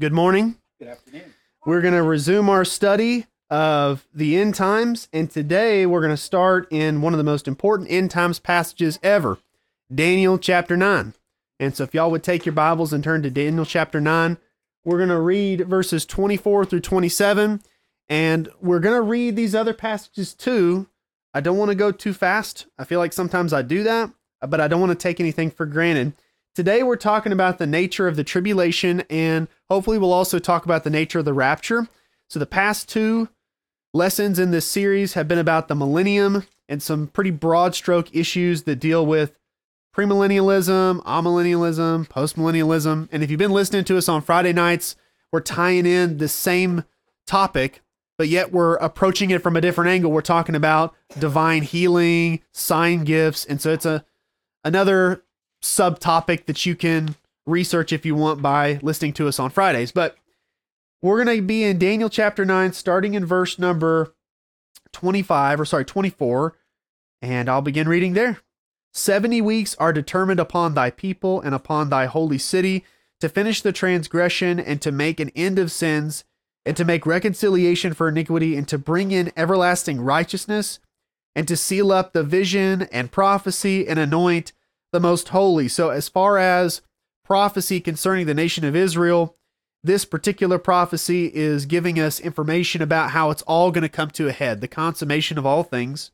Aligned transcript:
Good 0.00 0.14
morning. 0.14 0.56
Good 0.78 0.88
afternoon. 0.88 1.34
We're 1.66 1.82
going 1.82 1.92
to 1.92 2.02
resume 2.02 2.48
our 2.48 2.64
study 2.64 3.26
of 3.50 4.08
the 4.12 4.38
end 4.38 4.54
times, 4.54 5.06
and 5.12 5.30
today 5.30 5.84
we're 5.84 6.00
going 6.00 6.14
to 6.14 6.16
start 6.16 6.66
in 6.70 7.02
one 7.02 7.12
of 7.12 7.18
the 7.18 7.24
most 7.24 7.46
important 7.46 7.90
end 7.90 8.10
times 8.10 8.38
passages 8.38 8.98
ever 9.02 9.38
Daniel 9.94 10.38
chapter 10.38 10.78
9. 10.78 11.12
And 11.60 11.76
so, 11.76 11.84
if 11.84 11.92
y'all 11.92 12.10
would 12.10 12.22
take 12.22 12.46
your 12.46 12.54
Bibles 12.54 12.94
and 12.94 13.04
turn 13.04 13.22
to 13.22 13.30
Daniel 13.30 13.66
chapter 13.66 14.00
9, 14.00 14.38
we're 14.82 14.96
going 14.96 15.10
to 15.10 15.20
read 15.20 15.68
verses 15.68 16.06
24 16.06 16.64
through 16.64 16.80
27, 16.80 17.60
and 18.08 18.48
we're 18.62 18.80
going 18.80 18.96
to 18.96 19.02
read 19.02 19.36
these 19.36 19.54
other 19.54 19.74
passages 19.74 20.32
too. 20.32 20.88
I 21.34 21.42
don't 21.42 21.58
want 21.58 21.70
to 21.70 21.76
go 21.76 21.92
too 21.92 22.14
fast. 22.14 22.66
I 22.78 22.84
feel 22.84 22.98
like 22.98 23.12
sometimes 23.12 23.52
I 23.52 23.60
do 23.60 23.82
that, 23.82 24.10
but 24.40 24.58
I 24.58 24.68
don't 24.68 24.80
want 24.80 24.90
to 24.90 25.02
take 25.02 25.20
anything 25.20 25.50
for 25.50 25.66
granted. 25.66 26.14
Today, 26.54 26.82
we're 26.82 26.96
talking 26.96 27.32
about 27.32 27.56
the 27.56 27.66
nature 27.66 28.06
of 28.06 28.16
the 28.16 28.24
tribulation, 28.24 29.04
and 29.08 29.48
hopefully, 29.70 29.96
we'll 29.96 30.12
also 30.12 30.38
talk 30.38 30.66
about 30.66 30.84
the 30.84 30.90
nature 30.90 31.20
of 31.20 31.24
the 31.24 31.32
rapture. 31.32 31.88
So, 32.28 32.38
the 32.38 32.44
past 32.44 32.90
two 32.90 33.30
lessons 33.94 34.38
in 34.38 34.50
this 34.50 34.66
series 34.66 35.14
have 35.14 35.26
been 35.26 35.38
about 35.38 35.68
the 35.68 35.74
millennium 35.74 36.46
and 36.68 36.82
some 36.82 37.06
pretty 37.06 37.30
broad 37.30 37.74
stroke 37.74 38.14
issues 38.14 38.64
that 38.64 38.76
deal 38.76 39.06
with 39.06 39.34
premillennialism, 39.96 41.02
amillennialism, 41.04 42.06
postmillennialism. 42.08 43.08
And 43.10 43.22
if 43.22 43.30
you've 43.30 43.38
been 43.38 43.50
listening 43.50 43.84
to 43.84 43.96
us 43.96 44.08
on 44.08 44.20
Friday 44.20 44.52
nights, 44.52 44.94
we're 45.32 45.40
tying 45.40 45.86
in 45.86 46.18
the 46.18 46.28
same 46.28 46.84
topic, 47.26 47.80
but 48.18 48.28
yet 48.28 48.52
we're 48.52 48.74
approaching 48.76 49.30
it 49.30 49.42
from 49.42 49.56
a 49.56 49.60
different 49.62 49.88
angle. 49.88 50.12
We're 50.12 50.20
talking 50.20 50.54
about 50.54 50.94
divine 51.18 51.62
healing, 51.62 52.40
sign 52.52 53.04
gifts, 53.04 53.46
and 53.46 53.58
so 53.58 53.72
it's 53.72 53.86
a 53.86 54.04
another 54.64 55.24
subtopic 55.62 56.46
that 56.46 56.66
you 56.66 56.74
can 56.74 57.14
research 57.46 57.92
if 57.92 58.04
you 58.04 58.14
want 58.14 58.42
by 58.42 58.78
listening 58.82 59.12
to 59.14 59.28
us 59.28 59.38
on 59.38 59.50
Fridays. 59.50 59.92
But 59.92 60.16
we're 61.00 61.24
going 61.24 61.36
to 61.36 61.42
be 61.42 61.64
in 61.64 61.78
Daniel 61.78 62.08
chapter 62.08 62.44
9 62.44 62.72
starting 62.72 63.14
in 63.14 63.24
verse 63.24 63.58
number 63.58 64.14
25 64.92 65.60
or 65.60 65.64
sorry 65.64 65.84
24 65.84 66.56
and 67.20 67.48
I'll 67.48 67.62
begin 67.62 67.88
reading 67.88 68.12
there. 68.12 68.38
70 68.92 69.40
weeks 69.40 69.74
are 69.76 69.92
determined 69.92 70.40
upon 70.40 70.74
thy 70.74 70.90
people 70.90 71.40
and 71.40 71.54
upon 71.54 71.88
thy 71.88 72.06
holy 72.06 72.38
city 72.38 72.84
to 73.20 73.28
finish 73.28 73.62
the 73.62 73.72
transgression 73.72 74.60
and 74.60 74.82
to 74.82 74.92
make 74.92 75.18
an 75.18 75.30
end 75.30 75.58
of 75.58 75.72
sins 75.72 76.24
and 76.66 76.76
to 76.76 76.84
make 76.84 77.06
reconciliation 77.06 77.94
for 77.94 78.08
iniquity 78.08 78.56
and 78.56 78.68
to 78.68 78.78
bring 78.78 79.10
in 79.10 79.32
everlasting 79.36 80.00
righteousness 80.00 80.78
and 81.34 81.48
to 81.48 81.56
seal 81.56 81.90
up 81.90 82.12
the 82.12 82.22
vision 82.22 82.82
and 82.92 83.10
prophecy 83.10 83.88
and 83.88 83.98
anoint 83.98 84.52
the 84.92 85.00
most 85.00 85.30
holy. 85.30 85.68
So, 85.68 85.90
as 85.90 86.08
far 86.08 86.38
as 86.38 86.82
prophecy 87.24 87.80
concerning 87.80 88.26
the 88.26 88.34
nation 88.34 88.64
of 88.64 88.76
Israel, 88.76 89.36
this 89.84 90.04
particular 90.04 90.58
prophecy 90.58 91.30
is 91.34 91.66
giving 91.66 91.98
us 91.98 92.20
information 92.20 92.82
about 92.82 93.10
how 93.10 93.30
it's 93.30 93.42
all 93.42 93.70
going 93.72 93.82
to 93.82 93.88
come 93.88 94.10
to 94.10 94.28
a 94.28 94.32
head, 94.32 94.60
the 94.60 94.68
consummation 94.68 95.38
of 95.38 95.46
all 95.46 95.64
things. 95.64 96.12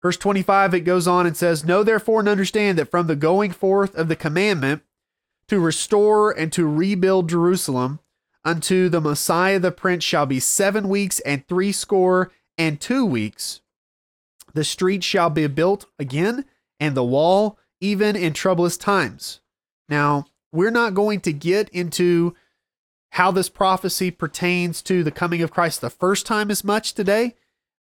Verse 0.00 0.16
25, 0.16 0.74
it 0.74 0.80
goes 0.80 1.08
on 1.08 1.26
and 1.26 1.36
says, 1.36 1.64
Know 1.64 1.82
therefore 1.82 2.20
and 2.20 2.28
understand 2.28 2.78
that 2.78 2.90
from 2.90 3.08
the 3.08 3.16
going 3.16 3.50
forth 3.50 3.94
of 3.96 4.08
the 4.08 4.16
commandment 4.16 4.82
to 5.48 5.58
restore 5.58 6.30
and 6.30 6.52
to 6.52 6.66
rebuild 6.66 7.28
Jerusalem 7.28 7.98
unto 8.44 8.88
the 8.88 9.00
Messiah 9.00 9.58
the 9.58 9.72
Prince 9.72 10.04
shall 10.04 10.24
be 10.24 10.40
seven 10.40 10.88
weeks 10.88 11.20
and 11.20 11.46
threescore 11.48 12.30
and 12.56 12.80
two 12.80 13.04
weeks. 13.04 13.60
The 14.54 14.64
street 14.64 15.04
shall 15.04 15.30
be 15.30 15.46
built 15.48 15.86
again, 15.98 16.44
and 16.80 16.96
the 16.96 17.04
wall 17.04 17.58
even 17.80 18.16
in 18.16 18.32
troublous 18.32 18.76
times. 18.76 19.40
Now, 19.88 20.26
we're 20.52 20.70
not 20.70 20.94
going 20.94 21.20
to 21.22 21.32
get 21.32 21.68
into 21.70 22.34
how 23.12 23.30
this 23.30 23.48
prophecy 23.48 24.10
pertains 24.10 24.82
to 24.82 25.02
the 25.02 25.10
coming 25.10 25.42
of 25.42 25.50
Christ 25.50 25.80
the 25.80 25.90
first 25.90 26.26
time 26.26 26.50
as 26.50 26.64
much 26.64 26.94
today, 26.94 27.34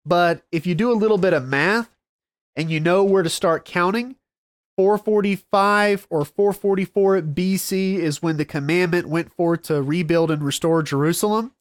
but 0.06 0.44
if 0.52 0.66
you 0.66 0.74
do 0.76 0.92
a 0.92 0.94
little 0.94 1.18
bit 1.18 1.34
of 1.34 1.46
math 1.46 1.90
and 2.56 2.72
you 2.72 2.80
know 2.80 3.04
where 3.04 3.24
to 3.24 3.30
start 3.30 3.66
counting, 3.66 4.16
445 4.78 6.08
or 6.10 6.24
444 6.24 7.22
BC 7.22 7.96
is 7.96 8.22
when 8.22 8.38
the 8.38 8.46
commandment 8.46 9.10
went 9.10 9.34
forth 9.34 9.64
to 9.64 9.82
rebuild 9.82 10.30
and 10.30 10.44
restore 10.44 10.84
Jerusalem. 10.84 11.52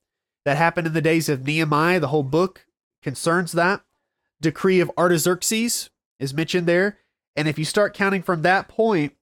That 0.45 0.59
happened 0.59 0.87
in 0.87 0.93
the 0.93 1.01
days 1.01 1.29
of 1.29 1.45
Nehemiah. 1.45 1.99
The 1.99 2.09
whole 2.09 2.23
book 2.23 2.67
concerns 3.03 3.53
that. 3.53 3.81
Decree 4.41 4.81
of 4.81 4.93
Artaxerxes 4.99 5.91
is 6.21 6.35
mentioned 6.35 6.67
there. 6.69 6.99
And 7.37 7.47
if 7.47 7.59
you 7.59 7.65
start 7.65 7.95
counting 7.95 8.23
from 8.23 8.43
that 8.43 8.69
point, 8.69 9.13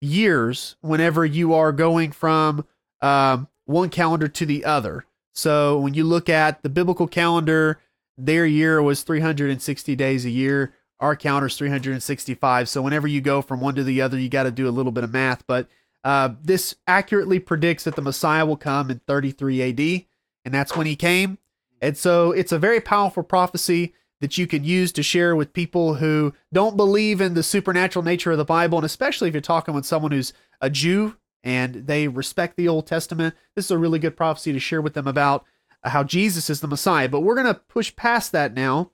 years 0.00 0.76
whenever 0.80 1.24
you 1.24 1.54
are 1.54 1.72
going 1.72 2.12
from 2.12 2.66
um, 3.00 3.48
one 3.64 3.88
calendar 3.88 4.28
to 4.28 4.46
the 4.46 4.64
other. 4.64 5.05
So 5.36 5.78
when 5.78 5.94
you 5.94 6.04
look 6.04 6.28
at 6.28 6.62
the 6.62 6.68
biblical 6.70 7.06
calendar, 7.06 7.78
their 8.16 8.46
year 8.46 8.82
was 8.82 9.02
360 9.02 9.94
days 9.94 10.24
a 10.24 10.30
year. 10.30 10.72
Our 10.98 11.14
calendar 11.14 11.46
is 11.46 11.56
365. 11.56 12.68
So 12.68 12.80
whenever 12.80 13.06
you 13.06 13.20
go 13.20 13.42
from 13.42 13.60
one 13.60 13.74
to 13.74 13.84
the 13.84 14.00
other, 14.00 14.18
you 14.18 14.30
got 14.30 14.44
to 14.44 14.50
do 14.50 14.66
a 14.66 14.70
little 14.70 14.92
bit 14.92 15.04
of 15.04 15.12
math. 15.12 15.46
But 15.46 15.68
uh, 16.02 16.30
this 16.42 16.76
accurately 16.86 17.38
predicts 17.38 17.84
that 17.84 17.96
the 17.96 18.02
Messiah 18.02 18.46
will 18.46 18.56
come 18.56 18.90
in 18.90 19.00
33 19.06 19.62
AD, 19.62 20.06
and 20.44 20.54
that's 20.54 20.74
when 20.74 20.86
he 20.86 20.96
came. 20.96 21.36
And 21.82 21.98
so 21.98 22.32
it's 22.32 22.52
a 22.52 22.58
very 22.58 22.80
powerful 22.80 23.22
prophecy 23.22 23.92
that 24.20 24.38
you 24.38 24.46
can 24.46 24.64
use 24.64 24.92
to 24.92 25.02
share 25.02 25.36
with 25.36 25.52
people 25.52 25.94
who 25.96 26.32
don't 26.50 26.76
believe 26.76 27.20
in 27.20 27.34
the 27.34 27.42
supernatural 27.42 28.02
nature 28.02 28.32
of 28.32 28.38
the 28.38 28.44
Bible, 28.44 28.78
and 28.78 28.86
especially 28.86 29.28
if 29.28 29.34
you're 29.34 29.42
talking 29.42 29.74
with 29.74 29.84
someone 29.84 30.12
who's 30.12 30.32
a 30.62 30.70
Jew 30.70 31.16
and 31.46 31.86
they 31.86 32.08
respect 32.08 32.56
the 32.56 32.66
Old 32.66 32.88
Testament. 32.88 33.32
This 33.54 33.66
is 33.66 33.70
a 33.70 33.78
really 33.78 34.00
good 34.00 34.16
prophecy 34.16 34.52
to 34.52 34.58
share 34.58 34.82
with 34.82 34.94
them 34.94 35.06
about 35.06 35.44
how 35.84 36.02
Jesus 36.02 36.50
is 36.50 36.60
the 36.60 36.66
Messiah. 36.66 37.08
But 37.08 37.20
we're 37.20 37.36
going 37.36 37.46
to 37.46 37.54
push 37.54 37.94
past 37.94 38.32
that 38.32 38.52
now. 38.52 38.90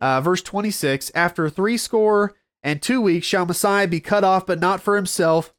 Uh, 0.00 0.20
verse 0.20 0.42
26 0.42 1.12
After 1.14 1.48
three 1.48 1.76
score 1.76 2.34
and 2.60 2.82
two 2.82 3.00
weeks 3.00 3.24
shall 3.24 3.46
Messiah 3.46 3.86
be 3.86 4.00
cut 4.00 4.24
off, 4.24 4.46
but 4.46 4.58
not 4.58 4.82
for 4.82 4.96
himself. 4.96 5.54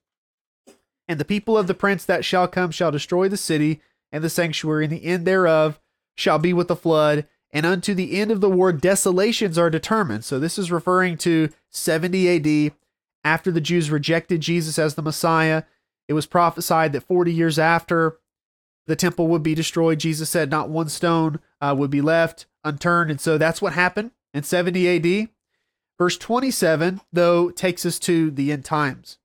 And 1.07 1.17
the 1.17 1.23
people 1.23 1.57
of 1.57 1.67
the 1.67 1.73
prince 1.73 2.03
that 2.03 2.25
shall 2.25 2.49
come 2.49 2.71
shall 2.71 2.91
destroy 2.91 3.29
the 3.29 3.37
city 3.37 3.81
and 4.11 4.21
the 4.21 4.29
sanctuary, 4.29 4.83
and 4.83 4.93
the 4.93 5.05
end 5.05 5.25
thereof 5.25 5.79
shall 6.13 6.39
be 6.39 6.51
with 6.51 6.67
the 6.67 6.75
flood. 6.75 7.25
And 7.51 7.65
unto 7.65 7.93
the 7.93 8.19
end 8.19 8.31
of 8.31 8.41
the 8.41 8.49
war, 8.49 8.73
desolations 8.73 9.57
are 9.57 9.69
determined. 9.69 10.25
So 10.25 10.39
this 10.39 10.57
is 10.59 10.71
referring 10.71 11.17
to 11.19 11.49
70 11.69 12.67
AD, 12.67 12.73
after 13.23 13.49
the 13.49 13.61
Jews 13.61 13.89
rejected 13.89 14.41
Jesus 14.41 14.77
as 14.77 14.95
the 14.95 15.01
Messiah 15.01 15.63
it 16.07 16.13
was 16.13 16.25
prophesied 16.25 16.93
that 16.93 17.03
40 17.03 17.33
years 17.33 17.57
after 17.57 18.19
the 18.87 18.95
temple 18.95 19.27
would 19.27 19.43
be 19.43 19.55
destroyed, 19.55 19.99
Jesus 19.99 20.29
said 20.29 20.51
not 20.51 20.69
one 20.69 20.89
stone 20.89 21.39
uh, 21.61 21.73
would 21.77 21.91
be 21.91 22.01
left 22.01 22.45
unturned. 22.63 23.11
And 23.11 23.21
so 23.21 23.37
that's 23.37 23.61
what 23.61 23.73
happened 23.73 24.11
in 24.33 24.43
70 24.43 25.23
AD. 25.23 25.29
Verse 25.97 26.17
27, 26.17 27.01
though, 27.11 27.49
takes 27.49 27.85
us 27.85 27.99
to 27.99 28.31
the 28.31 28.51
end 28.51 28.65
times. 28.65 29.17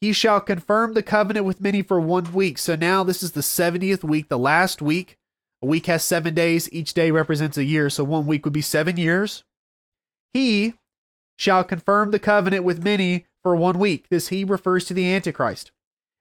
He 0.00 0.12
shall 0.12 0.40
confirm 0.40 0.94
the 0.94 1.02
covenant 1.02 1.46
with 1.46 1.60
many 1.60 1.82
for 1.82 2.00
one 2.00 2.32
week. 2.32 2.58
So 2.58 2.76
now 2.76 3.04
this 3.04 3.22
is 3.22 3.32
the 3.32 3.40
70th 3.40 4.04
week, 4.04 4.28
the 4.28 4.38
last 4.38 4.80
week. 4.80 5.18
A 5.62 5.66
week 5.66 5.86
has 5.86 6.04
seven 6.04 6.34
days. 6.34 6.68
Each 6.72 6.92
day 6.92 7.10
represents 7.10 7.56
a 7.56 7.64
year. 7.64 7.88
So 7.88 8.04
one 8.04 8.26
week 8.26 8.44
would 8.44 8.52
be 8.52 8.60
seven 8.60 8.96
years. 8.96 9.44
He 10.32 10.74
shall 11.36 11.64
confirm 11.64 12.10
the 12.10 12.18
covenant 12.18 12.64
with 12.64 12.84
many 12.84 13.26
for 13.42 13.56
one 13.56 13.78
week. 13.78 14.08
This 14.10 14.28
he 14.28 14.44
refers 14.44 14.84
to 14.86 14.94
the 14.94 15.12
Antichrist. 15.12 15.72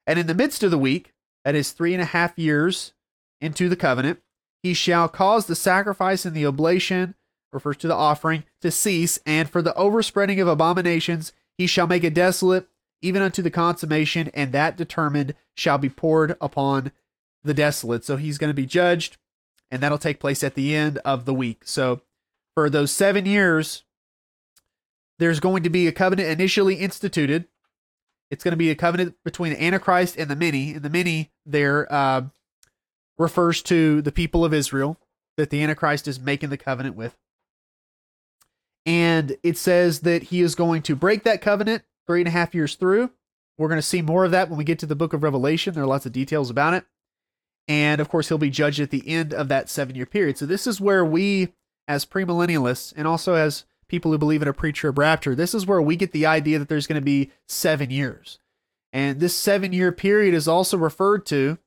And 0.05 0.19
in 0.19 0.27
the 0.27 0.35
midst 0.35 0.63
of 0.63 0.71
the 0.71 0.77
week, 0.77 1.13
that 1.45 1.55
is 1.55 1.71
three 1.71 1.93
and 1.93 2.01
a 2.01 2.05
half 2.05 2.37
years 2.37 2.93
into 3.41 3.69
the 3.69 3.75
covenant, 3.75 4.19
he 4.61 4.73
shall 4.73 5.09
cause 5.09 5.45
the 5.45 5.55
sacrifice 5.55 6.25
and 6.25 6.35
the 6.35 6.45
oblation, 6.45 7.15
refers 7.51 7.77
to 7.77 7.87
the 7.87 7.95
offering, 7.95 8.43
to 8.61 8.71
cease, 8.71 9.19
and 9.25 9.49
for 9.49 9.61
the 9.61 9.75
overspreading 9.75 10.39
of 10.39 10.47
abominations, 10.47 11.33
he 11.57 11.67
shall 11.67 11.87
make 11.87 12.03
it 12.03 12.13
desolate, 12.13 12.67
even 13.01 13.21
unto 13.21 13.41
the 13.41 13.51
consummation, 13.51 14.31
and 14.33 14.51
that 14.51 14.77
determined 14.77 15.35
shall 15.55 15.77
be 15.77 15.89
poured 15.89 16.35
upon 16.39 16.91
the 17.43 17.53
desolate. 17.53 18.05
So 18.05 18.15
he's 18.15 18.37
going 18.37 18.49
to 18.49 18.55
be 18.55 18.65
judged, 18.65 19.17
and 19.69 19.83
that'll 19.83 19.97
take 19.97 20.19
place 20.19 20.43
at 20.43 20.55
the 20.55 20.73
end 20.73 20.99
of 20.99 21.25
the 21.25 21.33
week. 21.33 21.63
So 21.65 22.01
for 22.55 22.69
those 22.69 22.91
seven 22.91 23.25
years, 23.25 23.83
there's 25.19 25.39
going 25.39 25.63
to 25.63 25.69
be 25.69 25.87
a 25.87 25.91
covenant 25.91 26.29
initially 26.29 26.75
instituted. 26.75 27.45
It's 28.33 28.43
going 28.43 28.53
to 28.53 28.57
be 28.57 28.71
a 28.71 28.75
covenant 28.75 29.15
between 29.23 29.53
the 29.53 29.63
Antichrist 29.63 30.17
and 30.17 30.29
the 30.29 30.35
many. 30.35 30.73
And 30.73 30.81
the 30.81 30.89
many 30.89 31.31
there 31.45 31.91
uh, 31.93 32.23
refers 33.19 33.61
to 33.63 34.01
the 34.01 34.11
people 34.11 34.43
of 34.43 34.53
Israel 34.53 34.97
that 35.37 35.51
the 35.51 35.61
Antichrist 35.61 36.07
is 36.07 36.19
making 36.19 36.49
the 36.49 36.57
covenant 36.57 36.95
with. 36.95 37.15
And 38.87 39.37
it 39.43 39.57
says 39.57 40.01
that 40.01 40.23
he 40.23 40.41
is 40.41 40.55
going 40.55 40.81
to 40.83 40.95
break 40.95 41.23
that 41.23 41.41
covenant 41.41 41.83
three 42.07 42.21
and 42.21 42.27
a 42.27 42.31
half 42.31 42.55
years 42.55 42.75
through. 42.75 43.11
We're 43.57 43.69
going 43.69 43.77
to 43.77 43.83
see 43.83 44.01
more 44.01 44.25
of 44.25 44.31
that 44.31 44.49
when 44.49 44.57
we 44.57 44.63
get 44.63 44.79
to 44.79 44.87
the 44.87 44.95
book 44.95 45.13
of 45.13 45.21
Revelation. 45.21 45.73
There 45.75 45.83
are 45.83 45.87
lots 45.87 46.07
of 46.07 46.11
details 46.11 46.49
about 46.49 46.73
it. 46.73 46.85
And 47.67 48.01
of 48.01 48.09
course, 48.09 48.29
he'll 48.29 48.39
be 48.39 48.49
judged 48.49 48.79
at 48.79 48.89
the 48.89 49.07
end 49.07 49.31
of 49.31 49.47
that 49.49 49.69
seven 49.69 49.95
year 49.95 50.07
period. 50.07 50.39
So, 50.39 50.45
this 50.45 50.67
is 50.67 50.81
where 50.81 51.05
we, 51.05 51.53
as 51.87 52.03
premillennialists, 52.03 52.93
and 52.97 53.07
also 53.07 53.35
as 53.35 53.63
people 53.93 54.11
who 54.11 54.17
believe 54.17 54.41
in 54.41 54.47
a 54.47 54.53
pre 54.53 54.71
trib 54.71 54.97
rapture, 54.97 55.35
this 55.35 55.53
is 55.53 55.67
where 55.67 55.79
we 55.79 55.95
get 55.95 56.13
the 56.13 56.25
idea 56.25 56.57
that 56.57 56.67
there's 56.67 56.87
going 56.87 56.99
to 56.99 57.05
be 57.05 57.29
seven 57.47 57.91
years. 57.91 58.39
And 58.91 59.19
this 59.19 59.37
seven 59.37 59.71
year 59.71 59.91
period 59.91 60.33
is 60.33 60.47
also 60.47 60.77
referred 60.77 61.27
to 61.27 61.59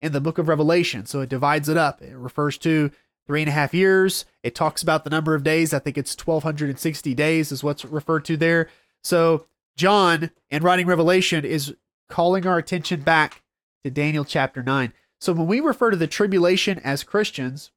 in 0.00 0.12
the 0.12 0.20
book 0.22 0.38
of 0.38 0.48
Revelation. 0.48 1.04
So, 1.04 1.20
it 1.20 1.28
divides 1.28 1.68
it 1.68 1.76
up. 1.76 2.00
It 2.00 2.16
refers 2.16 2.56
to 2.58 2.90
three 3.26 3.42
and 3.42 3.50
a 3.50 3.52
half 3.52 3.74
years. 3.74 4.24
It 4.42 4.54
talks 4.54 4.82
about 4.82 5.04
the 5.04 5.10
number 5.10 5.34
of 5.34 5.42
days. 5.42 5.74
I 5.74 5.78
think 5.78 5.98
it's 5.98 6.16
1,260 6.16 7.12
days, 7.12 7.52
is 7.52 7.62
what's 7.62 7.84
referred 7.84 8.24
to 8.24 8.38
there. 8.38 8.70
So, 9.04 9.44
John, 9.76 10.30
in 10.48 10.62
writing 10.62 10.86
Revelation, 10.86 11.44
is 11.44 11.74
calling 12.08 12.46
our 12.46 12.56
attention 12.56 13.02
back 13.02 13.42
to 13.84 13.90
Daniel 13.90 14.24
chapter 14.24 14.62
9. 14.62 14.94
So 15.20 15.34
when 15.34 15.46
we 15.46 15.60
refer 15.60 15.90
to 15.90 15.96
the 15.98 16.06
tribulation 16.06 16.78
as 16.78 17.04
Christians, 17.04 17.70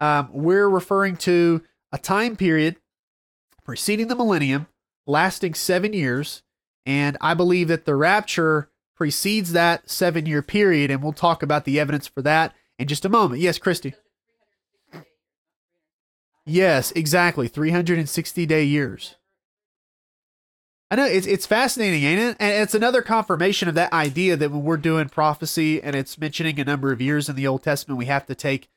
um, 0.00 0.28
we're 0.32 0.68
referring 0.68 1.16
to 1.18 1.62
a 1.92 1.98
time 1.98 2.36
period 2.36 2.76
preceding 3.68 4.08
the 4.08 4.16
millennium, 4.16 4.66
lasting 5.06 5.52
seven 5.52 5.92
years. 5.92 6.42
And 6.86 7.18
I 7.20 7.34
believe 7.34 7.68
that 7.68 7.84
the 7.84 7.94
rapture 7.94 8.70
precedes 8.96 9.52
that 9.52 9.90
seven 9.90 10.24
year 10.24 10.40
period. 10.40 10.90
And 10.90 11.02
we'll 11.02 11.12
talk 11.12 11.42
about 11.42 11.66
the 11.66 11.78
evidence 11.78 12.08
for 12.08 12.22
that 12.22 12.54
in 12.78 12.88
just 12.88 13.04
a 13.04 13.10
moment. 13.10 13.42
Yes, 13.42 13.58
Christy. 13.58 13.92
Yes, 16.46 16.92
exactly. 16.92 17.46
360 17.46 18.46
day 18.46 18.64
years. 18.64 19.16
I 20.90 20.96
know 20.96 21.04
it's 21.04 21.26
it's 21.26 21.44
fascinating, 21.44 22.04
ain't 22.04 22.20
it? 22.20 22.36
And 22.40 22.62
it's 22.62 22.74
another 22.74 23.02
confirmation 23.02 23.68
of 23.68 23.74
that 23.74 23.92
idea 23.92 24.34
that 24.38 24.50
when 24.50 24.62
we're 24.62 24.78
doing 24.78 25.10
prophecy 25.10 25.82
and 25.82 25.94
it's 25.94 26.16
mentioning 26.16 26.58
a 26.58 26.64
number 26.64 26.90
of 26.90 27.02
years 27.02 27.28
in 27.28 27.36
the 27.36 27.46
Old 27.46 27.64
Testament, 27.64 27.98
we 27.98 28.06
have 28.06 28.24
to 28.24 28.34
take, 28.34 28.70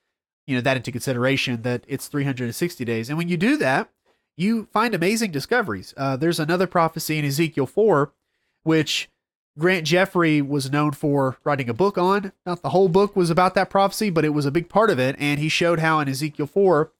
you 0.45 0.53
know, 0.53 0.61
that 0.61 0.75
into 0.75 0.91
consideration 0.91 1.61
that 1.61 1.85
it's 1.87 2.07
360 2.07 2.83
days. 2.83 3.07
And 3.07 3.17
when 3.17 3.29
you 3.29 3.37
do 3.37 3.55
that, 3.55 3.89
you 4.41 4.67
find 4.73 4.93
amazing 4.95 5.31
discoveries. 5.31 5.93
Uh, 5.95 6.17
there's 6.17 6.39
another 6.39 6.67
prophecy 6.67 7.19
in 7.19 7.25
Ezekiel 7.25 7.67
4, 7.67 8.11
which 8.63 9.09
Grant 9.57 9.85
Jeffrey 9.85 10.41
was 10.41 10.71
known 10.71 10.91
for 10.91 11.37
writing 11.43 11.69
a 11.69 11.73
book 11.73 11.97
on. 11.97 12.31
Not 12.45 12.61
the 12.61 12.69
whole 12.69 12.89
book 12.89 13.15
was 13.15 13.29
about 13.29 13.53
that 13.55 13.69
prophecy, 13.69 14.09
but 14.09 14.25
it 14.25 14.29
was 14.29 14.45
a 14.45 14.51
big 14.51 14.69
part 14.69 14.89
of 14.89 14.99
it. 14.99 15.15
And 15.19 15.39
he 15.39 15.49
showed 15.49 15.79
how 15.79 15.99
in 15.99 16.09
Ezekiel 16.09 16.47
4, 16.47 16.91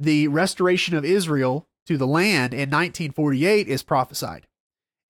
the 0.00 0.28
restoration 0.28 0.96
of 0.96 1.04
Israel 1.04 1.66
to 1.86 1.96
the 1.96 2.06
land 2.06 2.54
in 2.54 2.70
1948 2.70 3.68
is 3.68 3.82
prophesied. 3.82 4.46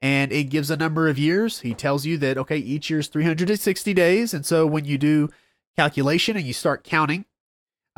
And 0.01 0.33
it 0.33 0.45
gives 0.45 0.71
a 0.71 0.77
number 0.77 1.09
of 1.09 1.19
years. 1.19 1.61
He 1.61 1.75
tells 1.75 2.07
you 2.07 2.19
that, 2.19 2.39
okay, 2.39 2.57
each 2.57 2.89
year 2.89 3.01
is 3.01 3.09
360 3.09 3.93
days. 3.95 4.33
And 4.33 4.47
so 4.47 4.67
when 4.67 4.85
you 4.85 4.97
do 4.97 5.29
calculation 5.77 6.37
and 6.37 6.47
you 6.47 6.53
start 6.53 6.85
counting 6.85 7.25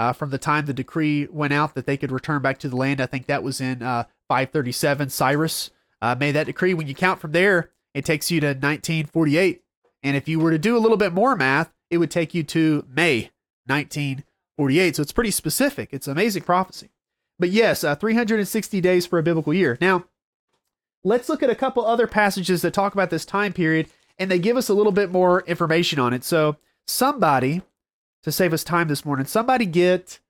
uh, 0.00 0.14
from 0.14 0.30
the 0.30 0.38
time 0.38 0.64
the 0.64 0.72
decree 0.72 1.28
went 1.30 1.52
out 1.52 1.74
that 1.74 1.84
they 1.84 1.98
could 1.98 2.10
return 2.10 2.40
back 2.40 2.56
to 2.56 2.70
the 2.70 2.76
land, 2.76 3.02
I 3.02 3.06
think 3.06 3.26
that 3.26 3.42
was 3.42 3.60
in 3.60 3.82
uh, 3.82 4.04
537. 4.28 5.10
Cyrus 5.10 5.70
uh, 6.00 6.16
made 6.18 6.32
that 6.32 6.46
decree. 6.46 6.72
When 6.72 6.86
you 6.86 6.94
count 6.94 7.20
from 7.20 7.32
there, 7.32 7.68
it 7.92 8.06
takes 8.06 8.30
you 8.30 8.40
to 8.40 8.46
1948. 8.46 9.62
And 10.02 10.16
if 10.16 10.26
you 10.26 10.40
were 10.40 10.52
to 10.52 10.58
do 10.58 10.74
a 10.74 10.80
little 10.80 10.96
bit 10.96 11.12
more 11.12 11.36
math, 11.36 11.70
it 11.90 11.98
would 11.98 12.10
take 12.10 12.32
you 12.32 12.42
to 12.44 12.86
May 12.88 13.30
1948. 13.66 14.96
So 14.96 15.02
it's 15.02 15.12
pretty 15.12 15.30
specific. 15.30 15.90
It's 15.92 16.08
amazing 16.08 16.44
prophecy. 16.44 16.88
But 17.38 17.50
yes, 17.50 17.84
uh, 17.84 17.94
360 17.94 18.80
days 18.80 19.04
for 19.04 19.18
a 19.18 19.22
biblical 19.22 19.52
year. 19.52 19.76
Now, 19.82 20.06
let's 21.04 21.28
look 21.28 21.42
at 21.42 21.50
a 21.50 21.54
couple 21.54 21.84
other 21.84 22.06
passages 22.06 22.62
that 22.62 22.72
talk 22.72 22.94
about 22.94 23.10
this 23.10 23.26
time 23.26 23.52
period 23.52 23.90
and 24.18 24.30
they 24.30 24.38
give 24.38 24.56
us 24.56 24.70
a 24.70 24.74
little 24.74 24.92
bit 24.92 25.12
more 25.12 25.42
information 25.42 25.98
on 25.98 26.14
it. 26.14 26.24
So, 26.24 26.56
somebody, 26.86 27.60
to 28.22 28.32
save 28.32 28.52
us 28.52 28.64
time 28.64 28.88
this 28.88 29.04
morning, 29.04 29.26
somebody 29.26 29.66
get 29.66 30.20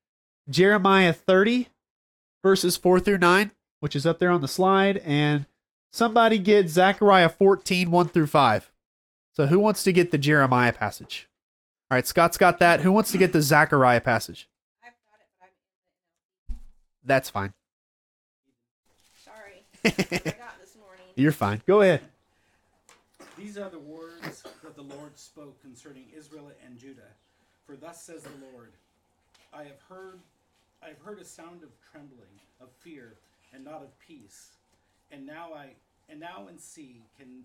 Jeremiah 0.48 1.12
30, 1.12 1.68
verses 2.42 2.76
4 2.76 3.00
through 3.00 3.18
9, 3.18 3.50
which 3.80 3.96
is 3.96 4.06
up 4.06 4.18
there 4.18 4.30
on 4.30 4.40
the 4.40 4.48
slide, 4.48 4.98
and 4.98 5.46
somebody 5.92 6.38
get 6.38 6.68
Zechariah 6.68 7.28
14, 7.28 7.90
1 7.90 8.08
through 8.08 8.26
5. 8.26 8.70
So, 9.32 9.46
who 9.46 9.58
wants 9.58 9.82
to 9.84 9.92
get 9.92 10.10
the 10.10 10.18
Jeremiah 10.18 10.72
passage? 10.72 11.28
All 11.90 11.96
right, 11.96 12.06
Scott's 12.06 12.38
got 12.38 12.58
that. 12.58 12.80
Who 12.80 12.92
wants 12.92 13.10
to 13.12 13.18
get 13.18 13.32
the 13.32 13.42
Zechariah 13.42 14.00
passage? 14.00 14.48
I've 14.84 14.92
got 15.08 15.48
it. 16.50 16.56
That's 17.04 17.30
fine. 17.30 17.52
Sorry. 19.24 19.64
I 19.84 19.90
got 19.90 20.60
this 20.60 20.76
morning. 20.76 21.06
You're 21.16 21.32
fine. 21.32 21.62
Go 21.66 21.80
ahead. 21.80 22.02
These 23.36 23.56
are 23.56 23.70
the 23.70 23.78
words 23.78 24.44
that 24.62 24.76
the 24.76 24.82
Lord 24.82 25.18
spoke 25.18 25.60
concerning 25.62 26.04
Israel 26.14 26.50
and 26.64 26.78
Judah. 26.78 27.14
For 27.70 27.76
thus 27.76 28.02
says 28.02 28.24
the 28.24 28.46
Lord, 28.52 28.72
I 29.54 29.62
have 29.62 29.80
heard 29.88 30.18
I 30.82 30.88
have 30.88 30.98
heard 31.04 31.20
a 31.20 31.24
sound 31.24 31.62
of 31.62 31.68
trembling, 31.92 32.40
of 32.60 32.68
fear, 32.80 33.14
and 33.54 33.64
not 33.64 33.82
of 33.82 33.96
peace. 34.00 34.54
And 35.12 35.24
now 35.24 35.52
I 35.54 35.68
and 36.08 36.18
now 36.18 36.46
and 36.48 36.58
see 36.58 37.02
can 37.16 37.44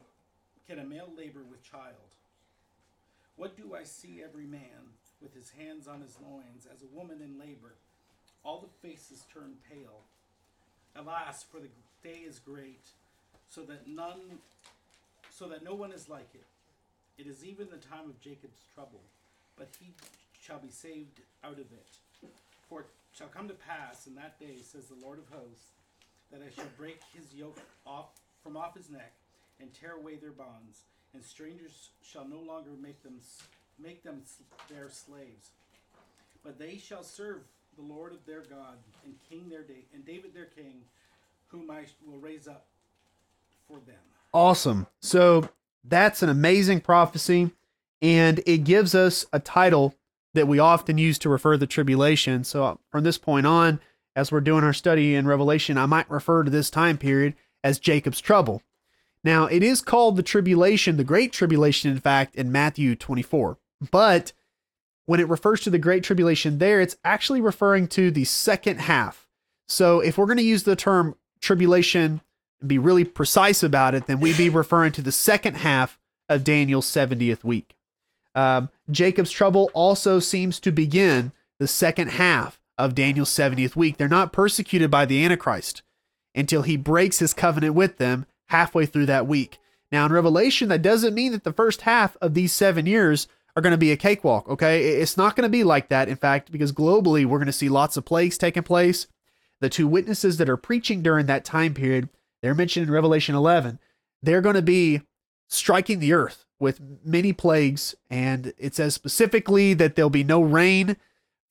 can 0.67 0.79
a 0.79 0.83
male 0.83 1.11
labor 1.15 1.43
with 1.47 1.61
child. 1.61 2.09
What 3.35 3.55
do 3.55 3.75
I 3.75 3.83
see 3.83 4.23
every 4.23 4.47
man 4.47 4.95
with 5.21 5.35
his 5.35 5.51
hands 5.51 5.87
on 5.87 6.01
his 6.01 6.17
loins 6.19 6.65
as 6.73 6.81
a 6.81 6.95
woman 6.95 7.21
in 7.21 7.39
labor? 7.39 7.75
All 8.43 8.59
the 8.59 8.87
faces 8.87 9.25
turn 9.31 9.53
pale. 9.69 10.01
Alas, 10.95 11.43
for 11.43 11.59
the 11.59 11.69
day 12.03 12.21
is 12.25 12.39
great, 12.39 12.87
so 13.47 13.61
that 13.61 13.87
none 13.87 14.39
so 15.29 15.47
that 15.49 15.63
no 15.63 15.75
one 15.75 15.91
is 15.91 16.09
like 16.09 16.29
it. 16.33 16.47
It 17.21 17.27
is 17.27 17.45
even 17.45 17.67
the 17.69 17.77
time 17.77 18.09
of 18.09 18.19
Jacob's 18.19 18.61
trouble, 18.73 19.01
but 19.57 19.69
he 19.79 19.91
shall 20.39 20.59
be 20.59 20.69
saved 20.69 21.21
out 21.43 21.53
of 21.53 21.71
it. 21.71 21.87
For 22.69 22.81
it 22.81 22.87
shall 23.13 23.27
come 23.27 23.47
to 23.47 23.53
pass 23.53 24.07
in 24.07 24.15
that 24.15 24.39
day, 24.39 24.57
says 24.61 24.87
the 24.87 25.05
Lord 25.05 25.19
of 25.19 25.25
hosts, 25.29 25.71
that 26.31 26.41
I 26.41 26.53
shall 26.53 26.69
break 26.77 26.99
his 27.13 27.33
yoke 27.33 27.59
off 27.85 28.07
from 28.43 28.57
off 28.57 28.75
his 28.75 28.89
neck 28.89 29.13
and 29.59 29.73
tear 29.73 29.93
away 29.93 30.15
their 30.15 30.31
bonds, 30.31 30.81
and 31.13 31.23
strangers 31.23 31.89
shall 32.03 32.27
no 32.27 32.39
longer 32.39 32.71
make 32.81 33.01
them 33.03 33.19
make 33.81 34.03
them 34.03 34.21
their 34.69 34.89
slaves. 34.89 35.49
But 36.43 36.59
they 36.59 36.77
shall 36.77 37.03
serve 37.03 37.41
the 37.75 37.83
Lord 37.83 38.13
of 38.13 38.25
their 38.25 38.41
God 38.41 38.77
and 39.03 39.15
King 39.29 39.49
their 39.49 39.63
day 39.63 39.85
and 39.93 40.05
David 40.05 40.33
their 40.33 40.45
king, 40.45 40.81
whom 41.47 41.69
I 41.69 41.85
will 42.05 42.19
raise 42.19 42.47
up 42.47 42.65
for 43.67 43.79
them. 43.85 43.95
Awesome. 44.33 44.87
So 44.99 45.49
that's 45.83 46.23
an 46.23 46.29
amazing 46.29 46.81
prophecy, 46.81 47.51
and 48.01 48.41
it 48.45 48.63
gives 48.63 48.93
us 48.93 49.25
a 49.31 49.39
title 49.39 49.95
that 50.33 50.47
we 50.47 50.59
often 50.59 50.97
use 50.97 51.17
to 51.19 51.29
refer 51.29 51.53
to 51.53 51.57
the 51.57 51.67
tribulation. 51.67 52.43
So 52.43 52.79
from 52.91 53.03
this 53.03 53.17
point 53.17 53.47
on, 53.47 53.79
as 54.15 54.31
we're 54.31 54.41
doing 54.41 54.63
our 54.63 54.73
study 54.73 55.15
in 55.15 55.27
Revelation, 55.27 55.77
I 55.77 55.85
might 55.85 56.09
refer 56.09 56.43
to 56.43 56.51
this 56.51 56.69
time 56.69 56.97
period 56.97 57.35
as 57.63 57.79
Jacob's 57.79 58.21
trouble. 58.21 58.61
Now, 59.23 59.45
it 59.45 59.63
is 59.63 59.81
called 59.81 60.17
the 60.17 60.23
tribulation, 60.23 60.97
the 60.97 61.03
great 61.03 61.31
tribulation, 61.31 61.89
in 61.91 61.99
fact, 61.99 62.35
in 62.35 62.51
Matthew 62.51 62.95
24. 62.95 63.57
But 63.91 64.33
when 65.05 65.19
it 65.19 65.27
refers 65.27 65.61
to 65.61 65.69
the 65.69 65.79
great 65.79 66.03
tribulation 66.03 66.59
there, 66.59 66.79
it's 66.79 66.97
actually 67.03 67.41
referring 67.41 67.87
to 67.89 68.11
the 68.11 68.25
second 68.25 68.81
half. 68.81 69.27
So 69.67 69.99
if 69.99 70.17
we're 70.17 70.27
going 70.27 70.37
to 70.37 70.43
use 70.43 70.63
the 70.63 70.75
term 70.75 71.15
tribulation 71.41 72.21
and 72.59 72.69
be 72.69 72.77
really 72.77 73.03
precise 73.03 73.63
about 73.63 73.95
it, 73.95 74.07
then 74.07 74.19
we'd 74.19 74.37
be 74.37 74.49
referring 74.49 74.91
to 74.93 75.01
the 75.01 75.11
second 75.11 75.55
half 75.55 75.99
of 76.29 76.43
Daniel's 76.43 76.87
70th 76.87 77.43
week. 77.43 77.75
Um, 78.35 78.69
Jacob's 78.91 79.31
trouble 79.31 79.71
also 79.73 80.19
seems 80.19 80.59
to 80.59 80.71
begin 80.71 81.31
the 81.57 81.67
second 81.67 82.09
half 82.09 82.61
of 82.77 82.93
Daniel's 82.93 83.29
70th 83.29 83.75
week. 83.75 83.97
They're 83.97 84.07
not 84.07 84.33
persecuted 84.33 84.91
by 84.91 85.05
the 85.05 85.23
Antichrist 85.23 85.81
until 86.35 86.63
he 86.63 86.75
breaks 86.75 87.19
his 87.19 87.33
covenant 87.33 87.73
with 87.73 87.97
them 87.97 88.25
halfway 88.47 88.85
through 88.85 89.05
that 89.07 89.25
week. 89.25 89.57
Now, 89.91 90.05
in 90.05 90.11
Revelation, 90.11 90.67
that 90.69 90.81
doesn't 90.81 91.13
mean 91.13 91.31
that 91.31 91.45
the 91.45 91.53
first 91.53 91.81
half 91.81 92.17
of 92.21 92.33
these 92.33 92.51
seven 92.51 92.85
years 92.85 93.27
are 93.55 93.61
going 93.61 93.71
to 93.71 93.77
be 93.77 93.91
a 93.91 93.97
cakewalk, 93.97 94.49
okay? 94.49 94.85
It's 94.99 95.15
not 95.15 95.35
going 95.35 95.43
to 95.43 95.49
be 95.49 95.63
like 95.63 95.87
that, 95.87 96.09
in 96.09 96.17
fact, 96.17 96.51
because 96.51 96.73
globally 96.73 97.25
we're 97.25 97.37
going 97.37 97.45
to 97.45 97.53
see 97.53 97.69
lots 97.69 97.95
of 97.95 98.03
plagues 98.03 98.37
taking 98.37 98.63
place. 98.63 99.07
The 99.61 99.69
two 99.69 99.87
witnesses 99.87 100.37
that 100.37 100.49
are 100.49 100.57
preaching 100.57 101.01
during 101.01 101.27
that 101.27 101.45
time 101.45 101.73
period, 101.73 102.09
they're 102.41 102.53
mentioned 102.53 102.87
in 102.87 102.93
Revelation 102.93 103.35
11. 103.35 103.79
They're 104.21 104.41
going 104.41 104.55
to 104.55 104.61
be 104.61 105.01
striking 105.47 105.99
the 105.99 106.11
earth 106.11 106.44
with 106.59 106.81
many 107.03 107.33
plagues, 107.33 107.95
and 108.09 108.53
it 108.57 108.75
says 108.75 108.93
specifically 108.93 109.73
that 109.73 109.95
there'll 109.95 110.09
be 110.09 110.23
no 110.23 110.41
rain 110.41 110.97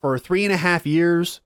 for 0.00 0.18
three 0.18 0.44
and 0.44 0.52
a 0.52 0.58
half 0.58 0.86
years. 0.86 1.40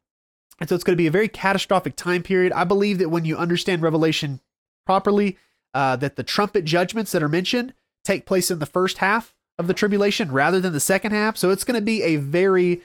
And 0.61 0.69
so 0.69 0.75
it's 0.75 0.85
going 0.85 0.97
to 0.97 1.03
be 1.03 1.07
a 1.07 1.13
very 1.13 1.29
catastrophic 1.29 1.97
time 1.97 2.23
period. 2.23 2.53
I 2.53 2.65
believe 2.65 2.99
that 2.99 3.11
when 3.11 3.25
you 3.25 3.37
understand 3.37 3.83
Revelation 3.83 4.41
properly, 4.87 5.39
uh, 5.75 5.97
that 5.97 6.17
the 6.17 6.23
trumpet 6.23 6.65
judgments 6.65 7.13
that 7.13 7.23
are 7.23 7.29
mentioned 7.29 7.75
take 8.05 8.27
place 8.27 8.51
in 8.51 8.59
the 8.59 8.67
first 8.67 8.99
half 8.99 9.35
of 9.59 9.67
the 9.67 9.75
tribulation 9.75 10.33
rather 10.33 10.61
than 10.61 10.73
the 10.73 10.81
second 10.81 11.13
half. 11.13 11.37
So 11.37 11.51
it's 11.51 11.65
going 11.65 11.79
to 11.79 11.85
be 11.85 12.03
a 12.03 12.17
very 12.17 12.83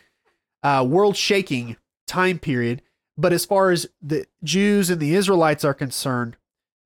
uh, 0.64 0.86
world 0.88 1.16
shaking 1.16 1.78
time 2.08 2.40
period. 2.40 2.82
But 3.18 3.34
as 3.34 3.46
far 3.46 3.72
as 3.72 3.88
the 4.02 4.26
Jews 4.44 4.90
and 4.90 5.00
the 5.00 5.14
Israelites 5.14 5.64
are 5.64 5.74
concerned, 5.74 6.36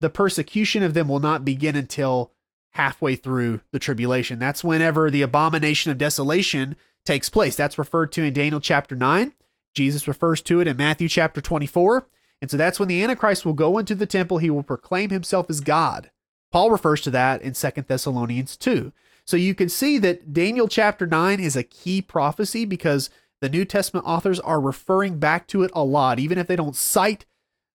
the 0.02 0.10
persecution 0.10 0.84
of 0.84 0.94
them 0.94 1.08
will 1.08 1.20
not 1.20 1.46
begin 1.46 1.76
until 1.76 2.32
halfway 2.78 3.16
through 3.16 3.60
the 3.72 3.80
tribulation. 3.80 4.38
That's 4.38 4.64
whenever 4.64 5.10
the 5.10 5.24
abomination 5.24 5.92
of 5.92 5.98
desolation 5.98 6.76
takes 7.06 7.28
place. 7.28 7.56
That's 7.56 7.80
referred 7.80 8.12
to 8.14 8.24
in 8.24 8.34
Daniel 8.34 8.62
chapter 8.62 8.96
9. 8.96 9.34
Jesus 9.74 10.08
refers 10.08 10.42
to 10.44 10.62
it 10.62 10.68
in 10.68 10.78
Matthew 10.78 11.10
chapter 11.10 11.42
24. 11.42 12.08
And 12.40 12.52
so 12.52 12.56
that's 12.56 12.80
when 12.80 12.88
the 12.88 13.04
Antichrist 13.04 13.46
will 13.46 13.54
go 13.54 13.80
into 13.80 13.96
the 13.96 14.06
temple. 14.06 14.38
He 14.38 14.52
will 14.52 14.62
proclaim 14.62 15.10
himself 15.10 15.50
as 15.50 15.60
God. 15.60 16.12
Paul 16.52 16.70
refers 16.70 17.02
to 17.02 17.12
that 17.12 17.42
in 17.42 17.56
Second 17.56 17.88
Thessalonians 17.88 18.56
2. 18.56 18.94
So 19.26 19.38
you 19.38 19.56
can 19.56 19.70
see 19.70 19.98
that 19.98 20.32
Daniel 20.32 20.68
chapter 20.68 21.08
9 21.08 21.40
is 21.40 21.56
a 21.56 21.64
key 21.64 22.02
prophecy 22.02 22.64
because 22.64 23.10
the 23.42 23.50
New 23.50 23.66
Testament 23.66 24.06
authors 24.06 24.40
are 24.40 24.62
referring 24.62 25.18
back 25.18 25.48
to 25.48 25.64
it 25.64 25.72
a 25.74 25.84
lot. 25.84 26.20
Even 26.20 26.38
if 26.38 26.46
they 26.46 26.56
don't 26.56 26.76
cite 26.76 27.26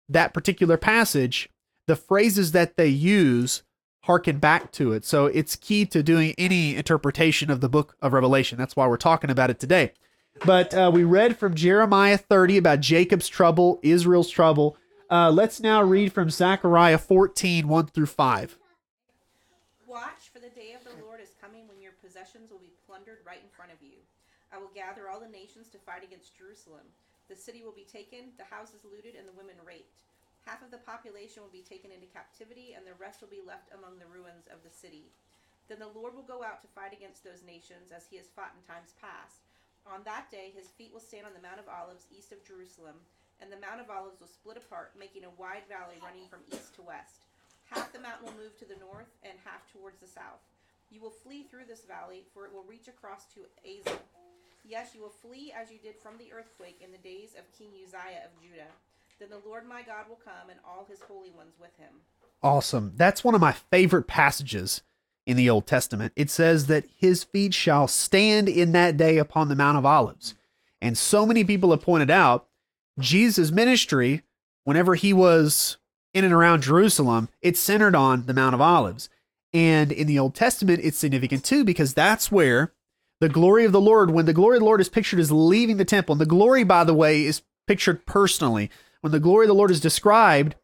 that 0.08 0.32
particular 0.32 0.76
passage, 0.76 1.48
the 1.88 1.96
phrases 1.96 2.52
that 2.52 2.76
they 2.76 2.86
use 2.86 3.64
harken 4.02 4.38
back 4.38 4.72
to 4.72 4.92
it. 4.92 5.04
So 5.04 5.26
it's 5.26 5.56
key 5.56 5.86
to 5.86 6.02
doing 6.02 6.34
any 6.36 6.76
interpretation 6.76 7.50
of 7.50 7.60
the 7.60 7.68
book 7.68 7.96
of 8.02 8.12
Revelation. 8.12 8.58
That's 8.58 8.76
why 8.76 8.86
we're 8.86 8.96
talking 8.96 9.30
about 9.30 9.50
it 9.50 9.60
today. 9.60 9.92
But 10.44 10.74
uh, 10.74 10.90
we 10.92 11.04
read 11.04 11.38
from 11.38 11.54
Jeremiah 11.54 12.18
30 12.18 12.56
about 12.56 12.80
Jacob's 12.80 13.28
trouble, 13.28 13.78
Israel's 13.82 14.30
trouble. 14.30 14.76
Uh, 15.10 15.30
let's 15.30 15.60
now 15.60 15.82
read 15.82 16.12
from 16.12 16.30
Zechariah 16.30 16.98
14, 16.98 17.68
1 17.68 17.86
through 17.88 18.06
5. 18.06 18.58
Watch, 19.86 20.30
for 20.32 20.40
the 20.40 20.48
day 20.48 20.74
of 20.74 20.82
the 20.84 21.04
Lord 21.04 21.20
is 21.20 21.34
coming 21.40 21.68
when 21.68 21.80
your 21.80 21.92
possessions 22.02 22.50
will 22.50 22.58
be 22.58 22.72
plundered 22.86 23.18
right 23.26 23.40
in 23.42 23.48
front 23.54 23.70
of 23.70 23.78
you. 23.82 24.00
I 24.52 24.58
will 24.58 24.70
gather 24.74 25.08
all 25.08 25.20
the 25.20 25.28
nations 25.28 25.68
to 25.68 25.78
fight 25.78 26.02
against 26.02 26.36
Jerusalem. 26.36 26.88
The 27.28 27.36
city 27.36 27.62
will 27.62 27.76
be 27.76 27.86
taken, 27.86 28.32
the 28.36 28.44
houses 28.44 28.80
looted, 28.84 29.14
and 29.14 29.28
the 29.28 29.36
women 29.36 29.56
raped. 29.64 30.01
Half 30.42 30.62
of 30.62 30.74
the 30.74 30.82
population 30.82 31.42
will 31.42 31.54
be 31.54 31.62
taken 31.62 31.94
into 31.94 32.10
captivity, 32.10 32.74
and 32.74 32.82
the 32.82 32.98
rest 32.98 33.22
will 33.22 33.30
be 33.30 33.44
left 33.46 33.70
among 33.70 33.98
the 33.98 34.10
ruins 34.10 34.50
of 34.50 34.66
the 34.66 34.74
city. 34.74 35.14
Then 35.70 35.78
the 35.78 35.94
Lord 35.94 36.18
will 36.18 36.26
go 36.26 36.42
out 36.42 36.60
to 36.62 36.74
fight 36.74 36.90
against 36.90 37.22
those 37.22 37.46
nations 37.46 37.94
as 37.94 38.10
he 38.10 38.18
has 38.18 38.26
fought 38.26 38.52
in 38.58 38.62
times 38.66 38.98
past. 38.98 39.46
On 39.86 40.02
that 40.02 40.30
day, 40.34 40.50
his 40.50 40.74
feet 40.74 40.90
will 40.90 41.02
stand 41.02 41.26
on 41.26 41.34
the 41.34 41.42
Mount 41.42 41.62
of 41.62 41.70
Olives 41.70 42.10
east 42.10 42.34
of 42.34 42.42
Jerusalem, 42.42 42.98
and 43.38 43.50
the 43.50 43.62
Mount 43.62 43.78
of 43.78 43.90
Olives 43.90 44.18
will 44.18 44.30
split 44.30 44.58
apart, 44.58 44.98
making 44.98 45.22
a 45.22 45.38
wide 45.38 45.66
valley 45.70 46.02
running 46.02 46.26
from 46.26 46.46
east 46.50 46.74
to 46.74 46.82
west. 46.82 47.26
Half 47.70 47.94
the 47.94 48.02
mountain 48.02 48.26
will 48.26 48.42
move 48.42 48.58
to 48.58 48.66
the 48.66 48.78
north, 48.82 49.10
and 49.22 49.38
half 49.46 49.66
towards 49.70 49.98
the 50.02 50.10
south. 50.10 50.42
You 50.90 51.00
will 51.00 51.14
flee 51.14 51.46
through 51.46 51.70
this 51.70 51.86
valley, 51.86 52.26
for 52.34 52.44
it 52.44 52.52
will 52.52 52.66
reach 52.66 52.86
across 52.86 53.24
to 53.34 53.46
Azal. 53.62 54.02
Yes, 54.62 54.94
you 54.94 55.00
will 55.00 55.14
flee 55.22 55.54
as 55.56 55.70
you 55.70 55.78
did 55.78 55.96
from 55.96 56.18
the 56.18 56.30
earthquake 56.34 56.78
in 56.82 56.92
the 56.92 57.02
days 57.02 57.34
of 57.38 57.50
King 57.56 57.72
Uzziah 57.82 58.28
of 58.28 58.34
Judah. 58.38 58.70
Then 59.22 59.30
the 59.30 59.48
Lord 59.48 59.68
my 59.68 59.82
God 59.82 60.08
will 60.08 60.18
come, 60.24 60.50
and 60.50 60.58
all 60.66 60.84
his 60.90 60.98
holy 61.06 61.30
ones 61.30 61.54
with 61.60 61.70
him. 61.78 62.00
Awesome. 62.42 62.94
That's 62.96 63.22
one 63.22 63.36
of 63.36 63.40
my 63.40 63.52
favorite 63.52 64.08
passages 64.08 64.82
in 65.28 65.36
the 65.36 65.48
Old 65.48 65.64
Testament. 65.64 66.12
It 66.16 66.28
says 66.28 66.66
that 66.66 66.86
his 66.96 67.22
feet 67.22 67.54
shall 67.54 67.86
stand 67.86 68.48
in 68.48 68.72
that 68.72 68.96
day 68.96 69.18
upon 69.18 69.48
the 69.48 69.54
Mount 69.54 69.78
of 69.78 69.86
Olives. 69.86 70.34
And 70.80 70.98
so 70.98 71.24
many 71.24 71.44
people 71.44 71.70
have 71.70 71.82
pointed 71.82 72.10
out 72.10 72.48
Jesus' 72.98 73.52
ministry, 73.52 74.22
whenever 74.64 74.96
he 74.96 75.12
was 75.12 75.76
in 76.12 76.24
and 76.24 76.34
around 76.34 76.64
Jerusalem, 76.64 77.28
it's 77.40 77.60
centered 77.60 77.94
on 77.94 78.26
the 78.26 78.34
Mount 78.34 78.56
of 78.56 78.60
Olives. 78.60 79.08
And 79.52 79.92
in 79.92 80.08
the 80.08 80.18
Old 80.18 80.34
Testament, 80.34 80.80
it's 80.82 80.98
significant 80.98 81.44
too, 81.44 81.62
because 81.62 81.94
that's 81.94 82.32
where 82.32 82.72
the 83.20 83.28
glory 83.28 83.64
of 83.64 83.70
the 83.70 83.80
Lord, 83.80 84.10
when 84.10 84.26
the 84.26 84.32
glory 84.32 84.56
of 84.56 84.62
the 84.62 84.66
Lord 84.66 84.80
is 84.80 84.88
pictured 84.88 85.20
as 85.20 85.30
leaving 85.30 85.76
the 85.76 85.84
temple, 85.84 86.14
and 86.14 86.20
the 86.20 86.26
glory, 86.26 86.64
by 86.64 86.82
the 86.82 86.92
way, 86.92 87.24
is 87.24 87.42
pictured 87.68 88.04
personally. 88.04 88.68
When 89.02 89.12
the 89.12 89.20
glory 89.20 89.44
of 89.44 89.48
the 89.48 89.54
Lord 89.54 89.70
is 89.70 89.80
described, 89.80 90.54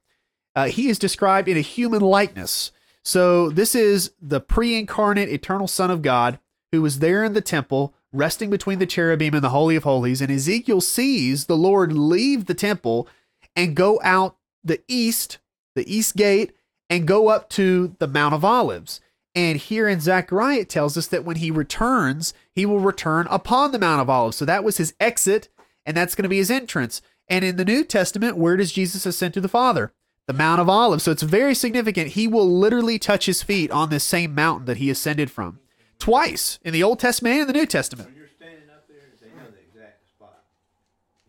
uh, 0.57 0.67
he 0.69 0.89
is 0.89 0.99
described 0.99 1.49
in 1.49 1.57
a 1.57 1.61
human 1.61 2.01
likeness. 2.01 2.73
So 3.05 3.51
this 3.51 3.75
is 3.75 4.13
the 4.21 4.41
pre-incarnate 4.41 5.29
eternal 5.29 5.69
Son 5.69 5.91
of 5.91 6.03
God 6.03 6.39
who 6.73 6.83
was 6.83 7.01
there 7.01 7.25
in 7.25 7.33
the 7.33 7.41
temple, 7.41 7.95
resting 8.13 8.49
between 8.51 8.79
the 8.79 8.87
cherubim 8.87 9.35
and 9.35 9.43
the 9.43 9.51
Holy 9.51 9.77
of 9.77 9.85
Holies. 9.85 10.21
And 10.21 10.31
Ezekiel 10.31 10.81
sees 10.81 11.47
the 11.47 11.57
Lord 11.57 11.93
leave 11.93 12.47
the 12.47 12.55
temple 12.55 13.09
and 13.57 13.75
go 13.75 14.01
out 14.03 14.37
the 14.63 14.81
east, 14.89 15.39
the 15.75 15.93
east 15.93 16.17
gate, 16.17 16.53
and 16.91 17.09
go 17.09 17.29
up 17.29 17.49
to 17.51 17.97
the 17.99 18.07
Mount 18.07 18.35
of 18.35 18.45
Olives. 18.45 19.01
And 19.35 19.59
here 19.59 19.89
in 19.89 20.01
Zechariah, 20.01 20.61
it 20.61 20.69
tells 20.69 20.97
us 20.97 21.07
that 21.09 21.25
when 21.25 21.37
he 21.37 21.51
returns, 21.51 22.35
he 22.53 22.67
will 22.67 22.81
return 22.81 23.27
upon 23.31 23.73
the 23.73 23.79
Mount 23.79 24.01
of 24.01 24.11
Olives. 24.11 24.37
So 24.37 24.45
that 24.45 24.65
was 24.65 24.79
his 24.79 24.95
exit, 24.99 25.49
and 25.87 25.97
that's 25.97 26.15
going 26.15 26.25
to 26.25 26.29
be 26.29 26.39
his 26.39 26.51
entrance. 26.51 27.01
And 27.29 27.45
in 27.45 27.57
the 27.57 27.65
New 27.65 27.85
Testament, 27.85 28.37
where 28.37 28.57
does 28.57 28.73
Jesus 28.73 29.05
ascend 29.07 29.35
to 29.35 29.41
the 29.41 29.49
Father? 29.49 29.93
the 30.29 30.35
Mount 30.35 30.61
of 30.61 30.69
Olives. 30.69 31.03
So 31.03 31.11
it's 31.11 31.23
very 31.23 31.55
significant. 31.55 32.09
He 32.09 32.29
will 32.29 32.47
literally 32.47 32.99
touch 32.99 33.25
his 33.25 33.43
feet 33.43 33.71
on 33.71 33.89
this 33.89 34.05
same 34.05 34.35
mountain 34.35 34.67
that 34.67 34.77
he 34.77 34.91
ascended 34.91 35.31
from 35.31 35.59
twice 35.99 36.59
in 36.63 36.75
the 36.75 36.83
Old 36.83 37.01
Testament 37.01 37.33
and 37.33 37.41
in 37.41 37.47
the 37.47 37.55
New 37.55 37.65
Testament. 37.65 38.11
When 38.11 38.19
you're 38.19 38.29
standing 38.29 38.69
up 38.69 38.87
there, 38.87 38.99
they 39.23 39.29
know 39.29 39.51
the 39.51 39.59
exact 39.59 40.07
spot. 40.07 40.45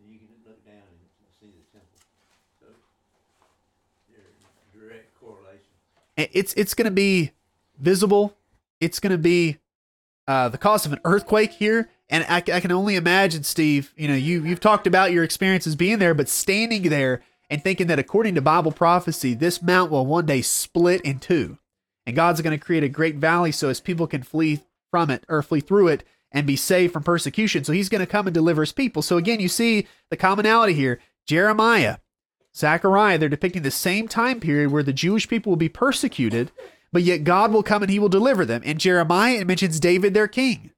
And 0.03 0.12
you 0.12 0.20
can 0.20 0.27
look 0.46 0.63
down 0.65 0.75
and 0.75 1.32
see 1.39 1.48
the 1.48 1.63
temple. 1.72 1.98
So 2.60 2.65
they're 4.12 4.82
direct 4.82 5.18
correlation. 5.18 5.63
It's 6.18 6.53
it's 6.56 6.74
going 6.74 6.86
to 6.86 6.91
be 6.91 7.32
visible. 7.79 8.36
It's 8.82 9.00
going 9.00 9.12
to 9.12 9.18
be 9.18 9.60
uh, 10.27 10.50
the 10.50 10.58
cause 10.58 10.86
of 10.86 10.91
an 10.91 11.00
earthquake 11.06 11.53
here. 11.53 11.89
And 12.09 12.25
I, 12.27 12.37
I 12.37 12.59
can 12.59 12.71
only 12.71 12.95
imagine, 12.95 13.43
Steve. 13.43 13.93
You 13.95 14.07
know, 14.07 14.15
you 14.15 14.43
you've 14.43 14.59
talked 14.59 14.87
about 14.87 15.11
your 15.11 15.23
experiences 15.23 15.75
being 15.75 15.99
there, 15.99 16.13
but 16.13 16.27
standing 16.27 16.83
there 16.83 17.21
and 17.49 17.63
thinking 17.63 17.87
that 17.87 17.99
according 17.99 18.35
to 18.35 18.41
Bible 18.41 18.71
prophecy, 18.71 19.33
this 19.33 19.61
mount 19.61 19.91
will 19.91 20.05
one 20.05 20.25
day 20.25 20.41
split 20.41 21.01
in 21.01 21.19
two. 21.19 21.57
And 22.05 22.15
God's 22.15 22.41
going 22.41 22.57
to 22.57 22.63
create 22.63 22.83
a 22.83 22.89
great 22.89 23.15
valley 23.15 23.51
so 23.51 23.69
as 23.69 23.79
people 23.79 24.07
can 24.07 24.23
flee 24.23 24.61
from 24.89 25.09
it 25.11 25.23
or 25.29 25.43
flee 25.43 25.59
through 25.59 25.89
it 25.89 26.03
and 26.31 26.47
be 26.47 26.55
saved 26.55 26.93
from 26.93 27.03
persecution. 27.03 27.63
So 27.63 27.73
he's 27.73 27.89
going 27.89 28.01
to 28.01 28.07
come 28.07 28.27
and 28.27 28.33
deliver 28.33 28.61
his 28.61 28.71
people. 28.71 29.01
So 29.01 29.17
again, 29.17 29.39
you 29.39 29.47
see 29.47 29.87
the 30.09 30.17
commonality 30.17 30.73
here. 30.73 30.99
Jeremiah, 31.27 31.97
Zechariah, 32.55 33.17
they're 33.17 33.29
depicting 33.29 33.61
the 33.61 33.71
same 33.71 34.07
time 34.07 34.39
period 34.39 34.71
where 34.71 34.83
the 34.83 34.93
Jewish 34.93 35.27
people 35.27 35.51
will 35.51 35.57
be 35.57 35.69
persecuted, 35.69 36.51
but 36.91 37.03
yet 37.03 37.23
God 37.23 37.51
will 37.51 37.63
come 37.63 37.83
and 37.83 37.91
he 37.91 37.99
will 37.99 38.09
deliver 38.09 38.45
them. 38.45 38.63
In 38.63 38.79
Jeremiah, 38.79 39.35
it 39.35 39.47
mentions 39.47 39.79
David, 39.79 40.13
their 40.13 40.27
king. 40.27 40.71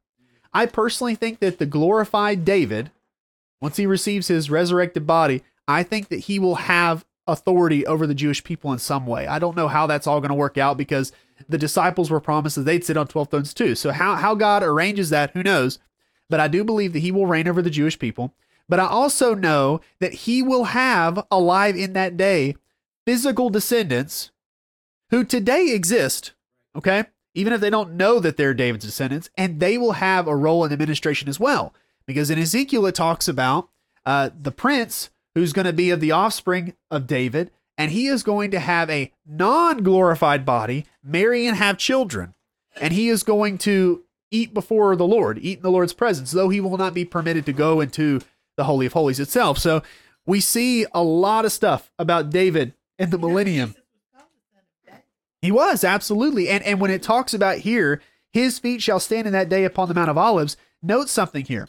I 0.53 0.65
personally 0.65 1.15
think 1.15 1.39
that 1.39 1.59
the 1.59 1.65
glorified 1.65 2.43
David, 2.43 2.91
once 3.61 3.77
he 3.77 3.85
receives 3.85 4.27
his 4.27 4.49
resurrected 4.49 5.07
body, 5.07 5.43
I 5.67 5.83
think 5.83 6.09
that 6.09 6.21
he 6.21 6.39
will 6.39 6.55
have 6.55 7.05
authority 7.27 7.85
over 7.85 8.05
the 8.05 8.15
Jewish 8.15 8.43
people 8.43 8.73
in 8.73 8.79
some 8.79 9.05
way. 9.05 9.27
I 9.27 9.39
don't 9.39 9.55
know 9.55 9.67
how 9.67 9.87
that's 9.87 10.07
all 10.07 10.19
going 10.19 10.29
to 10.29 10.35
work 10.35 10.57
out 10.57 10.77
because 10.77 11.11
the 11.47 11.57
disciples 11.57 12.09
were 12.09 12.19
promised 12.19 12.55
that 12.55 12.63
they'd 12.63 12.83
sit 12.83 12.97
on 12.97 13.07
12 13.07 13.29
thrones 13.29 13.53
too. 13.53 13.75
So 13.75 13.91
how, 13.91 14.15
how 14.15 14.35
God 14.35 14.63
arranges 14.63 15.09
that, 15.11 15.31
who 15.31 15.43
knows? 15.43 15.79
But 16.29 16.39
I 16.39 16.47
do 16.47 16.63
believe 16.63 16.93
that 16.93 16.99
he 16.99 17.11
will 17.11 17.27
reign 17.27 17.47
over 17.47 17.61
the 17.61 17.69
Jewish 17.69 17.99
people. 17.99 18.33
But 18.67 18.79
I 18.79 18.87
also 18.87 19.35
know 19.35 19.81
that 19.99 20.13
he 20.13 20.41
will 20.41 20.65
have 20.65 21.25
alive 21.29 21.75
in 21.75 21.93
that 21.93 22.17
day 22.17 22.55
physical 23.05 23.49
descendants 23.49 24.31
who 25.09 25.23
today 25.23 25.71
exist, 25.73 26.33
okay? 26.75 27.05
Even 27.33 27.53
if 27.53 27.61
they 27.61 27.69
don't 27.69 27.93
know 27.93 28.19
that 28.19 28.37
they're 28.37 28.53
David's 28.53 28.85
descendants, 28.85 29.29
and 29.37 29.59
they 29.59 29.77
will 29.77 29.93
have 29.93 30.27
a 30.27 30.35
role 30.35 30.65
in 30.65 30.73
administration 30.73 31.29
as 31.29 31.39
well. 31.39 31.73
Because 32.05 32.29
in 32.29 32.39
Ezekiel, 32.39 32.85
it 32.85 32.95
talks 32.95 33.27
about 33.27 33.69
uh, 34.05 34.29
the 34.39 34.51
prince 34.51 35.09
who's 35.35 35.53
going 35.53 35.65
to 35.65 35.73
be 35.73 35.89
of 35.91 35.99
the 35.99 36.11
offspring 36.11 36.73
of 36.89 37.07
David, 37.07 37.51
and 37.77 37.91
he 37.91 38.07
is 38.07 38.23
going 38.23 38.51
to 38.51 38.59
have 38.59 38.89
a 38.89 39.11
non 39.25 39.83
glorified 39.83 40.45
body, 40.45 40.85
marry 41.03 41.47
and 41.47 41.57
have 41.57 41.77
children. 41.77 42.33
And 42.79 42.93
he 42.93 43.09
is 43.09 43.23
going 43.23 43.57
to 43.59 44.03
eat 44.29 44.53
before 44.53 44.95
the 44.95 45.07
Lord, 45.07 45.39
eat 45.41 45.57
in 45.57 45.63
the 45.63 45.71
Lord's 45.71 45.93
presence, 45.93 46.31
though 46.31 46.49
he 46.49 46.61
will 46.61 46.77
not 46.77 46.93
be 46.93 47.05
permitted 47.05 47.45
to 47.45 47.53
go 47.53 47.81
into 47.81 48.21
the 48.55 48.63
Holy 48.63 48.85
of 48.85 48.93
Holies 48.93 49.19
itself. 49.19 49.57
So 49.57 49.83
we 50.25 50.39
see 50.39 50.85
a 50.93 51.03
lot 51.03 51.45
of 51.45 51.51
stuff 51.51 51.91
about 51.99 52.29
David 52.29 52.73
and 52.97 53.11
the 53.11 53.17
millennium. 53.17 53.75
He 55.41 55.51
was, 55.51 55.83
absolutely. 55.83 56.49
And 56.49 56.63
and 56.63 56.79
when 56.79 56.91
it 56.91 57.01
talks 57.01 57.33
about 57.33 57.59
here, 57.59 58.01
his 58.31 58.59
feet 58.59 58.81
shall 58.81 58.99
stand 58.99 59.27
in 59.27 59.33
that 59.33 59.49
day 59.49 59.65
upon 59.65 59.87
the 59.87 59.93
Mount 59.93 60.09
of 60.09 60.17
Olives, 60.17 60.57
note 60.81 61.09
something 61.09 61.45
here. 61.45 61.67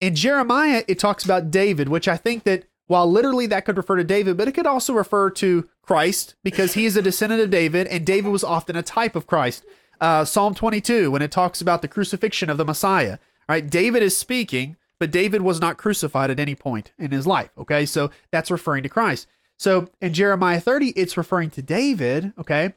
In 0.00 0.14
Jeremiah, 0.14 0.82
it 0.88 0.98
talks 0.98 1.24
about 1.24 1.50
David, 1.50 1.88
which 1.88 2.08
I 2.08 2.16
think 2.16 2.44
that 2.44 2.64
while 2.86 3.10
literally 3.10 3.46
that 3.46 3.64
could 3.64 3.76
refer 3.76 3.96
to 3.96 4.04
David, 4.04 4.36
but 4.36 4.48
it 4.48 4.52
could 4.52 4.66
also 4.66 4.92
refer 4.92 5.30
to 5.30 5.68
Christ 5.82 6.34
because 6.42 6.74
he 6.74 6.84
is 6.84 6.96
a 6.96 7.02
descendant 7.02 7.40
of 7.40 7.50
David, 7.50 7.86
and 7.86 8.04
David 8.04 8.30
was 8.30 8.44
often 8.44 8.76
a 8.76 8.82
type 8.82 9.14
of 9.14 9.26
Christ. 9.26 9.64
Uh, 10.00 10.24
Psalm 10.24 10.54
22, 10.54 11.10
when 11.10 11.22
it 11.22 11.30
talks 11.30 11.60
about 11.60 11.80
the 11.80 11.88
crucifixion 11.88 12.50
of 12.50 12.56
the 12.56 12.64
Messiah, 12.64 13.18
right? 13.48 13.70
David 13.70 14.02
is 14.02 14.16
speaking, 14.16 14.76
but 14.98 15.12
David 15.12 15.42
was 15.42 15.60
not 15.60 15.78
crucified 15.78 16.30
at 16.30 16.40
any 16.40 16.54
point 16.54 16.92
in 16.98 17.12
his 17.12 17.26
life. 17.26 17.50
Okay, 17.56 17.86
so 17.86 18.10
that's 18.30 18.50
referring 18.50 18.82
to 18.82 18.88
Christ. 18.88 19.28
So 19.58 19.88
in 20.00 20.12
Jeremiah 20.12 20.60
30, 20.60 20.88
it's 20.96 21.16
referring 21.16 21.50
to 21.50 21.62
David, 21.62 22.32
okay, 22.36 22.74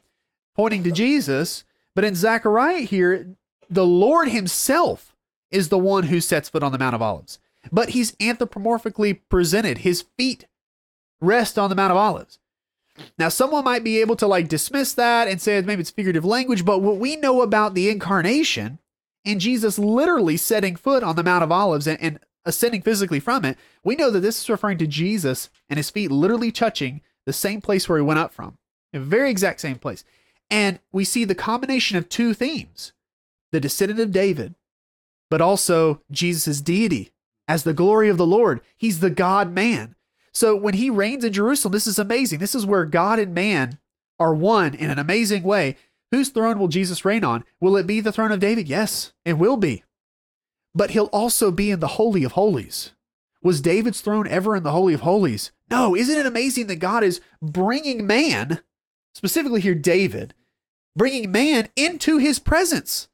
pointing 0.56 0.82
to 0.84 0.90
Jesus. 0.90 1.64
But 1.94 2.04
in 2.04 2.14
Zechariah 2.14 2.80
here, 2.80 3.36
the 3.70 3.86
Lord 3.86 4.28
himself 4.28 5.14
is 5.50 5.68
the 5.68 5.78
one 5.78 6.04
who 6.04 6.20
sets 6.20 6.48
foot 6.48 6.62
on 6.62 6.72
the 6.72 6.78
Mount 6.78 6.94
of 6.94 7.02
Olives 7.02 7.38
but 7.72 7.90
he's 7.90 8.12
anthropomorphically 8.12 9.20
presented. 9.28 9.78
His 9.78 10.04
feet 10.16 10.46
rest 11.20 11.58
on 11.58 11.70
the 11.70 11.76
Mount 11.76 11.90
of 11.90 11.96
Olives. 11.96 12.38
Now, 13.18 13.28
someone 13.28 13.64
might 13.64 13.84
be 13.84 14.00
able 14.00 14.16
to 14.16 14.26
like 14.26 14.48
dismiss 14.48 14.94
that 14.94 15.28
and 15.28 15.40
say 15.40 15.60
maybe 15.60 15.80
it's 15.80 15.90
figurative 15.90 16.24
language, 16.24 16.64
but 16.64 16.78
what 16.80 16.96
we 16.96 17.16
know 17.16 17.42
about 17.42 17.74
the 17.74 17.90
incarnation 17.90 18.78
and 19.24 19.40
Jesus 19.40 19.78
literally 19.78 20.36
setting 20.36 20.76
foot 20.76 21.02
on 21.02 21.16
the 21.16 21.24
Mount 21.24 21.44
of 21.44 21.52
Olives 21.52 21.86
and, 21.86 22.00
and 22.00 22.20
ascending 22.44 22.82
physically 22.82 23.20
from 23.20 23.44
it, 23.44 23.58
we 23.84 23.96
know 23.96 24.10
that 24.10 24.20
this 24.20 24.40
is 24.40 24.48
referring 24.48 24.78
to 24.78 24.86
Jesus 24.86 25.50
and 25.68 25.76
his 25.76 25.90
feet 25.90 26.10
literally 26.10 26.50
touching 26.50 27.02
the 27.26 27.32
same 27.32 27.60
place 27.60 27.88
where 27.88 27.98
he 27.98 28.04
went 28.04 28.20
up 28.20 28.32
from, 28.32 28.56
the 28.92 29.00
very 29.00 29.30
exact 29.30 29.60
same 29.60 29.76
place. 29.76 30.04
And 30.50 30.78
we 30.92 31.04
see 31.04 31.24
the 31.24 31.34
combination 31.34 31.96
of 31.96 32.08
two 32.08 32.34
themes 32.34 32.92
the 33.52 33.60
descendant 33.60 34.00
of 34.00 34.12
David, 34.12 34.54
but 35.30 35.40
also 35.40 36.02
Jesus' 36.10 36.60
deity 36.60 37.12
as 37.48 37.62
the 37.62 37.72
glory 37.72 38.08
of 38.08 38.16
the 38.16 38.26
Lord. 38.26 38.60
He's 38.76 39.00
the 39.00 39.10
God 39.10 39.52
man. 39.52 39.94
So 40.32 40.54
when 40.54 40.74
he 40.74 40.90
reigns 40.90 41.24
in 41.24 41.32
Jerusalem, 41.32 41.72
this 41.72 41.86
is 41.86 41.98
amazing. 41.98 42.40
This 42.40 42.54
is 42.54 42.66
where 42.66 42.84
God 42.84 43.18
and 43.18 43.34
man 43.34 43.78
are 44.18 44.34
one 44.34 44.74
in 44.74 44.90
an 44.90 44.98
amazing 44.98 45.42
way. 45.42 45.76
Whose 46.10 46.28
throne 46.28 46.58
will 46.58 46.68
Jesus 46.68 47.04
reign 47.04 47.24
on? 47.24 47.44
Will 47.60 47.76
it 47.76 47.86
be 47.86 48.00
the 48.00 48.12
throne 48.12 48.32
of 48.32 48.40
David? 48.40 48.68
Yes, 48.68 49.12
it 49.24 49.34
will 49.34 49.56
be. 49.56 49.82
But 50.74 50.90
he'll 50.90 51.06
also 51.06 51.50
be 51.50 51.70
in 51.70 51.80
the 51.80 51.86
Holy 51.88 52.22
of 52.22 52.32
Holies. 52.32 52.92
Was 53.42 53.60
David's 53.60 54.00
throne 54.00 54.26
ever 54.28 54.56
in 54.56 54.62
the 54.62 54.72
Holy 54.72 54.92
of 54.92 55.00
Holies? 55.00 55.52
No. 55.70 55.96
Isn't 55.96 56.18
it 56.18 56.26
amazing 56.26 56.66
that 56.66 56.76
God 56.76 57.02
is 57.02 57.20
bringing 57.40 58.06
man, 58.06 58.60
specifically 59.16 59.62
here 59.62 59.74
David, 59.74 60.34
bringing 60.94 61.32
man 61.32 61.68
into 61.74 62.18
his 62.18 62.38
presence? 62.38 63.08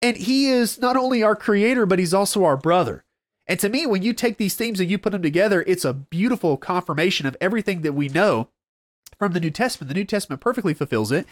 And 0.00 0.16
he 0.16 0.48
is 0.48 0.80
not 0.80 0.96
only 0.96 1.22
our 1.22 1.36
creator, 1.36 1.84
but 1.84 1.98
he's 1.98 2.14
also 2.14 2.44
our 2.44 2.56
brother. 2.56 3.04
And 3.46 3.60
to 3.60 3.68
me, 3.68 3.86
when 3.86 4.02
you 4.02 4.14
take 4.14 4.38
these 4.38 4.54
themes 4.54 4.80
and 4.80 4.90
you 4.90 4.98
put 4.98 5.12
them 5.12 5.22
together, 5.22 5.62
it's 5.66 5.84
a 5.84 5.92
beautiful 5.92 6.56
confirmation 6.56 7.26
of 7.26 7.36
everything 7.40 7.82
that 7.82 7.92
we 7.92 8.08
know 8.08 8.48
from 9.18 9.32
the 9.32 9.40
New 9.40 9.50
Testament. 9.50 9.88
The 9.88 9.94
New 9.94 10.06
Testament 10.06 10.40
perfectly 10.40 10.74
fulfills 10.74 11.12
it. 11.12 11.26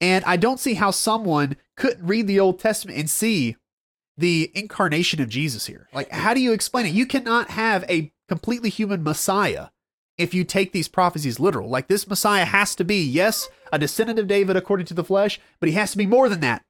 And 0.00 0.22
I 0.24 0.36
don't 0.36 0.60
see 0.60 0.74
how 0.74 0.90
someone 0.90 1.56
couldn't 1.76 2.06
read 2.06 2.26
the 2.26 2.40
Old 2.40 2.58
Testament 2.58 2.98
and 2.98 3.08
see 3.08 3.56
the 4.18 4.50
incarnation 4.54 5.22
of 5.22 5.28
Jesus 5.28 5.66
here. 5.66 5.88
Like, 5.94 6.10
how 6.10 6.34
do 6.34 6.40
you 6.40 6.52
explain 6.52 6.86
it? 6.86 6.92
You 6.92 7.06
cannot 7.06 7.50
have 7.50 7.84
a 7.88 8.12
completely 8.28 8.68
human 8.68 9.02
Messiah 9.02 9.68
if 10.18 10.34
you 10.34 10.44
take 10.44 10.72
these 10.72 10.88
prophecies 10.88 11.40
literal. 11.40 11.68
Like, 11.68 11.88
this 11.88 12.08
Messiah 12.08 12.44
has 12.44 12.74
to 12.76 12.84
be, 12.84 13.02
yes, 13.02 13.48
a 13.72 13.78
descendant 13.78 14.18
of 14.18 14.26
David 14.26 14.56
according 14.56 14.86
to 14.86 14.94
the 14.94 15.04
flesh, 15.04 15.40
but 15.60 15.68
he 15.68 15.74
has 15.74 15.92
to 15.92 15.98
be 15.98 16.06
more 16.06 16.28
than 16.28 16.40
that. 16.40 16.62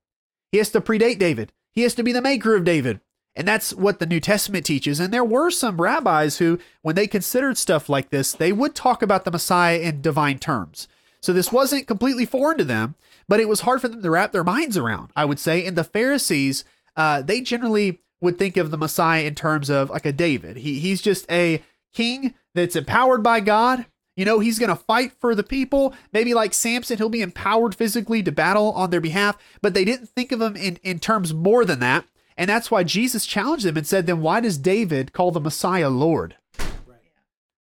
He 0.50 0.58
has 0.58 0.70
to 0.70 0.80
predate 0.80 1.18
David, 1.18 1.52
he 1.70 1.82
has 1.82 1.94
to 1.94 2.02
be 2.02 2.12
the 2.12 2.22
maker 2.22 2.54
of 2.54 2.64
David. 2.64 3.00
And 3.34 3.48
that's 3.48 3.72
what 3.72 3.98
the 3.98 4.06
New 4.06 4.20
Testament 4.20 4.66
teaches. 4.66 5.00
And 5.00 5.12
there 5.12 5.24
were 5.24 5.50
some 5.50 5.80
rabbis 5.80 6.36
who, 6.36 6.58
when 6.82 6.94
they 6.94 7.06
considered 7.06 7.56
stuff 7.56 7.88
like 7.88 8.10
this, 8.10 8.32
they 8.32 8.52
would 8.52 8.74
talk 8.74 9.00
about 9.00 9.24
the 9.24 9.30
Messiah 9.30 9.78
in 9.78 10.02
divine 10.02 10.38
terms. 10.38 10.86
So 11.22 11.32
this 11.32 11.50
wasn't 11.50 11.86
completely 11.86 12.26
foreign 12.26 12.58
to 12.58 12.64
them, 12.64 12.94
but 13.28 13.40
it 13.40 13.48
was 13.48 13.60
hard 13.60 13.80
for 13.80 13.88
them 13.88 14.02
to 14.02 14.10
wrap 14.10 14.32
their 14.32 14.44
minds 14.44 14.76
around, 14.76 15.12
I 15.16 15.24
would 15.24 15.38
say. 15.38 15.64
And 15.64 15.78
the 15.78 15.84
Pharisees, 15.84 16.64
uh, 16.94 17.22
they 17.22 17.40
generally 17.40 18.00
would 18.20 18.38
think 18.38 18.56
of 18.56 18.70
the 18.70 18.76
Messiah 18.76 19.22
in 19.22 19.34
terms 19.34 19.70
of 19.70 19.88
like 19.88 20.04
a 20.04 20.12
David. 20.12 20.58
He, 20.58 20.78
he's 20.78 21.00
just 21.00 21.30
a 21.30 21.62
king 21.92 22.34
that's 22.54 22.76
empowered 22.76 23.22
by 23.22 23.40
God. 23.40 23.86
You 24.16 24.26
know, 24.26 24.40
he's 24.40 24.58
going 24.58 24.68
to 24.68 24.76
fight 24.76 25.12
for 25.20 25.34
the 25.34 25.42
people. 25.42 25.94
Maybe 26.12 26.34
like 26.34 26.52
Samson, 26.52 26.98
he'll 26.98 27.08
be 27.08 27.22
empowered 27.22 27.74
physically 27.74 28.22
to 28.22 28.32
battle 28.32 28.72
on 28.72 28.90
their 28.90 29.00
behalf, 29.00 29.38
but 29.62 29.72
they 29.72 29.84
didn't 29.84 30.10
think 30.10 30.32
of 30.32 30.40
him 30.40 30.54
in, 30.56 30.78
in 30.82 30.98
terms 30.98 31.32
more 31.32 31.64
than 31.64 31.80
that. 31.80 32.04
And 32.36 32.48
that's 32.50 32.70
why 32.70 32.82
Jesus 32.82 33.26
challenged 33.26 33.64
them 33.64 33.76
and 33.76 33.86
said, 33.86 34.06
then 34.06 34.20
why 34.20 34.40
does 34.40 34.58
David 34.58 35.12
call 35.12 35.30
the 35.30 35.40
Messiah 35.40 35.90
Lord? 35.90 36.36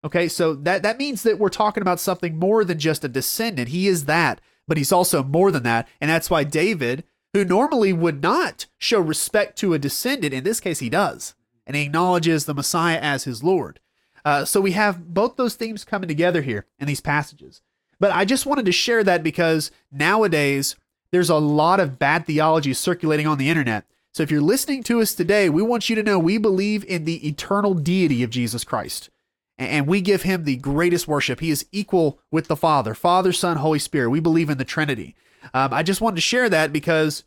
Okay, 0.06 0.28
so 0.28 0.54
that, 0.54 0.84
that 0.84 0.98
means 0.98 1.24
that 1.24 1.40
we're 1.40 1.48
talking 1.48 1.82
about 1.82 2.00
something 2.00 2.38
more 2.38 2.66
than 2.66 2.78
just 2.78 3.06
a 3.06 3.08
descendant. 3.08 3.70
He 3.70 3.88
is 3.88 4.06
that, 4.06 4.42
but 4.68 4.78
he's 4.78 4.92
also 4.92 5.24
more 5.24 5.50
than 5.50 5.64
that. 5.64 5.88
And 6.02 6.10
that's 6.10 6.30
why 6.30 6.44
David, 6.44 7.06
who 7.32 7.46
normally 7.46 7.94
would 7.94 8.22
not 8.22 8.66
show 8.78 9.00
respect 9.00 9.58
to 9.60 9.74
a 9.74 9.80
descendant, 9.80 10.34
in 10.34 10.44
this 10.44 10.60
case 10.60 10.80
he 10.80 10.90
does, 10.90 11.36
and 11.66 11.78
he 11.78 11.84
acknowledges 11.84 12.44
the 12.44 12.54
Messiah 12.54 13.00
as 13.02 13.24
his 13.24 13.44
Lord. 13.44 13.80
Uh, 14.26 14.46
so 14.46 14.62
we 14.62 14.72
have 14.72 15.14
both 15.14 15.36
those 15.36 15.56
themes 15.56 15.84
coming 15.84 16.08
together 16.08 16.42
here 16.42 16.66
in 16.80 16.88
these 16.88 17.02
passages. 17.02 17.62
But 18.00 18.12
I 18.12 18.26
just 18.26 18.46
wanted 18.46 18.66
to 18.66 18.72
share 18.72 19.04
that 19.04 19.24
because 19.24 19.72
nowadays 19.92 20.76
there's 21.12 21.30
a 21.30 21.36
lot 21.36 21.80
of 21.80 22.00
bad 22.00 22.26
theology 22.26 22.74
circulating 22.74 23.28
on 23.28 23.38
the 23.38 23.50
internet 23.50 23.86
so 24.14 24.22
if 24.22 24.30
you're 24.30 24.42
listening 24.42 24.84
to 24.84 25.02
us 25.02 25.16
today, 25.16 25.50
we 25.50 25.64
want 25.64 25.90
you 25.90 25.96
to 25.96 26.04
know 26.04 26.20
we 26.20 26.38
believe 26.38 26.86
in 26.86 27.06
the 27.06 27.28
eternal 27.28 27.74
deity 27.74 28.22
of 28.22 28.30
Jesus 28.30 28.64
Christ. 28.64 29.10
And 29.58 29.88
we 29.88 30.02
give 30.02 30.22
him 30.22 30.44
the 30.44 30.56
greatest 30.58 31.08
worship. 31.08 31.40
He 31.40 31.50
is 31.50 31.66
equal 31.72 32.20
with 32.32 32.48
the 32.48 32.56
Father, 32.56 32.94
Father, 32.94 33.34
Son, 33.34 33.58
Holy 33.58 33.80
Spirit. 33.80 34.12
We 34.12 34.20
believe 34.20 34.52
in 34.52 34.60
the 34.60 34.66
Trinity. 34.66 35.16
Um, 35.54 35.74
I 35.74 35.82
just 35.82 36.00
wanted 36.00 36.18
to 36.18 36.22
share 36.22 36.48
that 36.50 36.72
because 36.72 37.24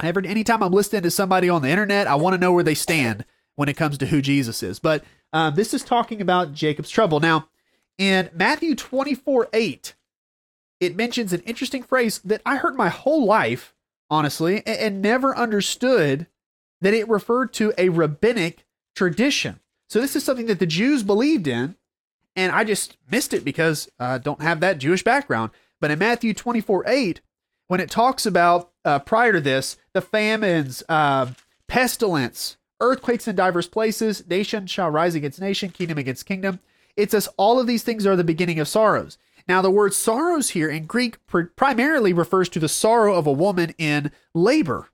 every 0.00 0.26
anytime 0.26 0.64
I'm 0.64 0.72
listening 0.72 1.02
to 1.02 1.10
somebody 1.12 1.48
on 1.48 1.62
the 1.62 1.70
internet, 1.70 2.08
I 2.08 2.16
want 2.16 2.34
to 2.34 2.40
know 2.40 2.52
where 2.52 2.64
they 2.64 2.74
stand 2.74 3.24
when 3.54 3.68
it 3.68 3.76
comes 3.76 3.96
to 3.98 4.06
who 4.06 4.20
Jesus 4.20 4.64
is. 4.64 4.80
But 4.80 5.04
um, 5.32 5.54
this 5.54 5.74
is 5.74 5.82
talking 5.82 6.20
about 6.20 6.52
Jacob's 6.52 6.90
trouble. 6.90 7.20
Now, 7.20 7.48
in 7.98 8.30
Matthew 8.32 8.74
24 8.74 9.48
8, 9.52 9.94
it 10.80 10.96
mentions 10.96 11.32
an 11.32 11.40
interesting 11.40 11.82
phrase 11.82 12.20
that 12.24 12.42
I 12.44 12.56
heard 12.56 12.76
my 12.76 12.88
whole 12.88 13.24
life 13.24 13.74
honestly, 14.10 14.62
and, 14.66 14.78
and 14.78 15.02
never 15.02 15.36
understood 15.36 16.26
that 16.80 16.94
it 16.94 17.08
referred 17.08 17.52
to 17.54 17.72
a 17.78 17.88
rabbinic 17.88 18.64
tradition. 18.94 19.60
So 19.88 20.00
this 20.00 20.16
is 20.16 20.24
something 20.24 20.46
that 20.46 20.58
the 20.58 20.66
Jews 20.66 21.02
believed 21.02 21.46
in, 21.46 21.76
and 22.34 22.52
I 22.52 22.64
just 22.64 22.96
missed 23.10 23.32
it 23.32 23.44
because 23.44 23.90
I 23.98 24.18
don't 24.18 24.42
have 24.42 24.60
that 24.60 24.78
Jewish 24.78 25.04
background. 25.04 25.52
But 25.80 25.90
in 25.90 25.98
Matthew 25.98 26.34
24 26.34 26.84
8, 26.86 27.20
when 27.68 27.80
it 27.80 27.90
talks 27.90 28.26
about 28.26 28.70
uh, 28.84 28.98
prior 29.00 29.32
to 29.32 29.40
this, 29.40 29.76
the 29.92 30.00
famines, 30.00 30.82
uh, 30.88 31.26
pestilence, 31.66 32.56
earthquakes 32.80 33.28
in 33.28 33.36
diverse 33.36 33.68
places, 33.68 34.26
nation 34.28 34.66
shall 34.66 34.90
rise 34.90 35.14
against 35.14 35.40
nation, 35.40 35.70
kingdom 35.70 35.98
against 35.98 36.26
kingdom. 36.26 36.60
It 36.96 37.10
says 37.10 37.28
all 37.36 37.60
of 37.60 37.66
these 37.66 37.82
things 37.82 38.06
are 38.06 38.16
the 38.16 38.24
beginning 38.24 38.58
of 38.58 38.68
sorrows. 38.68 39.18
Now, 39.48 39.62
the 39.62 39.70
word 39.70 39.94
sorrows 39.94 40.50
here 40.50 40.68
in 40.68 40.86
Greek 40.86 41.24
pr- 41.26 41.42
primarily 41.54 42.12
refers 42.12 42.48
to 42.50 42.58
the 42.58 42.68
sorrow 42.68 43.14
of 43.14 43.26
a 43.26 43.32
woman 43.32 43.74
in 43.78 44.10
labor. 44.34 44.88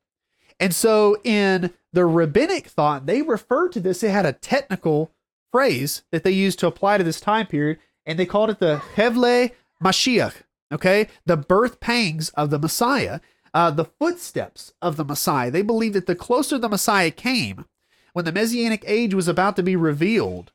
And 0.61 0.75
so 0.75 1.17
in 1.25 1.73
the 1.93 2.05
rabbinic 2.05 2.67
thought, 2.67 3.07
they 3.07 3.23
referred 3.23 3.73
to 3.73 3.81
this, 3.81 4.01
they 4.01 4.11
had 4.11 4.27
a 4.27 4.33
technical 4.33 5.11
phrase 5.51 6.03
that 6.11 6.23
they 6.23 6.31
used 6.31 6.59
to 6.61 6.67
apply 6.67 6.99
to 6.99 7.05
this 7.05 7.21
time 7.21 7.47
period, 7.47 7.79
and 8.07 8.19
they 8.19 8.27
called 8.27 8.51
it 8.51 8.59
the 8.59 8.83
Hevle 8.95 9.51
Mashiach, 9.83 10.35
okay? 10.73 11.09
The 11.27 11.37
birth 11.37 11.81
pangs 11.81 12.29
of 12.31 12.51
the 12.51 12.59
Messiah, 12.59 13.21
uh, 13.55 13.71
the 13.71 13.85
footsteps 13.85 14.73
of 14.81 14.97
the 14.97 15.05
Messiah. 15.05 15.51
They 15.51 15.63
believed 15.63 15.95
that 15.95 16.07
the 16.07 16.15
closer 16.15 16.59
the 16.59 16.69
Messiah 16.69 17.11
came, 17.11 17.67
when 18.13 18.25
the 18.25 18.33
Messianic 18.33 18.85
age 18.87 19.15
was 19.15 19.29
about 19.29 19.57
to 19.57 19.63
be 19.63 19.77
revealed, 19.77 20.53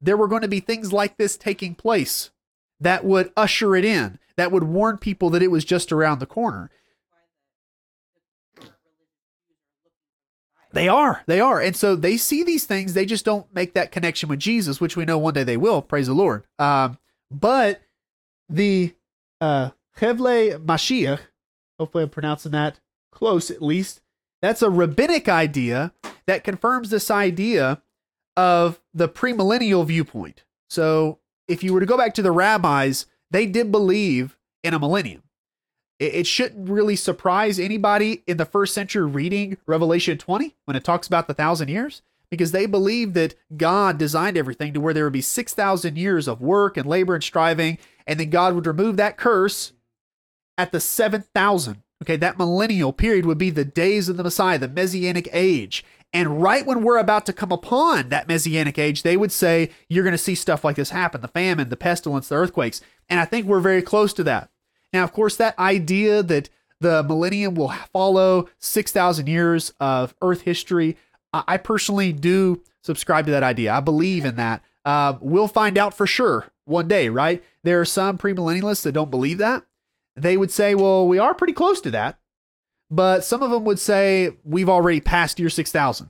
there 0.00 0.16
were 0.16 0.28
going 0.28 0.42
to 0.42 0.48
be 0.48 0.60
things 0.60 0.92
like 0.92 1.16
this 1.16 1.36
taking 1.36 1.74
place 1.74 2.30
that 2.80 3.04
would 3.04 3.32
usher 3.36 3.74
it 3.76 3.84
in, 3.84 4.18
that 4.36 4.52
would 4.52 4.64
warn 4.64 4.98
people 4.98 5.30
that 5.30 5.42
it 5.42 5.50
was 5.50 5.64
just 5.64 5.92
around 5.92 6.18
the 6.18 6.26
corner. 6.26 6.70
They 10.72 10.88
are, 10.88 11.22
they 11.26 11.40
are. 11.40 11.58
And 11.60 11.74
so 11.74 11.96
they 11.96 12.18
see 12.18 12.42
these 12.42 12.66
things, 12.66 12.92
they 12.92 13.06
just 13.06 13.24
don't 13.24 13.52
make 13.54 13.72
that 13.74 13.92
connection 13.92 14.28
with 14.28 14.40
Jesus, 14.40 14.80
which 14.80 14.96
we 14.96 15.06
know 15.06 15.16
one 15.16 15.32
day 15.32 15.44
they 15.44 15.56
will, 15.56 15.80
praise 15.80 16.06
the 16.06 16.12
Lord. 16.12 16.44
Um, 16.58 16.98
but 17.30 17.80
the 18.50 18.94
uh, 19.40 19.70
Hevle 19.98 20.58
Mashiach, 20.58 21.20
hopefully 21.78 22.04
I'm 22.04 22.10
pronouncing 22.10 22.52
that 22.52 22.80
close 23.10 23.50
at 23.50 23.62
least, 23.62 24.02
that's 24.46 24.62
a 24.62 24.70
rabbinic 24.70 25.28
idea 25.28 25.92
that 26.26 26.44
confirms 26.44 26.90
this 26.90 27.10
idea 27.10 27.82
of 28.36 28.80
the 28.92 29.08
premillennial 29.08 29.86
viewpoint. 29.86 30.44
So 30.68 31.18
if 31.48 31.64
you 31.64 31.72
were 31.72 31.80
to 31.80 31.86
go 31.86 31.96
back 31.96 32.14
to 32.14 32.22
the 32.22 32.32
rabbis, 32.32 33.06
they 33.30 33.46
did 33.46 33.72
believe 33.72 34.36
in 34.62 34.74
a 34.74 34.78
millennium. 34.78 35.22
It, 35.98 36.26
shouldn't 36.26 36.68
really 36.68 36.94
surprise 36.94 37.58
anybody 37.58 38.22
in 38.26 38.36
the 38.36 38.44
first 38.44 38.74
century 38.74 39.06
reading 39.06 39.56
Revelation 39.66 40.18
20 40.18 40.54
when 40.66 40.76
it 40.76 40.84
talks 40.84 41.06
about 41.06 41.26
the 41.26 41.32
thousand 41.32 41.68
years, 41.68 42.02
because 42.28 42.52
they 42.52 42.66
believed 42.66 43.14
that 43.14 43.34
God 43.56 43.96
designed 43.96 44.36
everything 44.36 44.74
to 44.74 44.80
where 44.80 44.92
there 44.92 45.04
would 45.04 45.14
be 45.14 45.22
6,000 45.22 45.96
years 45.96 46.28
of 46.28 46.42
work 46.42 46.76
and 46.76 46.86
labor 46.86 47.14
and 47.14 47.24
striving, 47.24 47.78
and 48.06 48.20
then 48.20 48.28
God 48.28 48.54
would 48.54 48.66
remove 48.66 48.98
that 48.98 49.16
curse 49.16 49.72
at 50.58 50.70
the 50.70 50.80
7,000. 50.80 51.82
Okay, 52.02 52.16
that 52.16 52.38
millennial 52.38 52.92
period 52.92 53.24
would 53.26 53.38
be 53.38 53.50
the 53.50 53.64
days 53.64 54.08
of 54.08 54.16
the 54.16 54.22
Messiah, 54.22 54.58
the 54.58 54.68
Messianic 54.68 55.28
age. 55.32 55.84
And 56.12 56.40
right 56.42 56.64
when 56.64 56.82
we're 56.82 56.98
about 56.98 57.26
to 57.26 57.32
come 57.32 57.52
upon 57.52 58.08
that 58.10 58.28
messianic 58.28 58.78
age, 58.78 59.02
they 59.02 59.16
would 59.16 59.32
say, 59.32 59.70
You're 59.88 60.04
going 60.04 60.12
to 60.12 60.18
see 60.18 60.34
stuff 60.34 60.64
like 60.64 60.76
this 60.76 60.90
happen 60.90 61.20
the 61.20 61.28
famine, 61.28 61.68
the 61.68 61.76
pestilence, 61.76 62.28
the 62.28 62.36
earthquakes. 62.36 62.80
And 63.08 63.20
I 63.20 63.24
think 63.24 63.46
we're 63.46 63.60
very 63.60 63.82
close 63.82 64.12
to 64.14 64.24
that. 64.24 64.50
Now, 64.92 65.04
of 65.04 65.12
course, 65.12 65.36
that 65.36 65.58
idea 65.58 66.22
that 66.22 66.48
the 66.80 67.02
millennium 67.02 67.54
will 67.54 67.72
follow 67.92 68.48
6,000 68.58 69.26
years 69.26 69.72
of 69.80 70.14
Earth 70.22 70.42
history, 70.42 70.96
I 71.32 71.56
personally 71.56 72.12
do 72.12 72.62
subscribe 72.82 73.26
to 73.26 73.32
that 73.32 73.42
idea. 73.42 73.72
I 73.72 73.80
believe 73.80 74.24
in 74.24 74.36
that. 74.36 74.62
Uh, 74.84 75.14
we'll 75.20 75.48
find 75.48 75.76
out 75.76 75.94
for 75.94 76.06
sure 76.06 76.46
one 76.64 76.88
day, 76.88 77.08
right? 77.08 77.42
There 77.62 77.80
are 77.80 77.84
some 77.84 78.16
premillennialists 78.16 78.82
that 78.82 78.92
don't 78.92 79.10
believe 79.10 79.38
that. 79.38 79.64
They 80.16 80.36
would 80.36 80.50
say, 80.50 80.74
well, 80.74 81.06
we 81.06 81.18
are 81.18 81.34
pretty 81.34 81.52
close 81.52 81.80
to 81.82 81.90
that. 81.92 82.18
But 82.90 83.24
some 83.24 83.42
of 83.42 83.50
them 83.50 83.64
would 83.64 83.78
say, 83.78 84.30
we've 84.44 84.68
already 84.68 85.00
passed 85.00 85.38
year 85.38 85.50
6000. 85.50 86.08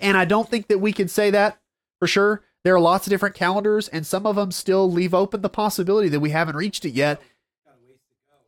And 0.00 0.16
I 0.16 0.24
don't 0.24 0.48
think 0.48 0.68
that 0.68 0.78
we 0.78 0.92
can 0.92 1.08
say 1.08 1.30
that 1.30 1.58
for 1.98 2.06
sure. 2.06 2.42
There 2.64 2.74
are 2.74 2.80
lots 2.80 3.06
of 3.06 3.10
different 3.10 3.36
calendars, 3.36 3.86
and 3.88 4.04
some 4.04 4.26
of 4.26 4.34
them 4.34 4.50
still 4.50 4.90
leave 4.90 5.14
open 5.14 5.40
the 5.40 5.48
possibility 5.48 6.08
that 6.08 6.18
we 6.18 6.30
haven't 6.30 6.56
reached 6.56 6.84
it 6.84 6.94
yet. 6.94 7.22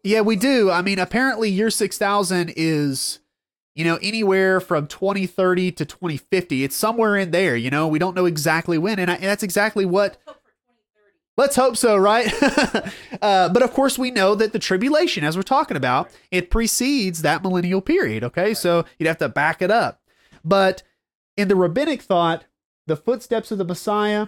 Yeah, 0.02 0.22
we 0.22 0.36
do. 0.36 0.70
I 0.70 0.82
mean, 0.82 0.98
apparently, 0.98 1.50
year 1.50 1.70
6000 1.70 2.52
is, 2.56 3.20
you 3.76 3.84
know, 3.84 3.98
anywhere 4.02 4.58
from 4.60 4.88
2030 4.88 5.70
to 5.72 5.84
2050. 5.84 6.64
It's 6.64 6.74
somewhere 6.74 7.16
in 7.16 7.30
there, 7.30 7.54
you 7.54 7.70
know, 7.70 7.86
we 7.86 7.98
don't 7.98 8.16
know 8.16 8.26
exactly 8.26 8.76
when. 8.78 8.98
And, 8.98 9.10
I, 9.10 9.14
and 9.14 9.24
that's 9.24 9.44
exactly 9.44 9.86
what 9.86 10.16
Hope 10.26 10.37
for 10.37 10.37
2030. 10.37 10.37
Let's 11.38 11.54
hope 11.54 11.76
so, 11.76 11.96
right? 11.96 12.34
uh, 13.22 13.48
but 13.48 13.62
of 13.62 13.72
course, 13.72 13.96
we 13.96 14.10
know 14.10 14.34
that 14.34 14.52
the 14.52 14.58
tribulation, 14.58 15.22
as 15.22 15.36
we're 15.36 15.44
talking 15.44 15.76
about, 15.76 16.10
it 16.32 16.50
precedes 16.50 17.22
that 17.22 17.44
millennial 17.44 17.80
period. 17.80 18.24
Okay, 18.24 18.54
so 18.54 18.84
you'd 18.98 19.06
have 19.06 19.18
to 19.18 19.28
back 19.28 19.62
it 19.62 19.70
up. 19.70 20.02
But 20.44 20.82
in 21.36 21.46
the 21.46 21.54
rabbinic 21.54 22.02
thought, 22.02 22.46
the 22.88 22.96
footsteps 22.96 23.52
of 23.52 23.58
the 23.58 23.64
Messiah 23.64 24.26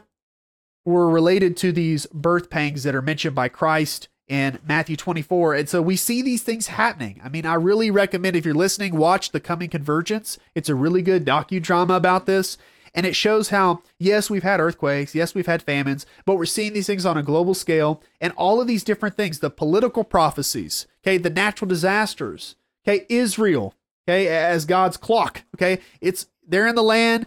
were 0.85 1.11
related 1.11 1.57
to 1.59 1.73
these 1.73 2.07
birth 2.07 2.49
pangs 2.49 2.85
that 2.85 2.95
are 2.95 3.03
mentioned 3.03 3.35
by 3.35 3.49
Christ 3.49 4.09
in 4.29 4.61
Matthew 4.65 4.95
24. 4.95 5.55
And 5.55 5.69
so 5.69 5.83
we 5.83 5.97
see 5.97 6.23
these 6.23 6.45
things 6.45 6.69
happening. 6.69 7.21
I 7.25 7.29
mean, 7.29 7.45
I 7.45 7.55
really 7.55 7.91
recommend 7.91 8.37
if 8.37 8.45
you're 8.45 8.55
listening, 8.55 8.97
watch 8.97 9.33
The 9.33 9.41
Coming 9.41 9.69
Convergence. 9.69 10.39
It's 10.55 10.69
a 10.69 10.77
really 10.77 11.03
good 11.03 11.27
docudrama 11.27 11.97
about 11.97 12.27
this. 12.27 12.57
And 12.95 13.07
it 13.07 13.15
shows 13.15 13.51
how, 13.51 13.83
yes, 13.99 14.29
we've 14.29 14.43
had 14.43 14.61
earthquakes, 14.61 15.15
yes, 15.15 15.35
we've 15.35 15.47
had 15.47 15.63
famines, 15.63 16.07
but 16.25 16.37
we're 16.37 16.47
seeing 16.47 16.73
these 16.73 16.87
things 16.87 17.07
on 17.07 17.17
a 17.17 17.23
global 17.23 17.55
scale 17.55 18.03
and 18.21 18.33
all 18.37 18.61
of 18.61 18.67
these 18.67 18.85
different 18.85 19.17
things 19.17 19.39
the 19.39 19.51
political 19.51 20.05
prophecies, 20.05 20.87
okay, 21.03 21.17
the 21.17 21.31
natural 21.31 21.69
disasters, 21.69 22.57
okay, 22.85 23.07
Israel, 23.09 23.75
okay, 24.09 24.29
as 24.29 24.65
God's 24.65 24.97
clock, 24.97 25.43
okay, 25.55 25.81
it's 26.01 26.27
they're 26.47 26.67
in 26.67 26.75
the 26.75 26.83
land. 26.83 27.27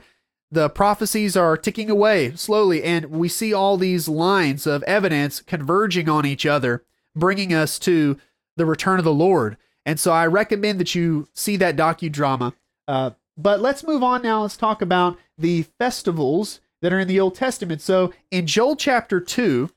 The 0.51 0.69
prophecies 0.69 1.35
are 1.35 1.57
ticking 1.57 1.89
away 1.89 2.35
slowly, 2.35 2.83
and 2.83 3.05
we 3.05 3.27
see 3.27 3.53
all 3.53 3.77
these 3.77 4.07
lines 4.07 4.67
of 4.67 4.83
evidence 4.83 5.41
converging 5.41 6.07
on 6.07 6.27
each 6.27 6.45
other, 6.45 6.83
bringing 7.15 7.53
us 7.53 7.79
to 7.79 8.17
the 8.55 8.65
return 8.65 8.99
of 8.99 9.05
the 9.05 9.13
Lord. 9.13 9.57
And 9.85 9.99
so 9.99 10.11
I 10.11 10.27
recommend 10.27 10.79
that 10.79 10.93
you 10.93 11.27
see 11.33 11.57
that 11.57 11.75
docudrama. 11.75 12.53
Uh, 12.87 13.11
but 13.37 13.59
let's 13.59 13.83
move 13.83 14.03
on 14.03 14.21
now. 14.21 14.41
Let's 14.41 14.57
talk 14.57 14.81
about 14.81 15.17
the 15.37 15.63
festivals 15.79 16.59
that 16.81 16.93
are 16.93 16.99
in 16.99 17.07
the 17.07 17.19
Old 17.19 17.35
Testament. 17.35 17.81
So 17.81 18.13
in 18.29 18.45
Joel 18.45 18.75
chapter 18.75 19.19
2, 19.19 19.69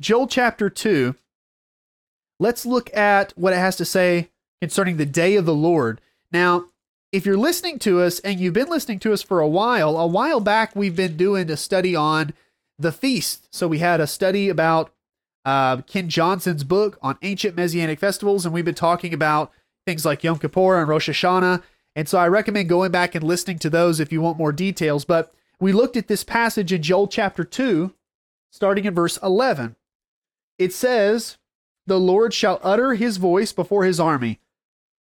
Joel 0.00 0.26
chapter 0.26 0.68
2, 0.68 1.14
let's 2.38 2.66
look 2.66 2.94
at 2.94 3.32
what 3.36 3.52
it 3.52 3.58
has 3.58 3.76
to 3.76 3.84
say 3.84 4.30
concerning 4.60 4.96
the 4.96 5.06
day 5.06 5.36
of 5.36 5.46
the 5.46 5.54
Lord. 5.54 6.00
Now, 6.30 6.66
if 7.12 7.26
you're 7.26 7.36
listening 7.36 7.78
to 7.80 8.00
us 8.00 8.20
and 8.20 8.40
you've 8.40 8.54
been 8.54 8.70
listening 8.70 8.98
to 9.00 9.12
us 9.12 9.22
for 9.22 9.40
a 9.40 9.48
while, 9.48 9.96
a 9.96 10.06
while 10.06 10.40
back 10.40 10.74
we've 10.74 10.96
been 10.96 11.16
doing 11.16 11.50
a 11.50 11.56
study 11.56 11.96
on 11.96 12.32
the 12.78 12.92
feast. 12.92 13.48
So 13.54 13.68
we 13.68 13.78
had 13.78 14.00
a 14.00 14.06
study 14.06 14.48
about 14.48 14.92
uh, 15.44 15.78
Ken 15.82 16.08
Johnson's 16.08 16.64
book 16.64 16.98
on 17.02 17.18
ancient 17.22 17.56
messianic 17.56 17.98
festivals, 17.98 18.44
and 18.44 18.54
we've 18.54 18.64
been 18.64 18.74
talking 18.74 19.12
about 19.12 19.50
things 19.86 20.04
like 20.04 20.22
Yom 20.22 20.38
Kippur 20.38 20.78
and 20.78 20.88
Rosh 20.88 21.08
Hashanah. 21.08 21.62
And 21.94 22.08
so 22.08 22.18
I 22.18 22.28
recommend 22.28 22.68
going 22.68 22.90
back 22.90 23.14
and 23.14 23.24
listening 23.24 23.58
to 23.60 23.70
those 23.70 24.00
if 24.00 24.12
you 24.12 24.20
want 24.20 24.38
more 24.38 24.52
details. 24.52 25.04
But 25.04 25.32
we 25.60 25.72
looked 25.72 25.96
at 25.96 26.08
this 26.08 26.24
passage 26.24 26.72
in 26.72 26.82
Joel 26.82 27.06
chapter 27.06 27.44
2, 27.44 27.94
starting 28.50 28.84
in 28.84 28.94
verse 28.94 29.18
11. 29.22 29.76
It 30.58 30.72
says, 30.72 31.36
The 31.86 32.00
Lord 32.00 32.32
shall 32.32 32.60
utter 32.62 32.94
his 32.94 33.18
voice 33.18 33.52
before 33.52 33.84
his 33.84 34.00
army. 34.00 34.40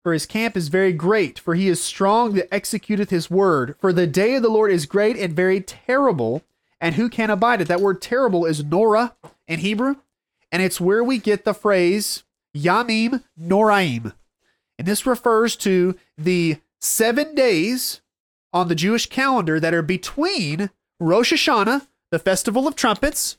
For 0.03 0.13
his 0.13 0.27
camp 0.27 0.57
is 0.57 0.69
very 0.69 0.93
great, 0.93 1.39
for 1.39 1.55
he 1.55 1.69
is 1.69 1.83
strong 1.83 2.35
that 2.35 2.51
executeth 2.51 3.11
his 3.11 3.31
word. 3.31 3.75
For 3.81 3.93
the 3.93 4.07
day 4.07 4.37
of 4.37 4.43
the 4.43 4.49
Lord 4.49 4.71
is 4.71 4.87
great 4.87 5.17
and 5.17 5.35
very 5.35 5.61
terrible, 5.61 6.43
and 6.81 6.95
who 6.95 7.09
can 7.09 7.31
abide 7.31 7.61
it? 7.61 7.69
That 7.69 7.81
word 7.81 8.01
terrible 8.01 8.47
is 8.47 8.65
Nora 8.65 9.17
in 9.47 9.59
Hebrew, 9.59 9.97
and 10.53 10.63
it's 10.63 10.81
where 10.81 11.03
we 11.03 11.19
get 11.19 11.45
the 11.45 11.53
phrase 11.53 12.23
Yamim 12.57 13.25
Noraim. 13.39 14.13
And 14.79 14.87
this 14.87 15.07
refers 15.07 15.57
to 15.57 15.99
the 16.17 16.59
seven 16.81 17.35
days 17.35 18.01
on 18.53 18.69
the 18.69 18.75
Jewish 18.75 19.07
calendar 19.07 19.61
that 19.61 19.75
are 19.75 19.83
between 19.83 20.71
Rosh 21.01 21.33
Hashanah, 21.33 21.87
the 22.11 22.19
festival 22.19 22.67
of 22.67 22.77
trumpets, 22.77 23.39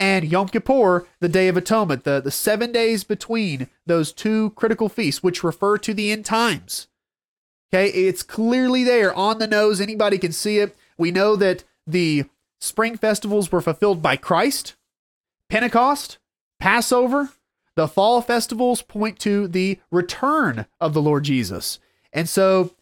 and 0.00 0.30
Yom 0.30 0.48
Kippur, 0.48 1.06
the 1.20 1.28
Day 1.28 1.48
of 1.48 1.56
Atonement, 1.56 2.04
the, 2.04 2.20
the 2.20 2.30
seven 2.30 2.72
days 2.72 3.04
between 3.04 3.68
those 3.86 4.12
two 4.12 4.50
critical 4.50 4.88
feasts, 4.88 5.22
which 5.22 5.42
refer 5.42 5.76
to 5.78 5.92
the 5.92 6.12
end 6.12 6.24
times. 6.24 6.88
Okay, 7.72 7.88
it's 7.88 8.22
clearly 8.22 8.84
there 8.84 9.12
on 9.12 9.38
the 9.38 9.46
nose. 9.46 9.80
Anybody 9.80 10.18
can 10.18 10.32
see 10.32 10.58
it. 10.58 10.76
We 10.96 11.10
know 11.10 11.36
that 11.36 11.64
the 11.86 12.24
spring 12.60 12.96
festivals 12.96 13.52
were 13.52 13.60
fulfilled 13.60 14.00
by 14.00 14.16
Christ, 14.16 14.76
Pentecost, 15.48 16.18
Passover. 16.58 17.30
The 17.74 17.88
fall 17.88 18.22
festivals 18.22 18.82
point 18.82 19.18
to 19.20 19.46
the 19.46 19.78
return 19.90 20.66
of 20.80 20.94
the 20.94 21.02
Lord 21.02 21.24
Jesus. 21.24 21.78
And 22.12 22.28
so 22.28 22.72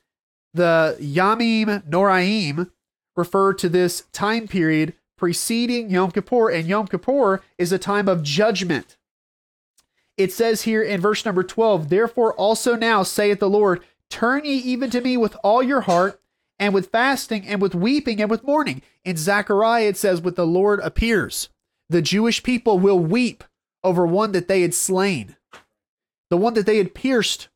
the 0.56 0.96
Yamim 1.00 1.88
Noraim 1.88 2.70
refer 3.16 3.52
to 3.54 3.68
this 3.68 4.02
time 4.12 4.48
period 4.48 4.94
preceding 5.16 5.90
Yom 5.90 6.10
Kippur, 6.10 6.50
and 6.50 6.66
Yom 6.66 6.86
Kippur 6.86 7.42
is 7.58 7.72
a 7.72 7.78
time 7.78 8.08
of 8.08 8.22
judgment. 8.22 8.96
It 10.16 10.32
says 10.32 10.62
here 10.62 10.82
in 10.82 11.00
verse 11.00 11.24
number 11.24 11.42
12, 11.42 11.88
Therefore 11.88 12.32
also 12.34 12.76
now 12.76 13.02
saith 13.02 13.40
the 13.40 13.50
Lord, 13.50 13.82
Turn 14.08 14.44
ye 14.44 14.56
even 14.56 14.90
to 14.90 15.00
me 15.00 15.16
with 15.16 15.36
all 15.42 15.62
your 15.62 15.82
heart, 15.82 16.20
and 16.58 16.72
with 16.72 16.90
fasting, 16.90 17.46
and 17.46 17.60
with 17.60 17.74
weeping, 17.74 18.20
and 18.20 18.30
with 18.30 18.44
mourning. 18.44 18.82
In 19.04 19.16
Zechariah 19.16 19.88
it 19.88 19.96
says, 19.96 20.20
With 20.20 20.36
the 20.36 20.46
Lord 20.46 20.80
appears. 20.80 21.48
The 21.88 22.02
Jewish 22.02 22.42
people 22.42 22.78
will 22.78 22.98
weep 22.98 23.44
over 23.84 24.06
one 24.06 24.32
that 24.32 24.48
they 24.48 24.62
had 24.62 24.74
slain, 24.74 25.36
the 26.30 26.36
one 26.36 26.54
that 26.54 26.66
they 26.66 26.78
had 26.78 26.94
pierced. 26.94 27.48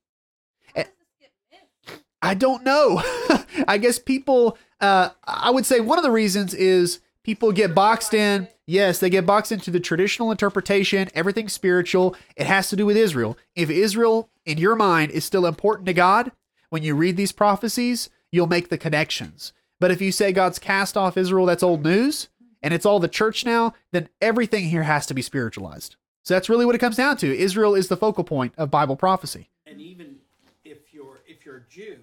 How 0.74 0.82
does 0.82 0.92
this 0.92 1.16
get 1.20 1.30
missed? 1.50 2.02
I 2.22 2.34
don't 2.34 2.64
know. 2.64 3.02
I 3.68 3.78
guess 3.78 3.98
people, 3.98 4.58
uh, 4.80 5.10
I 5.24 5.50
would 5.50 5.66
say 5.66 5.80
one 5.80 5.98
of 5.98 6.04
the 6.04 6.10
reasons 6.10 6.54
is 6.54 7.00
people 7.22 7.52
get 7.52 7.74
boxed 7.74 8.14
in. 8.14 8.48
Yes, 8.66 8.98
they 8.98 9.10
get 9.10 9.26
boxed 9.26 9.52
into 9.52 9.70
the 9.70 9.80
traditional 9.80 10.30
interpretation, 10.30 11.08
everything 11.14 11.48
spiritual. 11.48 12.14
It 12.36 12.46
has 12.46 12.68
to 12.70 12.76
do 12.76 12.86
with 12.86 12.96
Israel. 12.96 13.36
If 13.56 13.68
Israel, 13.70 14.28
in 14.44 14.58
your 14.58 14.76
mind, 14.76 15.10
is 15.12 15.24
still 15.24 15.46
important 15.46 15.86
to 15.86 15.92
God, 15.92 16.30
when 16.68 16.82
you 16.82 16.94
read 16.94 17.16
these 17.16 17.32
prophecies, 17.32 18.10
you'll 18.30 18.46
make 18.46 18.68
the 18.68 18.78
connections. 18.78 19.52
But 19.80 19.90
if 19.90 20.00
you 20.00 20.12
say 20.12 20.32
God's 20.32 20.58
cast 20.58 20.96
off 20.96 21.16
Israel, 21.16 21.46
that's 21.46 21.62
old 21.62 21.82
news, 21.84 22.28
and 22.62 22.72
it's 22.72 22.86
all 22.86 23.00
the 23.00 23.08
church 23.08 23.44
now, 23.44 23.74
then 23.92 24.08
everything 24.20 24.66
here 24.66 24.84
has 24.84 25.06
to 25.06 25.14
be 25.14 25.22
spiritualized. 25.22 25.96
So 26.22 26.34
that's 26.34 26.48
really 26.48 26.66
what 26.66 26.74
it 26.74 26.78
comes 26.80 26.96
down 26.96 27.16
to. 27.18 27.36
Israel 27.36 27.74
is 27.74 27.88
the 27.88 27.96
focal 27.96 28.24
point 28.24 28.52
of 28.56 28.70
Bible 28.70 28.96
prophecy. 28.96 29.48
And 29.66 29.80
even 29.80 30.16
if 30.64 30.92
you're 30.92 31.20
if 31.26 31.44
you're 31.44 31.56
a 31.56 31.68
Jew 31.68 31.96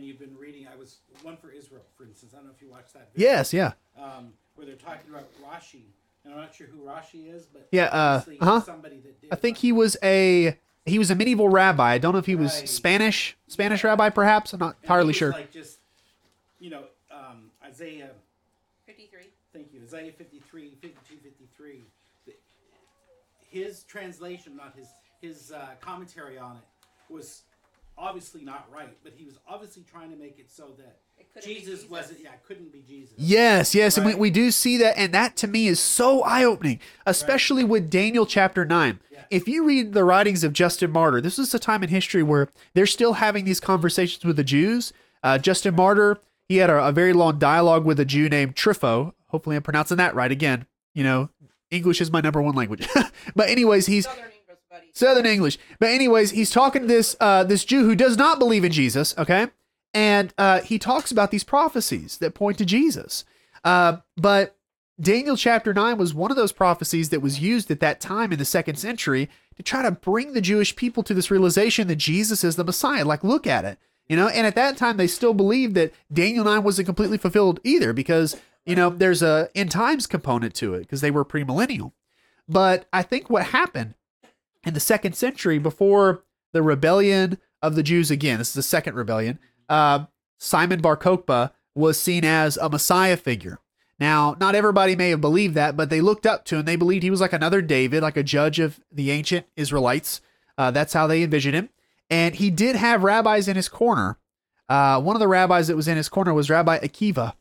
and 0.00 0.08
you've 0.08 0.18
been 0.18 0.36
reading, 0.38 0.66
I 0.66 0.76
was 0.76 0.96
one 1.22 1.36
for 1.36 1.50
Israel, 1.50 1.82
for 1.94 2.04
instance. 2.04 2.32
I 2.32 2.38
don't 2.38 2.46
know 2.46 2.52
if 2.56 2.62
you 2.62 2.70
watched 2.70 2.94
that. 2.94 3.12
Video, 3.12 3.30
Yes, 3.30 3.52
yeah. 3.52 3.72
Um, 3.98 4.32
where 4.54 4.66
they're 4.66 4.76
talking 4.76 5.10
about 5.10 5.28
Rashi, 5.44 5.82
and 6.24 6.32
I'm 6.32 6.40
not 6.40 6.54
sure 6.54 6.66
who 6.68 6.78
Rashi 6.78 7.32
is, 7.34 7.44
but 7.44 7.68
Yeah, 7.70 7.84
uh, 7.84 8.16
obviously 8.20 8.40
uh-huh. 8.40 8.60
somebody 8.62 8.96
that 9.00 9.20
did. 9.20 9.30
I 9.30 9.36
think 9.36 9.58
he 9.58 9.72
was 9.72 9.98
a 10.02 10.58
he 10.86 10.98
was 10.98 11.10
a 11.10 11.14
medieval 11.14 11.50
rabbi. 11.50 11.92
I 11.92 11.98
don't 11.98 12.14
know 12.14 12.18
if 12.18 12.24
he 12.24 12.34
was 12.34 12.60
Right. 12.60 12.68
Spanish, 12.68 13.36
Spanish 13.46 13.84
rabbi 13.84 14.08
perhaps. 14.08 14.54
I'm 14.54 14.60
not 14.60 14.76
And 14.76 14.84
entirely 14.84 15.04
he 15.04 15.08
was 15.08 15.16
sure. 15.16 15.32
Like 15.32 15.52
just, 15.52 15.78
you 16.58 16.70
know, 16.70 16.84
um, 17.10 17.50
Isaiah. 17.62 18.10
53. 18.86 19.20
Thank 19.52 19.74
you. 19.74 19.82
Isaiah 19.82 20.12
53, 20.12 20.72
52, 20.80 21.16
53. 21.22 21.84
His 23.50 23.82
translation, 23.82 24.56
not 24.56 24.74
his 24.74 24.88
his 25.20 25.52
uh, 25.52 25.74
commentary 25.80 26.38
on 26.38 26.56
it, 26.56 26.62
was 27.12 27.42
obviously 28.00 28.42
not 28.42 28.66
right, 28.74 28.96
but 29.04 29.12
he 29.16 29.24
was 29.24 29.34
obviously 29.48 29.82
trying 29.82 30.10
to 30.10 30.16
make 30.16 30.38
it 30.38 30.50
so 30.50 30.68
that 30.78 30.98
It 31.18 31.44
Jesus, 31.44 31.80
Jesus. 31.80 31.90
wasn't. 31.90 32.20
Yeah, 32.22 32.30
couldn't 32.46 32.72
be 32.72 32.80
Jesus. 32.80 33.14
Yes, 33.18 33.74
yes, 33.74 33.96
and 33.96 34.06
we, 34.06 34.14
we 34.14 34.30
do 34.30 34.50
see 34.50 34.76
that, 34.78 34.98
and 34.98 35.12
that 35.12 35.36
to 35.38 35.46
me 35.46 35.68
is 35.68 35.78
so 35.78 36.22
eye 36.22 36.44
opening, 36.44 36.80
especially 37.06 37.62
with 37.62 37.90
Daniel 37.90 38.26
chapter 38.26 38.64
9. 38.64 38.98
Yeah. 39.10 39.20
If 39.30 39.46
you 39.46 39.64
read 39.64 39.92
the 39.92 40.04
writings 40.04 40.42
of 40.42 40.52
Justin 40.52 40.90
Martyr, 40.90 41.20
this 41.20 41.38
is 41.38 41.54
a 41.54 41.58
time 41.58 41.82
in 41.82 41.90
history 41.90 42.22
where 42.22 42.48
they're 42.74 42.86
still 42.86 43.14
having 43.14 43.44
these 43.44 43.60
conversations 43.60 44.24
with 44.24 44.36
the 44.36 44.44
Jews. 44.44 44.92
Uh, 45.22 45.38
Justin 45.38 45.76
Martyr, 45.76 46.18
he 46.48 46.56
had 46.56 46.70
a, 46.70 46.86
a 46.86 46.92
very 46.92 47.12
long 47.12 47.38
dialogue 47.38 47.84
with 47.84 48.00
a 48.00 48.04
Jew 48.04 48.28
named 48.28 48.56
Trypho. 48.56 49.12
Hopefully, 49.28 49.56
I'm 49.56 49.62
pronouncing 49.62 49.98
that 49.98 50.14
right 50.14 50.32
again. 50.32 50.66
You 50.94 51.04
know, 51.04 51.28
English 51.70 52.00
is 52.00 52.10
my 52.10 52.20
number 52.20 52.42
one 52.42 52.54
language. 52.56 52.88
but, 53.36 53.48
anyways, 53.48 53.86
he's. 53.86 54.06
Southern 54.06 54.24
English, 54.24 54.32
buddy. 54.32 54.39
Southern 54.92 55.26
English. 55.26 55.58
But 55.78 55.90
anyways, 55.90 56.30
he's 56.30 56.50
talking 56.50 56.82
to 56.82 56.88
this 56.88 57.16
uh, 57.20 57.44
this 57.44 57.64
Jew 57.64 57.84
who 57.84 57.94
does 57.94 58.16
not 58.16 58.38
believe 58.38 58.64
in 58.64 58.72
Jesus. 58.72 59.14
Okay, 59.18 59.48
and 59.94 60.32
uh, 60.38 60.60
he 60.60 60.78
talks 60.78 61.10
about 61.10 61.30
these 61.30 61.44
prophecies 61.44 62.18
that 62.18 62.34
point 62.34 62.58
to 62.58 62.64
Jesus. 62.64 63.24
Uh, 63.64 63.98
but 64.16 64.56
Daniel 65.00 65.36
chapter 65.36 65.72
9 65.72 65.96
was 65.96 66.14
one 66.14 66.30
of 66.30 66.36
those 66.36 66.52
prophecies 66.52 67.08
that 67.08 67.20
was 67.20 67.40
used 67.40 67.70
at 67.70 67.80
that 67.80 68.00
time 68.00 68.32
in 68.32 68.38
the 68.38 68.44
second 68.44 68.76
century 68.76 69.30
to 69.56 69.62
try 69.62 69.82
to 69.82 69.90
bring 69.90 70.32
the 70.32 70.40
Jewish 70.40 70.76
people 70.76 71.02
to 71.04 71.14
this 71.14 71.30
realization 71.30 71.88
that 71.88 71.96
Jesus 71.96 72.44
is 72.44 72.56
the 72.56 72.64
Messiah. 72.64 73.04
Like, 73.04 73.24
look 73.24 73.46
at 73.46 73.64
it. 73.64 73.78
You 74.08 74.16
know, 74.16 74.28
and 74.28 74.46
at 74.46 74.56
that 74.56 74.76
time 74.76 74.96
they 74.96 75.06
still 75.06 75.34
believed 75.34 75.74
that 75.76 75.94
Daniel 76.12 76.44
9 76.44 76.62
wasn't 76.64 76.86
completely 76.86 77.16
fulfilled 77.16 77.60
either 77.62 77.92
because, 77.92 78.36
you 78.66 78.74
know, 78.74 78.90
there's 78.90 79.22
a 79.22 79.48
end 79.54 79.70
times 79.70 80.06
component 80.06 80.52
to 80.56 80.74
it 80.74 80.80
because 80.80 81.00
they 81.00 81.12
were 81.12 81.24
premillennial. 81.24 81.92
But 82.48 82.86
I 82.92 83.02
think 83.02 83.30
what 83.30 83.46
happened 83.46 83.94
in 84.64 84.74
the 84.74 84.80
second 84.80 85.14
century 85.14 85.58
before 85.58 86.24
the 86.52 86.62
rebellion 86.62 87.38
of 87.62 87.74
the 87.74 87.82
Jews 87.82 88.10
again, 88.10 88.38
this 88.38 88.48
is 88.48 88.54
the 88.54 88.62
second 88.62 88.94
rebellion, 88.94 89.38
uh, 89.68 90.06
Simon 90.38 90.80
Bar 90.80 90.96
Kokhba 90.96 91.52
was 91.74 92.00
seen 92.00 92.24
as 92.24 92.56
a 92.56 92.68
Messiah 92.68 93.16
figure. 93.16 93.58
Now, 93.98 94.34
not 94.40 94.54
everybody 94.54 94.96
may 94.96 95.10
have 95.10 95.20
believed 95.20 95.54
that, 95.54 95.76
but 95.76 95.90
they 95.90 96.00
looked 96.00 96.26
up 96.26 96.46
to 96.46 96.56
him. 96.56 96.64
They 96.64 96.76
believed 96.76 97.02
he 97.02 97.10
was 97.10 97.20
like 97.20 97.34
another 97.34 97.60
David, 97.60 98.02
like 98.02 98.16
a 98.16 98.22
judge 98.22 98.58
of 98.58 98.80
the 98.90 99.10
ancient 99.10 99.46
Israelites. 99.56 100.22
Uh, 100.56 100.70
that's 100.70 100.94
how 100.94 101.06
they 101.06 101.22
envisioned 101.22 101.54
him. 101.54 101.68
And 102.08 102.34
he 102.34 102.50
did 102.50 102.76
have 102.76 103.04
rabbis 103.04 103.46
in 103.46 103.56
his 103.56 103.68
corner. 103.68 104.18
Uh, 104.68 105.00
one 105.00 105.16
of 105.16 105.20
the 105.20 105.28
rabbis 105.28 105.68
that 105.68 105.76
was 105.76 105.86
in 105.86 105.98
his 105.98 106.08
corner 106.08 106.32
was 106.32 106.48
Rabbi 106.48 106.78
Akiva. 106.78 107.34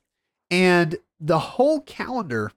And 0.52 0.98
the 1.20 1.40
whole 1.40 1.80
calendar 1.82 2.52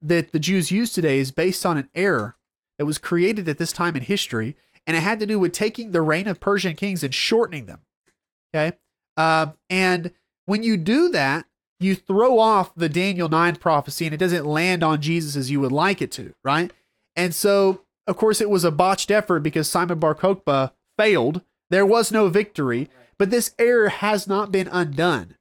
that 0.00 0.32
the 0.32 0.38
Jews 0.38 0.70
use 0.70 0.92
today 0.92 1.18
is 1.18 1.30
based 1.30 1.66
on 1.66 1.76
an 1.76 1.90
error 1.94 2.36
that 2.78 2.86
was 2.86 2.98
created 2.98 3.48
at 3.48 3.58
this 3.58 3.72
time 3.72 3.96
in 3.96 4.02
history. 4.02 4.56
And 4.86 4.96
it 4.96 5.02
had 5.02 5.20
to 5.20 5.26
do 5.26 5.38
with 5.38 5.52
taking 5.52 5.92
the 5.92 6.02
reign 6.02 6.26
of 6.26 6.40
Persian 6.40 6.74
kings 6.74 7.04
and 7.04 7.14
shortening 7.14 7.66
them. 7.66 7.80
Okay. 8.54 8.76
Uh, 9.16 9.48
and 9.70 10.12
when 10.46 10.62
you 10.62 10.76
do 10.76 11.08
that, 11.10 11.46
you 11.78 11.94
throw 11.94 12.38
off 12.38 12.74
the 12.74 12.88
Daniel 12.88 13.28
9 13.28 13.56
prophecy 13.56 14.06
and 14.06 14.14
it 14.14 14.18
doesn't 14.18 14.46
land 14.46 14.82
on 14.82 15.00
Jesus 15.00 15.36
as 15.36 15.50
you 15.50 15.60
would 15.60 15.72
like 15.72 16.00
it 16.00 16.12
to, 16.12 16.34
right? 16.44 16.72
And 17.16 17.34
so, 17.34 17.82
of 18.06 18.16
course, 18.16 18.40
it 18.40 18.50
was 18.50 18.64
a 18.64 18.70
botched 18.70 19.10
effort 19.10 19.40
because 19.40 19.68
Simon 19.68 19.98
Bar 19.98 20.14
Kokhba 20.14 20.72
failed. 20.96 21.42
There 21.70 21.86
was 21.86 22.12
no 22.12 22.28
victory, 22.28 22.88
but 23.18 23.30
this 23.30 23.54
error 23.58 23.88
has 23.88 24.26
not 24.26 24.52
been 24.52 24.68
undone. 24.68 25.36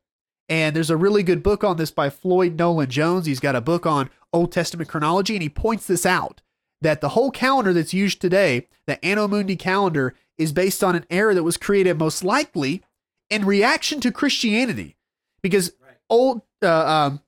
And 0.50 0.76
there's 0.76 0.90
a 0.90 0.98
really 0.98 1.24
good 1.24 1.44
book 1.44 1.64
on 1.64 1.78
this 1.78 1.92
by 1.92 2.10
Floyd 2.10 2.58
Nolen 2.58 2.90
Jones. 2.90 3.26
He's 3.26 3.40
got 3.40 3.56
a 3.56 3.62
book 3.62 3.86
on 3.86 4.10
Old 4.34 4.52
Testament 4.52 4.90
chronology, 4.90 5.36
and 5.36 5.44
he 5.44 5.50
points 5.50 5.88
this 5.88 6.06
out 6.06 6.42
that 6.82 7.02
the 7.02 7.10
whole 7.10 7.32
calendar 7.32 7.74
that's 7.74 7.94
used 7.94 8.20
today, 8.20 8.68
the 8.88 9.04
Anno 9.06 9.28
Mundi 9.28 9.56
calendar, 9.56 10.16
is 10.38 10.52
based 10.52 10.84
on 10.84 10.96
an 10.96 11.06
error 11.10 11.34
that 11.34 11.44
was 11.44 11.58
created 11.58 12.00
most 12.00 12.24
likely 12.24 12.82
in 13.30 13.46
reaction 13.46 14.00
to 14.02 14.12
Christianity. 14.12 14.96
Because 15.42 15.74
old 16.10 16.42
uh, 16.62 16.86
um, 16.86 17.22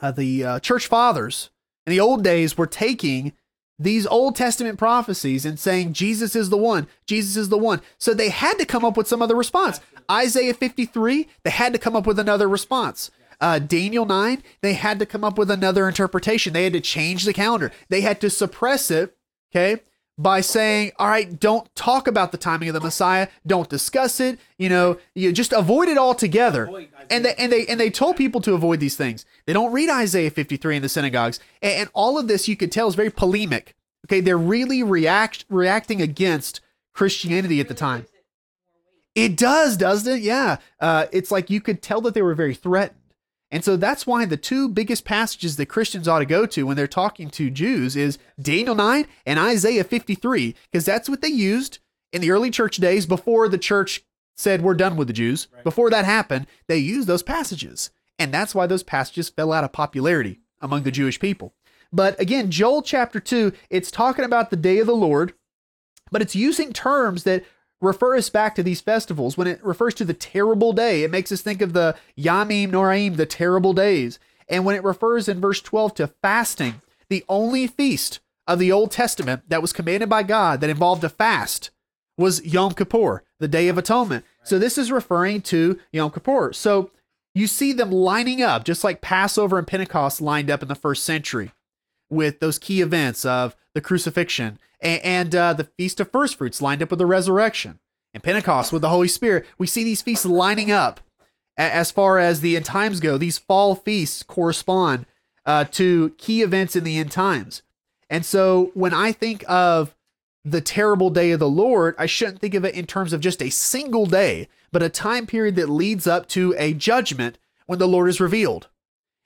uh, 0.00 0.10
the 0.10 0.44
uh, 0.44 0.60
church 0.60 0.86
fathers 0.86 1.50
in 1.86 1.90
the 1.90 2.00
old 2.00 2.24
days 2.24 2.56
were 2.56 2.66
taking 2.66 3.32
these 3.78 4.06
Old 4.06 4.36
Testament 4.36 4.78
prophecies 4.78 5.44
and 5.44 5.58
saying 5.58 5.92
Jesus 5.92 6.34
is 6.34 6.48
the 6.48 6.56
one, 6.56 6.86
Jesus 7.06 7.36
is 7.36 7.48
the 7.50 7.58
one. 7.58 7.82
So 7.98 8.14
they 8.14 8.30
had 8.30 8.54
to 8.58 8.64
come 8.64 8.84
up 8.84 8.96
with 8.96 9.06
some 9.06 9.20
other 9.20 9.34
response. 9.34 9.80
Isaiah 10.10 10.54
53, 10.54 11.28
they 11.42 11.50
had 11.50 11.72
to 11.72 11.78
come 11.78 11.94
up 11.94 12.06
with 12.06 12.18
another 12.18 12.48
response. 12.48 13.10
Uh, 13.40 13.58
Daniel 13.58 14.06
9, 14.06 14.42
they 14.62 14.74
had 14.74 14.98
to 14.98 15.06
come 15.06 15.24
up 15.24 15.38
with 15.38 15.50
another 15.50 15.88
interpretation. 15.88 16.52
They 16.52 16.64
had 16.64 16.72
to 16.72 16.80
change 16.80 17.24
the 17.24 17.32
calendar. 17.32 17.72
They 17.88 18.00
had 18.00 18.20
to 18.22 18.30
suppress 18.30 18.90
it, 18.90 19.16
okay, 19.50 19.82
by 20.18 20.40
saying, 20.40 20.92
all 20.98 21.08
right, 21.08 21.38
don't 21.38 21.72
talk 21.74 22.06
about 22.06 22.32
the 22.32 22.38
timing 22.38 22.68
of 22.68 22.74
the 22.74 22.80
Messiah, 22.80 23.28
don't 23.46 23.68
discuss 23.68 24.18
it, 24.18 24.38
you 24.56 24.68
know, 24.68 24.98
you 25.14 25.30
just 25.32 25.52
avoid 25.52 25.88
it 25.88 25.98
altogether. 25.98 26.66
And 27.10 27.24
they 27.24 27.34
and 27.34 27.52
they 27.52 27.66
and 27.66 27.78
they 27.78 27.90
told 27.90 28.16
people 28.16 28.40
to 28.42 28.54
avoid 28.54 28.80
these 28.80 28.96
things. 28.96 29.26
They 29.44 29.52
don't 29.52 29.72
read 29.72 29.90
Isaiah 29.90 30.30
53 30.30 30.76
in 30.76 30.82
the 30.82 30.88
synagogues. 30.88 31.38
And, 31.60 31.72
and 31.72 31.90
all 31.92 32.18
of 32.18 32.28
this 32.28 32.48
you 32.48 32.56
could 32.56 32.72
tell 32.72 32.88
is 32.88 32.94
very 32.94 33.10
polemic. 33.10 33.74
Okay, 34.06 34.20
they're 34.20 34.38
really 34.38 34.82
react 34.82 35.44
reacting 35.50 36.00
against 36.00 36.60
Christianity 36.94 37.60
at 37.60 37.68
the 37.68 37.74
time. 37.74 38.06
It 39.14 39.36
does, 39.36 39.76
doesn't 39.76 40.16
it? 40.16 40.22
Yeah. 40.22 40.58
Uh, 40.80 41.06
it's 41.10 41.30
like 41.30 41.50
you 41.50 41.60
could 41.60 41.82
tell 41.82 42.00
that 42.02 42.14
they 42.14 42.22
were 42.22 42.34
very 42.34 42.54
threatened. 42.54 43.00
And 43.50 43.64
so 43.64 43.76
that's 43.76 44.06
why 44.06 44.24
the 44.24 44.36
two 44.36 44.68
biggest 44.68 45.04
passages 45.04 45.56
that 45.56 45.66
Christians 45.66 46.08
ought 46.08 46.18
to 46.18 46.26
go 46.26 46.46
to 46.46 46.66
when 46.66 46.76
they're 46.76 46.86
talking 46.86 47.30
to 47.30 47.50
Jews 47.50 47.96
is 47.96 48.18
Daniel 48.40 48.74
9 48.74 49.06
and 49.24 49.38
Isaiah 49.38 49.84
53, 49.84 50.54
because 50.70 50.84
that's 50.84 51.08
what 51.08 51.20
they 51.20 51.28
used 51.28 51.78
in 52.12 52.20
the 52.20 52.30
early 52.30 52.50
church 52.50 52.78
days 52.78 53.06
before 53.06 53.48
the 53.48 53.58
church 53.58 54.02
said 54.36 54.62
we're 54.62 54.74
done 54.74 54.96
with 54.96 55.06
the 55.06 55.12
Jews. 55.12 55.48
Before 55.62 55.90
that 55.90 56.04
happened, 56.04 56.46
they 56.66 56.78
used 56.78 57.08
those 57.08 57.22
passages. 57.22 57.90
And 58.18 58.32
that's 58.32 58.54
why 58.54 58.66
those 58.66 58.82
passages 58.82 59.28
fell 59.28 59.52
out 59.52 59.64
of 59.64 59.72
popularity 59.72 60.40
among 60.60 60.82
the 60.82 60.90
Jewish 60.90 61.20
people. 61.20 61.54
But 61.92 62.18
again, 62.20 62.50
Joel 62.50 62.82
chapter 62.82 63.20
2, 63.20 63.52
it's 63.70 63.90
talking 63.90 64.24
about 64.24 64.50
the 64.50 64.56
day 64.56 64.78
of 64.78 64.86
the 64.86 64.96
Lord, 64.96 65.34
but 66.10 66.22
it's 66.22 66.34
using 66.34 66.72
terms 66.72 67.22
that 67.24 67.44
refer 67.80 68.16
us 68.16 68.30
back 68.30 68.54
to 68.54 68.62
these 68.62 68.80
festivals. 68.80 69.36
When 69.36 69.46
it 69.46 69.62
refers 69.64 69.94
to 69.94 70.04
the 70.04 70.14
terrible 70.14 70.72
day, 70.72 71.02
it 71.02 71.10
makes 71.10 71.30
us 71.30 71.42
think 71.42 71.60
of 71.60 71.72
the 71.72 71.96
Yamim 72.18 72.70
Noraim, 72.70 73.16
the 73.16 73.26
terrible 73.26 73.72
days. 73.72 74.18
And 74.48 74.64
when 74.64 74.76
it 74.76 74.84
refers 74.84 75.28
in 75.28 75.40
verse 75.40 75.60
12 75.60 75.94
to 75.94 76.06
fasting, 76.06 76.80
the 77.08 77.24
only 77.28 77.66
feast 77.66 78.20
of 78.46 78.58
the 78.58 78.72
Old 78.72 78.90
Testament 78.90 79.42
that 79.48 79.62
was 79.62 79.72
commanded 79.72 80.08
by 80.08 80.22
God 80.22 80.60
that 80.60 80.70
involved 80.70 81.04
a 81.04 81.08
fast 81.08 81.70
was 82.16 82.44
Yom 82.44 82.72
Kippur, 82.72 83.24
the 83.38 83.48
Day 83.48 83.68
of 83.68 83.76
Atonement. 83.76 84.24
So 84.44 84.58
this 84.58 84.78
is 84.78 84.90
referring 84.92 85.42
to 85.42 85.78
Yom 85.92 86.10
Kippur. 86.10 86.52
So 86.52 86.90
you 87.34 87.46
see 87.46 87.72
them 87.72 87.90
lining 87.90 88.40
up, 88.42 88.64
just 88.64 88.84
like 88.84 89.00
Passover 89.02 89.58
and 89.58 89.66
Pentecost 89.66 90.20
lined 90.20 90.50
up 90.50 90.62
in 90.62 90.68
the 90.68 90.74
first 90.74 91.04
century 91.04 91.52
with 92.08 92.40
those 92.40 92.58
key 92.58 92.80
events 92.80 93.24
of 93.24 93.56
the 93.76 93.80
crucifixion 93.82 94.58
and, 94.80 95.02
and 95.04 95.34
uh, 95.36 95.52
the 95.52 95.64
Feast 95.64 96.00
of 96.00 96.10
First 96.10 96.36
Fruits 96.36 96.62
lined 96.62 96.82
up 96.82 96.90
with 96.90 96.98
the 96.98 97.06
resurrection 97.06 97.78
and 98.14 98.22
Pentecost 98.22 98.72
with 98.72 98.82
the 98.82 98.88
Holy 98.88 99.06
Spirit. 99.06 99.46
We 99.58 99.66
see 99.66 99.84
these 99.84 100.02
feasts 100.02 100.24
lining 100.24 100.72
up 100.72 101.00
as 101.58 101.90
far 101.90 102.18
as 102.18 102.40
the 102.40 102.56
end 102.56 102.64
times 102.64 103.00
go. 103.00 103.18
These 103.18 103.38
fall 103.38 103.74
feasts 103.74 104.22
correspond 104.22 105.04
uh, 105.44 105.64
to 105.72 106.10
key 106.18 106.42
events 106.42 106.74
in 106.74 106.84
the 106.84 106.96
end 106.96 107.12
times. 107.12 107.62
And 108.08 108.24
so 108.24 108.70
when 108.72 108.94
I 108.94 109.12
think 109.12 109.44
of 109.46 109.94
the 110.42 110.60
terrible 110.62 111.10
day 111.10 111.32
of 111.32 111.40
the 111.40 111.48
Lord, 111.48 111.94
I 111.98 112.06
shouldn't 112.06 112.40
think 112.40 112.54
of 112.54 112.64
it 112.64 112.74
in 112.74 112.86
terms 112.86 113.12
of 113.12 113.20
just 113.20 113.42
a 113.42 113.50
single 113.50 114.06
day, 114.06 114.48
but 114.72 114.82
a 114.82 114.88
time 114.88 115.26
period 115.26 115.56
that 115.56 115.68
leads 115.68 116.06
up 116.06 116.28
to 116.28 116.54
a 116.56 116.72
judgment 116.72 117.36
when 117.66 117.78
the 117.78 117.88
Lord 117.88 118.08
is 118.08 118.20
revealed. 118.20 118.68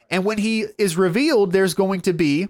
And 0.09 0.25
when 0.25 0.39
he 0.39 0.67
is 0.77 0.97
revealed, 0.97 1.53
there's 1.53 1.75
going 1.75 2.01
to 2.01 2.13
be, 2.13 2.49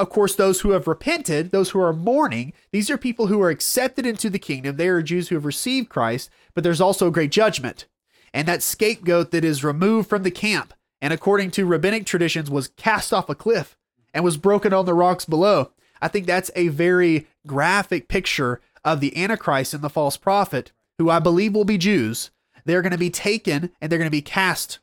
of 0.00 0.10
course, 0.10 0.34
those 0.34 0.60
who 0.60 0.70
have 0.70 0.88
repented, 0.88 1.50
those 1.50 1.70
who 1.70 1.80
are 1.80 1.92
mourning. 1.92 2.52
These 2.72 2.90
are 2.90 2.98
people 2.98 3.26
who 3.26 3.40
are 3.42 3.50
accepted 3.50 4.06
into 4.06 4.30
the 4.30 4.38
kingdom. 4.38 4.76
They 4.76 4.88
are 4.88 5.02
Jews 5.02 5.28
who 5.28 5.34
have 5.36 5.44
received 5.44 5.88
Christ, 5.88 6.30
but 6.54 6.64
there's 6.64 6.80
also 6.80 7.08
a 7.08 7.12
great 7.12 7.30
judgment. 7.30 7.86
And 8.32 8.48
that 8.48 8.62
scapegoat 8.62 9.30
that 9.30 9.44
is 9.44 9.64
removed 9.64 10.08
from 10.08 10.22
the 10.22 10.30
camp 10.30 10.74
and 11.00 11.12
according 11.12 11.50
to 11.52 11.66
rabbinic 11.66 12.04
traditions 12.06 12.50
was 12.50 12.68
cast 12.68 13.12
off 13.12 13.28
a 13.28 13.34
cliff 13.34 13.76
and 14.12 14.24
was 14.24 14.36
broken 14.36 14.72
on 14.72 14.86
the 14.86 14.94
rocks 14.94 15.24
below. 15.24 15.70
I 16.02 16.08
think 16.08 16.26
that's 16.26 16.50
a 16.54 16.68
very 16.68 17.26
graphic 17.46 18.08
picture 18.08 18.60
of 18.84 19.00
the 19.00 19.16
Antichrist 19.16 19.74
and 19.74 19.82
the 19.82 19.90
false 19.90 20.16
prophet, 20.16 20.72
who 20.98 21.10
I 21.10 21.18
believe 21.18 21.54
will 21.54 21.64
be 21.64 21.78
Jews. 21.78 22.30
They're 22.64 22.82
going 22.82 22.92
to 22.92 22.98
be 22.98 23.10
taken 23.10 23.70
and 23.80 23.90
they're 23.90 23.98
going 23.98 24.06
to 24.06 24.10
be 24.10 24.22
cast 24.22 24.78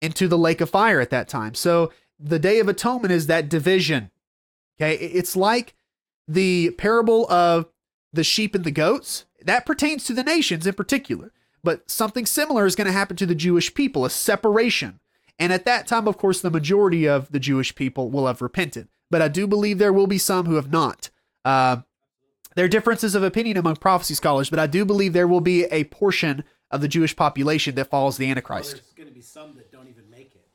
into 0.00 0.28
the 0.28 0.38
lake 0.38 0.60
of 0.60 0.70
fire 0.70 1.00
at 1.00 1.10
that 1.10 1.28
time. 1.28 1.54
So 1.54 1.92
the 2.18 2.38
Day 2.38 2.60
of 2.60 2.68
Atonement 2.68 3.12
is 3.12 3.26
that 3.26 3.48
division. 3.48 4.10
Okay. 4.80 4.94
It's 4.96 5.36
like 5.36 5.74
the 6.26 6.70
parable 6.72 7.30
of 7.30 7.66
the 8.12 8.24
sheep 8.24 8.54
and 8.54 8.64
the 8.64 8.70
goats. 8.70 9.24
That 9.44 9.66
pertains 9.66 10.04
to 10.04 10.14
the 10.14 10.22
nations 10.24 10.66
in 10.66 10.74
particular. 10.74 11.32
But 11.62 11.90
something 11.90 12.24
similar 12.24 12.64
is 12.64 12.74
going 12.74 12.86
to 12.86 12.92
happen 12.92 13.16
to 13.16 13.26
the 13.26 13.34
Jewish 13.34 13.74
people, 13.74 14.04
a 14.06 14.10
separation. 14.10 15.00
And 15.38 15.52
at 15.52 15.66
that 15.66 15.86
time, 15.86 16.08
of 16.08 16.16
course, 16.16 16.40
the 16.40 16.50
majority 16.50 17.06
of 17.06 17.30
the 17.32 17.40
Jewish 17.40 17.74
people 17.74 18.10
will 18.10 18.26
have 18.26 18.40
repented. 18.40 18.88
But 19.10 19.20
I 19.22 19.28
do 19.28 19.46
believe 19.46 19.78
there 19.78 19.92
will 19.92 20.06
be 20.06 20.18
some 20.18 20.46
who 20.46 20.54
have 20.54 20.70
not. 20.72 21.10
Uh, 21.44 21.78
there 22.56 22.64
are 22.64 22.68
differences 22.68 23.14
of 23.14 23.22
opinion 23.22 23.56
among 23.56 23.76
prophecy 23.76 24.14
scholars, 24.14 24.48
but 24.50 24.58
I 24.58 24.66
do 24.66 24.84
believe 24.84 25.12
there 25.12 25.28
will 25.28 25.40
be 25.40 25.64
a 25.64 25.84
portion 25.84 26.44
of 26.70 26.80
the 26.80 26.88
Jewish 26.88 27.14
population 27.16 27.74
that 27.74 27.90
follows 27.90 28.16
the 28.16 28.24
Well, 28.26 28.30
Antichrist. 28.30 28.70
there's 28.72 28.92
going 28.96 29.08
to 29.08 29.14
be 29.14 29.20
some 29.20 29.54
that 29.56 29.70
don't 29.72 29.88
even 29.88 30.08
make 30.10 30.34
it, 30.34 30.46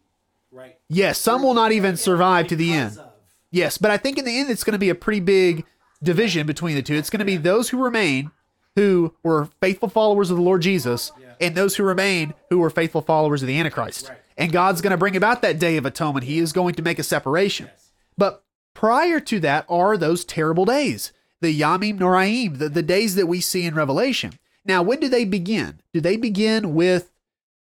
right? 0.52 0.78
Yes, 0.90 1.20
some 1.20 1.44
will 1.44 1.54
not 1.54 1.72
even 1.72 1.98
survive 1.98 2.48
to 2.48 2.56
the 2.56 2.72
end. 2.74 2.98
of- 2.98 3.10
Yes, 3.52 3.78
but 3.78 3.92
I 3.92 3.98
think 3.98 4.18
in 4.18 4.26
the 4.26 4.38
end, 4.38 4.50
it's 4.50 4.64
going 4.64 4.74
to 4.74 4.80
be 4.80 4.90
a 4.90 4.96
pretty 4.96 5.20
big 5.22 5.66
division 6.04 6.46
between 6.46 6.76
the 6.76 6.82
two. 6.82 6.96
It's 6.96 7.10
going 7.10 7.20
to 7.20 7.26
be 7.26 7.38
those 7.38 7.70
who 7.70 7.82
remain, 7.84 8.32
who 8.76 9.14
were 9.24 9.50
faithful 9.62 9.90
followers 9.90 10.30
of 10.30 10.38
the 10.38 10.44
Lord 10.44 10.62
Jesus, 10.62 11.12
and 11.40 11.56
those 11.56 11.76
who 11.76 11.84
remain, 11.84 12.34
who 12.50 12.60
were 12.60 12.70
faithful 12.70 13.02
followers 13.02 13.42
of 13.42 13.48
the 13.48 13.58
Antichrist. 13.58 14.12
And 14.38 14.52
God's 14.52 14.82
going 14.82 14.92
to 14.92 14.98
bring 14.98 15.16
about 15.16 15.42
that 15.42 15.60
day 15.60 15.78
of 15.78 15.86
atonement. 15.86 16.26
He 16.26 16.40
is 16.40 16.52
going 16.52 16.76
to 16.76 16.82
make 16.82 17.00
a 17.00 17.04
separation. 17.04 17.70
But 18.18 18.44
prior 18.74 19.20
to 19.22 19.40
that 19.42 19.66
are 19.70 19.98
those 19.98 20.26
terrible 20.26 20.66
days, 20.66 21.14
the 21.42 21.58
Yamim 21.58 21.98
Noraim, 22.00 22.58
the, 22.58 22.68
the 22.70 22.84
days 22.84 23.16
that 23.16 23.28
we 23.28 23.40
see 23.40 23.66
in 23.66 23.76
Revelation. 23.76 24.34
Now, 24.66 24.82
when 24.82 25.00
do 25.00 25.08
they 25.08 25.26
begin? 25.26 25.82
Do 25.94 26.02
they 26.02 26.18
begin 26.18 26.74
with 26.74 27.12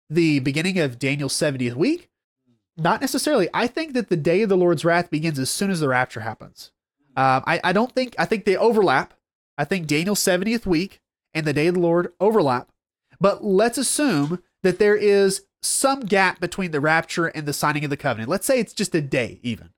the 0.10 0.40
beginning 0.40 0.78
of 0.80 1.00
Daniel's 1.00 1.34
70th 1.34 1.76
week? 1.76 2.09
Not 2.80 3.02
necessarily. 3.02 3.50
I 3.54 3.68
think 3.68 3.94
that 3.94 4.10
the 4.10 4.18
day 4.18 4.42
of 4.42 4.50
the 4.50 4.58
Lord's 4.58 4.86
wrath 4.86 5.10
begins 5.10 5.40
as 5.40 5.50
soon 5.50 5.72
as 5.72 5.80
the 5.80 5.90
rapture 5.90 6.22
happens. 6.22 6.72
Um, 7.16 7.44
I, 7.46 7.60
I 7.64 7.74
don't 7.74 7.92
think, 7.94 8.16
I 8.18 8.26
think 8.26 8.46
they 8.46 8.56
overlap. 8.56 9.14
I 9.58 9.66
think 9.66 9.88
Daniel's 9.88 10.22
70th 10.22 10.66
week 10.66 11.02
and 11.34 11.46
the 11.46 11.54
day 11.54 11.68
of 11.68 11.76
the 11.76 11.82
Lord 11.82 12.14
overlap. 12.20 12.70
But 13.20 13.44
let's 13.44 13.78
assume 13.78 14.42
that 14.64 14.80
there 14.80 14.96
is 14.96 15.46
some 15.62 16.02
gap 16.02 16.40
between 16.40 16.72
the 16.72 16.80
rapture 16.80 17.28
and 17.28 17.46
the 17.46 17.54
signing 17.54 17.84
of 17.84 17.90
the 17.90 17.98
covenant. 17.98 18.30
Let's 18.30 18.46
say 18.46 18.60
it's 18.60 18.74
just 18.74 18.96
a 18.96 19.02
day, 19.02 19.40
even. 19.44 19.72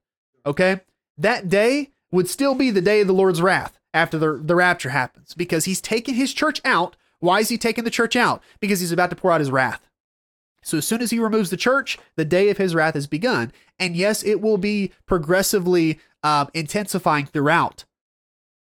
Okay? 0.46 0.80
That 1.18 1.48
day 1.48 1.90
would 2.10 2.28
still 2.28 2.54
be 2.54 2.70
the 2.70 2.80
day 2.80 3.00
of 3.00 3.06
the 3.06 3.12
Lord's 3.12 3.42
wrath 3.42 3.78
after 3.92 4.18
the, 4.18 4.40
the 4.42 4.54
rapture 4.54 4.90
happens 4.90 5.34
because 5.34 5.64
he's 5.64 5.80
taken 5.80 6.14
his 6.14 6.32
church 6.32 6.60
out. 6.64 6.96
Why 7.18 7.40
is 7.40 7.48
he 7.48 7.58
taking 7.58 7.84
the 7.84 7.90
church 7.90 8.16
out? 8.16 8.42
Because 8.60 8.80
he's 8.80 8.92
about 8.92 9.10
to 9.10 9.16
pour 9.16 9.32
out 9.32 9.40
his 9.40 9.50
wrath. 9.50 9.80
So 10.62 10.78
as 10.78 10.86
soon 10.86 11.02
as 11.02 11.10
he 11.10 11.18
removes 11.18 11.50
the 11.50 11.56
church, 11.56 11.98
the 12.16 12.24
day 12.24 12.48
of 12.48 12.58
his 12.58 12.74
wrath 12.74 12.94
has 12.94 13.06
begun. 13.06 13.52
And 13.78 13.96
yes, 13.96 14.22
it 14.22 14.40
will 14.40 14.58
be 14.58 14.92
progressively 15.06 15.98
um, 16.22 16.48
intensifying 16.54 17.26
throughout 17.26 17.84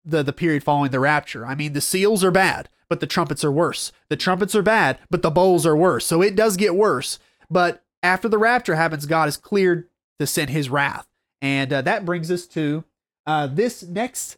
the, 0.05 0.23
the 0.23 0.33
period 0.33 0.63
following 0.63 0.91
the 0.91 0.99
rapture. 0.99 1.45
I 1.45 1.55
mean, 1.55 1.73
the 1.73 1.81
seals 1.81 2.23
are 2.23 2.31
bad, 2.31 2.69
but 2.87 2.99
the 2.99 3.07
trumpets 3.07 3.43
are 3.43 3.51
worse. 3.51 3.91
The 4.09 4.15
trumpets 4.15 4.55
are 4.55 4.61
bad, 4.61 4.97
but 5.09 5.21
the 5.21 5.29
bowls 5.29 5.65
are 5.65 5.75
worse. 5.75 6.05
So 6.05 6.21
it 6.21 6.35
does 6.35 6.57
get 6.57 6.75
worse. 6.75 7.19
But 7.49 7.83
after 8.01 8.29
the 8.29 8.37
rapture 8.37 8.75
happens, 8.75 9.05
God 9.05 9.27
is 9.27 9.37
cleared 9.37 9.87
to 10.19 10.27
send 10.27 10.49
his 10.49 10.69
wrath. 10.69 11.07
And 11.41 11.71
uh, 11.71 11.81
that 11.81 12.05
brings 12.05 12.31
us 12.31 12.45
to 12.47 12.83
uh, 13.25 13.47
this 13.47 13.83
next 13.83 14.37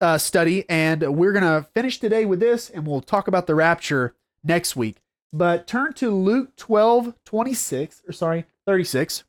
uh, 0.00 0.18
study. 0.18 0.64
And 0.68 1.16
we're 1.16 1.32
going 1.32 1.44
to 1.44 1.68
finish 1.74 1.98
today 1.98 2.24
with 2.24 2.40
this, 2.40 2.70
and 2.70 2.86
we'll 2.86 3.00
talk 3.00 3.28
about 3.28 3.46
the 3.46 3.54
rapture 3.54 4.14
next 4.44 4.76
week. 4.76 4.96
But 5.32 5.66
turn 5.66 5.92
to 5.94 6.10
Luke 6.10 6.56
12, 6.56 7.14
26, 7.24 8.02
or 8.08 8.12
sorry, 8.12 8.46
36. 8.66 9.24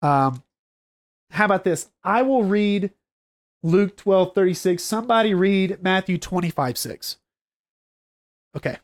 Um, 0.00 0.42
how 1.30 1.44
about 1.44 1.64
this? 1.64 1.90
I 2.02 2.22
will 2.22 2.44
read 2.44 2.92
Luke 3.62 3.96
12, 3.96 4.34
36. 4.34 4.82
Somebody 4.82 5.34
read 5.34 5.82
Matthew 5.82 6.18
25, 6.18 6.78
6. 6.78 7.16
Okay. 8.56 8.76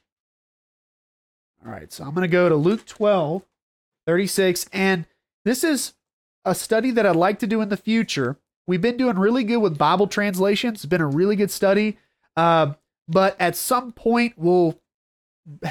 All 1.64 1.72
right. 1.72 1.92
So 1.92 2.04
I'm 2.04 2.14
going 2.14 2.22
to 2.22 2.28
go 2.28 2.48
to 2.48 2.56
Luke 2.56 2.84
12, 2.84 3.42
36. 4.06 4.66
And 4.72 5.06
this 5.44 5.64
is 5.64 5.94
a 6.44 6.54
study 6.54 6.90
that 6.90 7.06
I'd 7.06 7.16
like 7.16 7.38
to 7.38 7.46
do 7.46 7.62
in 7.62 7.70
the 7.70 7.76
future. 7.76 8.36
We've 8.66 8.82
been 8.82 8.96
doing 8.96 9.18
really 9.18 9.44
good 9.44 9.58
with 9.58 9.78
Bible 9.78 10.06
translations. 10.06 10.78
It's 10.78 10.86
been 10.86 11.00
a 11.00 11.06
really 11.06 11.36
good 11.36 11.50
study. 11.50 11.98
Uh, 12.36 12.74
but 13.08 13.36
at 13.40 13.56
some 13.56 13.92
point, 13.92 14.34
we'll 14.36 14.78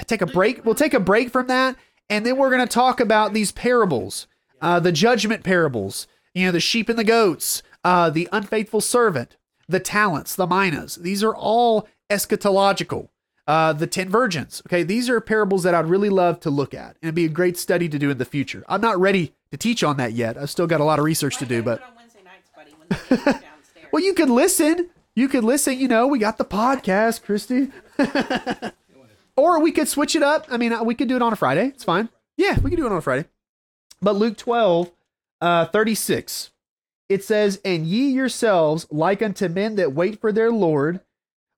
take 0.06 0.22
a 0.22 0.26
break. 0.26 0.66
We'll 0.66 0.76
take 0.76 0.94
a 0.94 1.00
break 1.00 1.30
from 1.30 1.48
that. 1.48 1.76
And 2.10 2.26
then 2.26 2.38
we're 2.38 2.50
going 2.50 2.66
to 2.66 2.74
talk 2.74 3.00
about 3.00 3.34
these 3.34 3.52
parables, 3.52 4.28
uh, 4.62 4.80
the 4.80 4.92
judgment 4.92 5.44
parables, 5.44 6.08
you 6.34 6.46
know, 6.46 6.52
the 6.52 6.60
sheep 6.60 6.90
and 6.90 7.00
the 7.00 7.04
goats, 7.04 7.64
uh, 7.84 8.10
the 8.10 8.28
unfaithful 8.32 8.82
servant, 8.82 9.38
the 9.68 9.80
talents, 9.80 10.36
the 10.36 10.48
minas. 10.48 10.96
These 10.96 11.24
are 11.24 11.36
all 11.36 11.88
eschatological. 12.10 13.10
Uh, 13.46 13.74
the 13.74 13.88
10 13.88 14.08
virgins. 14.08 14.62
Okay. 14.66 14.84
These 14.84 15.10
are 15.10 15.20
parables 15.20 15.64
that 15.64 15.76
I'd 15.76 15.88
really 15.88 16.10
love 16.10 16.40
to 16.42 16.50
look 16.50 16.74
at. 16.74 16.92
And 17.02 17.04
it'd 17.04 17.16
be 17.16 17.26
a 17.26 17.30
great 17.30 17.58
study 17.58 17.90
to 17.90 18.00
do 18.00 18.10
in 18.10 18.18
the 18.18 18.24
future. 18.24 18.64
I'm 18.70 18.80
not 18.80 18.98
ready 18.98 19.34
to 19.52 19.58
teach 19.58 19.84
on 19.84 19.98
that 19.98 20.14
yet. 20.14 20.38
I've 20.38 20.50
still 20.50 20.66
got 20.66 20.80
a 20.80 20.86
lot 20.86 20.98
of 20.98 21.04
research 21.04 21.38
to 21.40 21.46
do, 21.46 21.62
but 21.62 21.80
do 21.80 21.84
it 21.84 21.90
on 21.90 21.96
Wednesday 21.98 22.24
nights, 22.24 22.50
buddy, 22.56 22.72
when 22.72 22.88
the 22.88 22.96
kids 22.96 23.22
are 23.22 23.42
downstairs. 23.42 23.88
well, 23.92 24.02
you 24.02 24.14
could 24.14 24.30
listen. 24.30 24.90
You 25.14 25.28
could 25.28 25.44
listen. 25.44 25.78
You 25.78 25.90
know, 25.90 26.08
we 26.08 26.20
got 26.20 26.38
the 26.38 26.46
podcast, 26.46 27.24
Christy. 27.24 27.70
or 29.36 29.60
we 29.60 29.72
could 29.72 29.88
switch 29.88 30.16
it 30.16 30.24
up. 30.24 30.48
I 30.50 30.58
mean, 30.58 30.74
we 30.86 30.96
could 30.96 31.08
do 31.08 31.16
it 31.16 31.22
on 31.22 31.34
a 31.34 31.38
Friday. 31.38 31.68
It's 31.68 31.84
fine. 31.84 32.10
Yeah, 32.38 32.60
we 32.60 32.70
could 32.70 32.78
do 32.78 32.86
it 32.86 32.92
on 32.92 32.98
a 32.98 33.02
Friday. 33.02 33.28
But 34.02 34.16
Luke 34.16 34.38
12, 34.38 34.92
uh, 35.42 35.66
36, 35.66 36.52
it 37.10 37.24
says, 37.24 37.60
And 37.64 37.86
ye 37.86 38.10
yourselves, 38.10 38.88
like 38.92 39.22
unto 39.22 39.48
men 39.48 39.76
that 39.76 39.94
wait 39.94 40.20
for 40.20 40.32
their 40.32 40.52
Lord, 40.52 41.00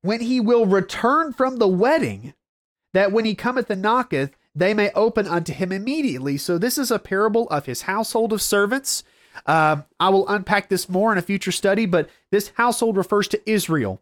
when 0.02 0.22
he 0.22 0.40
will 0.40 0.66
return 0.66 1.34
from 1.34 1.58
the 1.58 1.68
wedding, 1.68 2.34
that 2.94 3.12
when 3.12 3.26
he 3.26 3.36
cometh 3.36 3.70
and 3.70 3.82
knocketh, 3.82 4.38
they 4.54 4.74
may 4.74 4.92
open 4.92 5.28
unto 5.28 5.52
him 5.54 5.72
immediately. 5.72 6.38
So 6.38 6.58
this 6.58 6.78
is 6.78 6.92
a 6.92 7.00
parable 7.00 7.48
of 7.50 7.66
his 7.66 7.84
household 7.84 8.32
of 8.32 8.42
servants. 8.42 9.04
Uh, 9.46 9.82
I 10.00 10.10
will 10.10 10.28
unpack 10.30 10.70
this 10.70 10.88
more 10.88 11.12
in 11.12 11.18
a 11.18 11.22
future 11.22 11.52
study, 11.52 11.86
but 11.86 12.10
this 12.32 12.52
household 12.56 12.96
refers 12.96 13.28
to 13.30 13.50
Israel. 13.50 14.02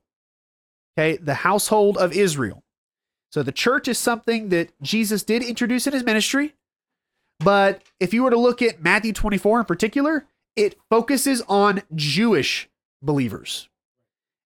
Okay, 0.97 1.17
the 1.17 1.33
household 1.33 1.97
of 1.97 2.13
Israel. 2.13 2.62
So 3.33 3.41
the 3.41 3.51
church 3.51 3.87
is 3.87 3.97
something 3.97 4.49
that 4.49 4.79
Jesus 4.83 5.23
did 5.23 5.41
introduce 5.41 5.87
in 5.87 5.93
his 5.93 6.03
ministry. 6.03 6.53
But 7.39 7.81
if 7.99 8.13
you 8.13 8.21
were 8.21 8.29
to 8.29 8.37
look 8.37 8.61
at 8.61 8.83
Matthew 8.83 9.11
24 9.11 9.61
in 9.61 9.65
particular, 9.65 10.27
it 10.55 10.77
focuses 10.87 11.41
on 11.47 11.81
Jewish 11.95 12.69
believers. 13.01 13.69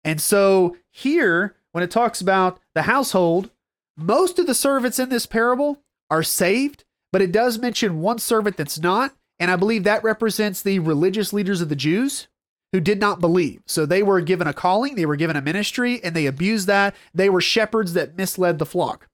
And 0.03 0.19
so 0.19 0.75
here, 0.91 1.55
when 1.71 1.81
it 1.81 1.91
talks 1.91 2.19
about 2.19 2.59
the 2.75 2.81
household, 2.81 3.51
most 3.95 4.37
of 4.37 4.47
the 4.47 4.53
servants 4.53 4.99
in 4.99 5.07
this 5.07 5.27
parable 5.27 5.79
are 6.09 6.21
saved, 6.21 6.83
but 7.13 7.21
it 7.21 7.31
does 7.31 7.57
mention 7.57 8.01
one 8.01 8.19
servant 8.19 8.57
that's 8.57 8.79
not. 8.79 9.15
And 9.39 9.49
I 9.49 9.55
believe 9.55 9.85
that 9.85 10.03
represents 10.03 10.61
the 10.61 10.79
religious 10.79 11.31
leaders 11.31 11.61
of 11.61 11.69
the 11.69 11.77
Jews 11.77 12.27
who 12.73 12.81
did 12.81 12.99
not 12.99 13.21
believe. 13.21 13.61
So 13.65 13.85
they 13.85 14.03
were 14.03 14.19
given 14.19 14.47
a 14.47 14.53
calling, 14.53 14.95
they 14.95 15.05
were 15.05 15.15
given 15.15 15.37
a 15.37 15.41
ministry, 15.41 16.03
and 16.03 16.13
they 16.13 16.25
abused 16.25 16.67
that. 16.67 16.95
They 17.13 17.29
were 17.29 17.39
shepherds 17.39 17.93
that 17.93 18.17
misled 18.17 18.59
the 18.59 18.65
flock. 18.65 19.07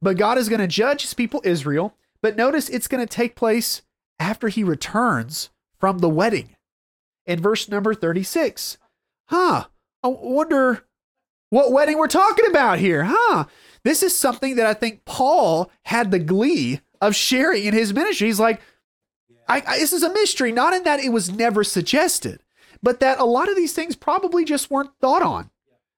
But 0.00 0.16
God 0.16 0.38
is 0.38 0.48
going 0.48 0.60
to 0.60 0.68
judge 0.68 1.02
his 1.02 1.14
people 1.14 1.40
Israel. 1.42 1.96
But 2.20 2.36
notice 2.36 2.68
it's 2.68 2.88
going 2.88 3.04
to 3.04 3.12
take 3.12 3.34
place 3.34 3.82
after 4.20 4.48
he 4.48 4.62
returns 4.62 5.50
from 5.78 5.98
the 5.98 6.08
wedding. 6.08 6.56
In 7.26 7.40
verse 7.40 7.68
number 7.68 7.94
36. 7.94 8.78
Huh. 9.26 9.64
I 10.02 10.08
wonder 10.08 10.84
what 11.50 11.72
wedding 11.72 11.98
we're 11.98 12.08
talking 12.08 12.46
about 12.48 12.78
here, 12.78 13.04
huh? 13.08 13.46
This 13.84 14.02
is 14.02 14.16
something 14.16 14.56
that 14.56 14.66
I 14.66 14.74
think 14.74 15.04
Paul 15.04 15.70
had 15.84 16.10
the 16.10 16.18
glee 16.18 16.80
of 17.00 17.14
sharing 17.14 17.64
in 17.64 17.74
his 17.74 17.94
ministry. 17.94 18.26
He's 18.26 18.40
like, 18.40 18.60
I, 19.48 19.62
I, 19.66 19.78
this 19.78 19.92
is 19.92 20.02
a 20.02 20.12
mystery, 20.12 20.52
not 20.52 20.74
in 20.74 20.82
that 20.82 21.00
it 21.00 21.10
was 21.10 21.30
never 21.30 21.64
suggested, 21.64 22.42
but 22.82 23.00
that 23.00 23.18
a 23.18 23.24
lot 23.24 23.48
of 23.48 23.56
these 23.56 23.72
things 23.72 23.96
probably 23.96 24.44
just 24.44 24.70
weren't 24.70 24.90
thought 25.00 25.22
on. 25.22 25.50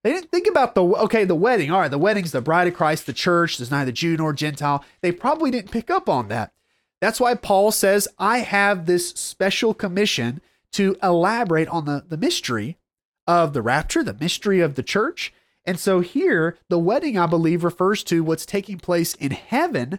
They 0.03 0.13
didn't 0.13 0.31
think 0.31 0.47
about 0.47 0.75
the 0.75 0.83
okay, 0.83 1.25
the 1.25 1.35
wedding. 1.35 1.71
All 1.71 1.81
right, 1.81 1.91
the 1.91 1.99
wedding's 1.99 2.33
the 2.33 2.41
bride 2.41 2.69
of 2.69 2.75
Christ, 2.75 3.07
the 3.07 3.13
church. 3.13 3.59
There's 3.59 3.71
neither 3.71 3.93
Jew 3.93 4.17
nor 4.17 4.33
Gentile. 4.33 4.85
They 5.03 5.13
probably 5.13 5.51
didn't 5.51 5.73
pick 5.73 5.91
up 5.91 6.09
on 6.09 6.29
that. 6.29 6.53
That's 7.01 7.21
why 7.21 7.35
Paul 7.35 7.71
says, 7.71 8.09
I 8.19 8.39
have 8.39 8.87
this 8.87 9.11
special 9.11 9.75
commission 9.75 10.41
to 10.73 10.97
elaborate 11.03 11.69
on 11.69 11.85
the, 11.87 12.05
the 12.07 12.17
mystery 12.17 12.79
of 13.27 13.53
the 13.53 13.63
rapture, 13.63 14.03
the 14.03 14.17
mystery 14.19 14.61
of 14.61 14.75
the 14.75 14.83
church. 14.83 15.33
And 15.65 15.79
so 15.79 16.01
here, 16.01 16.59
the 16.69 16.79
wedding, 16.79 17.19
I 17.19 17.27
believe, 17.27 17.65
refers 17.65 18.03
to 18.05 18.23
what's 18.23 18.47
taking 18.47 18.79
place 18.79 19.15
in 19.15 19.33
heaven 19.33 19.99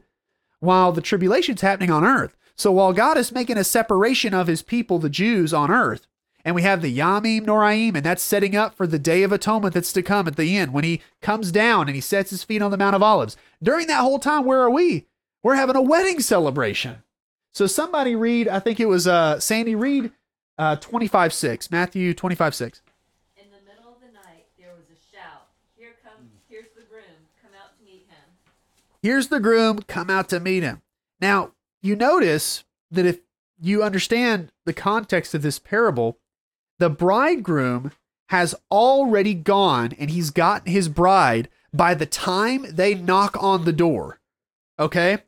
while 0.60 0.92
the 0.92 1.02
tribulation's 1.02 1.62
happening 1.62 1.92
on 1.92 2.04
earth. 2.04 2.36
So 2.56 2.72
while 2.72 2.94
God 2.94 3.18
is 3.18 3.32
making 3.32 3.58
a 3.58 3.64
separation 3.64 4.34
of 4.34 4.48
his 4.48 4.62
people, 4.62 5.00
the 5.00 5.10
Jews, 5.10 5.54
on 5.54 5.72
earth, 5.72 6.08
and 6.44 6.56
we 6.56 6.62
have 6.62 6.82
the 6.82 6.98
Yamim 6.98 7.46
Noraim, 7.46 7.96
and 7.96 8.04
that's 8.04 8.24
setting 8.24 8.56
up 8.56 8.76
for 8.76 8.88
the 8.88 9.00
day 9.00 9.24
of 9.24 9.32
atonement 9.32 9.74
that's 9.74 9.94
to 9.94 10.02
come 10.02 10.28
at 10.28 10.36
the 10.36 10.58
end 10.58 10.74
when 10.74 10.84
he 10.84 11.02
comes 11.22 11.52
down 11.52 11.88
and 11.88 11.96
he 11.96 12.02
sets 12.02 12.30
his 12.30 12.44
feet 12.44 12.62
on 12.62 12.72
the 12.72 12.78
Mount 12.78 12.96
of 12.96 13.04
Olives. 13.04 13.38
During 13.62 13.88
that 13.88 14.02
whole 14.02 14.20
time, 14.20 14.46
where 14.46 14.62
are 14.62 14.70
we? 14.70 15.08
We're 15.44 15.56
having 15.56 15.76
a 15.76 15.82
wedding 15.82 16.20
celebration. 16.20 17.04
So 17.54 17.68
somebody 17.68 18.16
read, 18.16 18.48
I 18.48 18.60
think 18.60 18.80
it 18.80 18.88
was 18.88 19.08
uh, 19.08 19.40
Sandy 19.40 19.76
read 19.76 20.12
uh, 20.58 20.76
25 20.78 21.34
6, 21.34 21.72
Matthew 21.72 22.14
25 22.14 22.56
6. 22.56 22.82
In 23.38 23.46
the 23.50 23.58
middle 23.70 23.92
of 23.92 24.00
the 24.00 24.14
night, 24.14 24.46
there 24.58 24.74
was 24.76 24.86
a 24.86 25.16
shout. 25.16 25.48
Here 25.76 25.96
comes, 26.04 26.30
here's 26.50 26.70
the 26.76 26.84
groom. 26.84 27.04
Come 27.42 27.52
out 27.60 27.78
to 27.78 27.84
meet 27.84 28.06
him. 28.08 28.24
Here's 29.02 29.28
the 29.28 29.40
groom, 29.40 29.80
come 29.88 30.10
out 30.10 30.30
to 30.30 30.40
meet 30.40 30.64
him. 30.64 30.82
Now, 31.20 31.52
you 31.82 31.96
notice 31.96 32.64
that 32.92 33.06
if 33.06 33.20
you 33.60 33.84
understand 33.84 34.52
the 34.66 34.74
context 34.74 35.34
of 35.34 35.42
this 35.42 35.60
parable, 35.60 36.18
the 36.82 36.90
bridegroom 36.90 37.92
has 38.30 38.56
already 38.72 39.36
gone 39.36 39.92
and 40.00 40.10
he's 40.10 40.32
gotten 40.32 40.72
his 40.72 40.90
bride 40.90 41.48
by 41.72 41.94
the 41.94 42.08
time 42.08 42.66
they 42.68 42.96
knock 42.96 43.38
on 43.40 43.66
the 43.66 43.72
door. 43.72 44.20
Okay? 44.80 45.20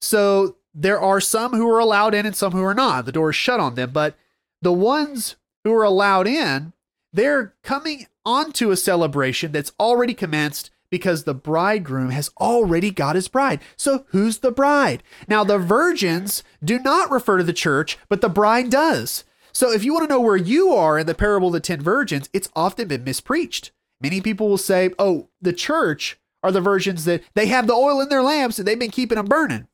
So 0.00 0.56
there 0.72 1.00
are 1.00 1.20
some 1.20 1.52
who 1.52 1.68
are 1.68 1.80
allowed 1.80 2.14
in 2.14 2.26
and 2.26 2.36
some 2.36 2.52
who 2.52 2.62
are 2.62 2.74
not. 2.74 3.06
The 3.06 3.12
door 3.12 3.30
is 3.30 3.36
shut 3.36 3.58
on 3.58 3.74
them, 3.74 3.90
but 3.90 4.16
the 4.62 4.72
ones 4.72 5.34
who 5.64 5.74
are 5.74 5.82
allowed 5.82 6.28
in, 6.28 6.74
they're 7.12 7.54
coming 7.64 8.06
onto 8.24 8.70
a 8.70 8.76
celebration 8.76 9.50
that's 9.50 9.72
already 9.80 10.14
commenced 10.14 10.70
because 10.90 11.24
the 11.24 11.34
bridegroom 11.34 12.10
has 12.10 12.30
already 12.40 12.92
got 12.92 13.16
his 13.16 13.26
bride. 13.26 13.60
So 13.76 14.04
who's 14.10 14.38
the 14.38 14.52
bride? 14.52 15.02
Now, 15.26 15.42
the 15.42 15.58
virgins 15.58 16.44
do 16.62 16.78
not 16.78 17.10
refer 17.10 17.38
to 17.38 17.44
the 17.44 17.52
church, 17.52 17.98
but 18.08 18.20
the 18.20 18.28
bride 18.28 18.70
does. 18.70 19.24
So 19.52 19.70
if 19.72 19.84
you 19.84 19.92
want 19.92 20.08
to 20.08 20.14
know 20.14 20.20
where 20.20 20.36
you 20.36 20.70
are 20.72 20.98
in 20.98 21.06
the 21.06 21.14
parable 21.14 21.48
of 21.48 21.54
the 21.54 21.60
10 21.60 21.80
virgins, 21.80 22.28
it's 22.32 22.48
often 22.54 22.88
been 22.88 23.04
mispreached. 23.04 23.72
Many 24.00 24.20
people 24.20 24.48
will 24.48 24.58
say, 24.58 24.90
oh, 24.98 25.28
the 25.42 25.52
church 25.52 26.18
are 26.42 26.52
the 26.52 26.60
virgins 26.60 27.04
that 27.04 27.22
they 27.34 27.46
have 27.46 27.66
the 27.66 27.74
oil 27.74 28.00
in 28.00 28.08
their 28.08 28.22
lamps 28.22 28.58
and 28.58 28.66
they've 28.66 28.78
been 28.78 28.90
keeping 28.90 29.16
them 29.16 29.26
burning. 29.26 29.68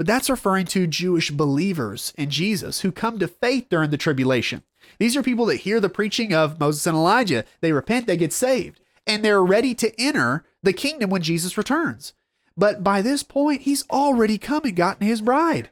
but 0.00 0.06
that's 0.06 0.30
referring 0.30 0.64
to 0.64 0.86
Jewish 0.86 1.30
believers 1.30 2.14
in 2.16 2.30
Jesus 2.30 2.80
who 2.80 2.90
come 2.90 3.18
to 3.18 3.28
faith 3.28 3.66
during 3.68 3.90
the 3.90 3.98
tribulation. 3.98 4.62
These 4.98 5.14
are 5.14 5.22
people 5.22 5.44
that 5.46 5.56
hear 5.56 5.78
the 5.78 5.90
preaching 5.90 6.32
of 6.32 6.58
Moses 6.58 6.86
and 6.86 6.96
Elijah. 6.96 7.44
They 7.60 7.72
repent, 7.72 8.06
they 8.06 8.16
get 8.16 8.32
saved, 8.32 8.80
and 9.06 9.22
they're 9.22 9.44
ready 9.44 9.74
to 9.74 9.92
enter 10.00 10.46
the 10.62 10.72
kingdom 10.72 11.10
when 11.10 11.20
Jesus 11.20 11.58
returns. 11.58 12.14
But 12.56 12.82
by 12.82 13.02
this 13.02 13.22
point, 13.22 13.62
he's 13.62 13.84
already 13.90 14.38
come 14.38 14.64
and 14.64 14.74
gotten 14.74 15.06
his 15.06 15.20
bride. 15.20 15.68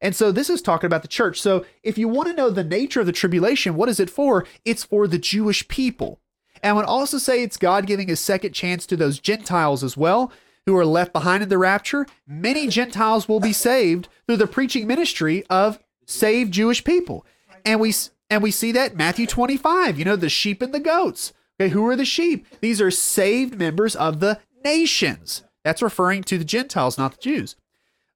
And 0.00 0.14
so 0.14 0.30
this 0.30 0.50
is 0.50 0.60
talking 0.60 0.86
about 0.86 1.02
the 1.02 1.08
church. 1.08 1.40
So 1.40 1.64
if 1.82 1.96
you 1.96 2.08
want 2.08 2.28
to 2.28 2.34
know 2.34 2.50
the 2.50 2.64
nature 2.64 3.00
of 3.00 3.06
the 3.06 3.12
tribulation, 3.12 3.76
what 3.76 3.88
is 3.88 3.98
it 3.98 4.10
for? 4.10 4.46
It's 4.64 4.84
for 4.84 5.08
the 5.08 5.18
Jewish 5.18 5.66
people. 5.68 6.20
And 6.62 6.70
I 6.70 6.72
would 6.74 6.84
also 6.84 7.18
say 7.18 7.42
it's 7.42 7.56
God 7.56 7.86
giving 7.86 8.10
a 8.10 8.16
second 8.16 8.52
chance 8.52 8.86
to 8.86 8.96
those 8.96 9.18
Gentiles 9.18 9.82
as 9.82 9.96
well 9.96 10.32
who 10.66 10.76
are 10.76 10.84
left 10.84 11.12
behind 11.12 11.42
in 11.42 11.48
the 11.48 11.58
rapture. 11.58 12.06
Many 12.26 12.66
Gentiles 12.68 13.28
will 13.28 13.40
be 13.40 13.52
saved 13.52 14.08
through 14.26 14.38
the 14.38 14.46
preaching 14.46 14.86
ministry 14.86 15.44
of 15.48 15.78
saved 16.06 16.52
Jewish 16.52 16.84
people. 16.84 17.24
And 17.64 17.80
we 17.80 17.94
and 18.28 18.42
we 18.42 18.50
see 18.50 18.72
that 18.72 18.96
Matthew 18.96 19.26
25, 19.26 19.98
you 19.98 20.04
know, 20.04 20.16
the 20.16 20.28
sheep 20.28 20.60
and 20.60 20.74
the 20.74 20.80
goats. 20.80 21.32
Okay, 21.58 21.70
who 21.70 21.86
are 21.86 21.96
the 21.96 22.04
sheep? 22.04 22.46
These 22.60 22.80
are 22.80 22.90
saved 22.90 23.56
members 23.56 23.94
of 23.94 24.20
the 24.20 24.40
nations. 24.64 25.44
That's 25.64 25.82
referring 25.82 26.24
to 26.24 26.38
the 26.38 26.44
Gentiles, 26.44 26.98
not 26.98 27.12
the 27.12 27.22
Jews. 27.22 27.56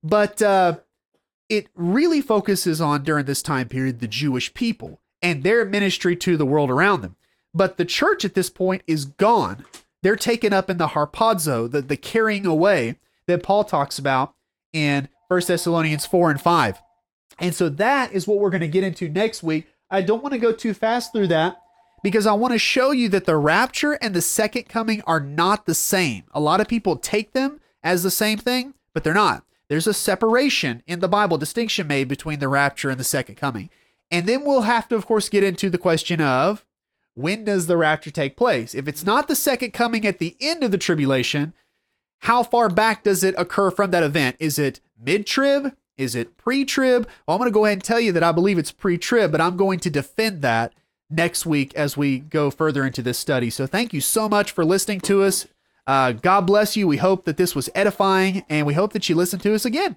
But 0.03 0.43
uh, 0.43 0.78
it 1.51 1.66
really 1.74 2.22
focuses 2.22 2.80
on 2.80 3.03
during 3.03 3.26
this 3.26 3.42
time 3.42 3.68
period 3.68 3.98
the 3.98 4.09
Jewish 4.09 4.55
people 4.55 5.01
and 5.20 5.42
their 5.42 5.64
ministry 5.66 6.16
to 6.16 6.36
the 6.36 6.46
world 6.46 6.70
around 6.70 7.03
them. 7.03 7.16
But 7.53 7.76
the 7.76 7.84
church 7.84 8.24
at 8.24 8.34
this 8.34 8.48
point 8.48 8.82
is 8.86 9.05
gone. 9.05 9.66
They're 10.03 10.16
taken 10.16 10.53
up 10.53 10.70
in 10.70 10.78
the 10.78 10.88
harpazo, 10.88 11.70
the, 11.70 11.82
the 11.82 11.96
carrying 11.96 12.46
away 12.46 12.96
that 13.26 13.42
Paul 13.42 13.64
talks 13.64 13.98
about 13.98 14.34
in 14.72 15.09
1 15.28 15.42
Thessalonians 15.46 16.07
4 16.07 16.30
and 16.30 16.40
5. 16.40 16.78
And 17.40 17.55
so 17.55 17.68
that 17.68 18.12
is 18.12 18.26
what 18.26 18.38
we're 18.38 18.51
going 18.51 18.61
to 18.61 18.68
get 18.68 18.84
into 18.84 19.09
next 19.09 19.42
week. 19.42 19.66
I 19.90 20.03
don't 20.03 20.22
want 20.22 20.32
to 20.32 20.38
go 20.38 20.53
too 20.53 20.72
fast 20.72 21.12
through 21.12 21.26
that 21.28 21.61
because 22.05 22.26
I 22.26 22.32
want 22.32 22.53
to 22.53 22.59
show 22.59 22.92
you 22.92 23.09
that 23.09 23.24
the 23.24 23.36
rapture 23.36 23.94
and 23.94 24.14
the 24.14 24.22
second 24.22 24.68
coming 24.68 25.03
are 25.03 25.20
not 25.20 25.66
the 25.66 25.74
same. 25.74 26.24
A 26.32 26.40
lot 26.40 26.61
of 26.61 26.68
people 26.68 26.96
take 26.96 27.32
them 27.32 27.61
as 27.82 28.05
the 28.05 28.11
same 28.11 28.38
thing, 28.38 28.74
but 28.94 29.03
they're 29.03 29.12
not. 29.12 29.44
There's 29.71 29.87
a 29.87 29.95
separation 29.95 30.83
in 30.89 30.99
the 30.99 31.07
Bible, 31.07 31.39
distinction 31.39 31.87
made 31.87 32.09
between 32.09 32.41
the 32.41 32.49
rapture 32.49 32.91
and 32.91 32.99
the 32.99 33.05
second 33.05 33.37
coming. 33.37 33.71
And 34.11 34.27
then 34.27 34.45
we'll 34.45 34.62
have 34.62 34.89
to, 34.89 34.97
of 34.97 35.07
course, 35.07 35.29
get 35.29 35.45
into 35.45 35.71
the 35.71 35.79
question 35.79 36.21
of 36.21 36.66
when 37.14 37.45
does 37.45 37.68
the 37.68 37.77
rapture 37.77 38.11
take 38.11 38.37
place? 38.37 38.75
If 38.75 38.89
it's 38.89 39.07
not 39.07 39.29
the 39.29 39.37
second 39.37 39.71
coming 39.71 40.05
at 40.05 40.18
the 40.18 40.37
end 40.41 40.64
of 40.64 40.73
the 40.73 40.77
tribulation, 40.77 41.55
how 42.23 42.43
far 42.43 42.68
back 42.68 43.05
does 43.05 43.23
it 43.23 43.37
occur 43.39 43.71
from 43.71 43.93
that 43.93 44.03
event? 44.03 44.35
Is 44.41 44.59
it 44.59 44.81
mid 45.01 45.25
trib? 45.25 45.73
Is 45.97 46.16
it 46.16 46.37
pre 46.37 46.64
trib? 46.64 47.09
Well, 47.25 47.37
I'm 47.37 47.41
going 47.41 47.49
to 47.49 47.55
go 47.55 47.64
ahead 47.64 47.77
and 47.77 47.85
tell 47.85 48.01
you 48.01 48.11
that 48.11 48.25
I 48.25 48.33
believe 48.33 48.59
it's 48.59 48.73
pre 48.73 48.99
trib, 48.99 49.31
but 49.31 49.41
I'm 49.41 49.57
going 49.57 49.79
to 49.81 49.91
defend 49.91 50.43
that 50.43 50.75
next 51.09 51.47
week 51.47 51.73
as 51.77 51.97
we 51.97 52.18
go 52.18 52.51
further 52.51 52.85
into 52.85 53.03
this 53.03 53.18
study. 53.18 53.51
So 53.51 53.68
thank 53.68 53.93
you 53.93 54.01
so 54.01 54.29
much 54.29 54.51
for 54.51 54.64
listening 54.64 55.01
to 55.03 55.23
us. 55.23 55.47
Uh, 55.87 56.12
God 56.12 56.43
bless 56.43 56.76
you. 56.76 56.87
We 56.87 56.99
hope 56.99 57.24
that 57.24 57.37
this 57.37 57.55
was 57.55 57.68
edifying 57.74 58.45
and 58.49 58.66
we 58.66 58.74
hope 58.74 58.93
that 58.93 59.09
you 59.09 59.14
listen 59.14 59.41
to 59.41 59.55
us 59.55 59.64
again. 59.64 59.97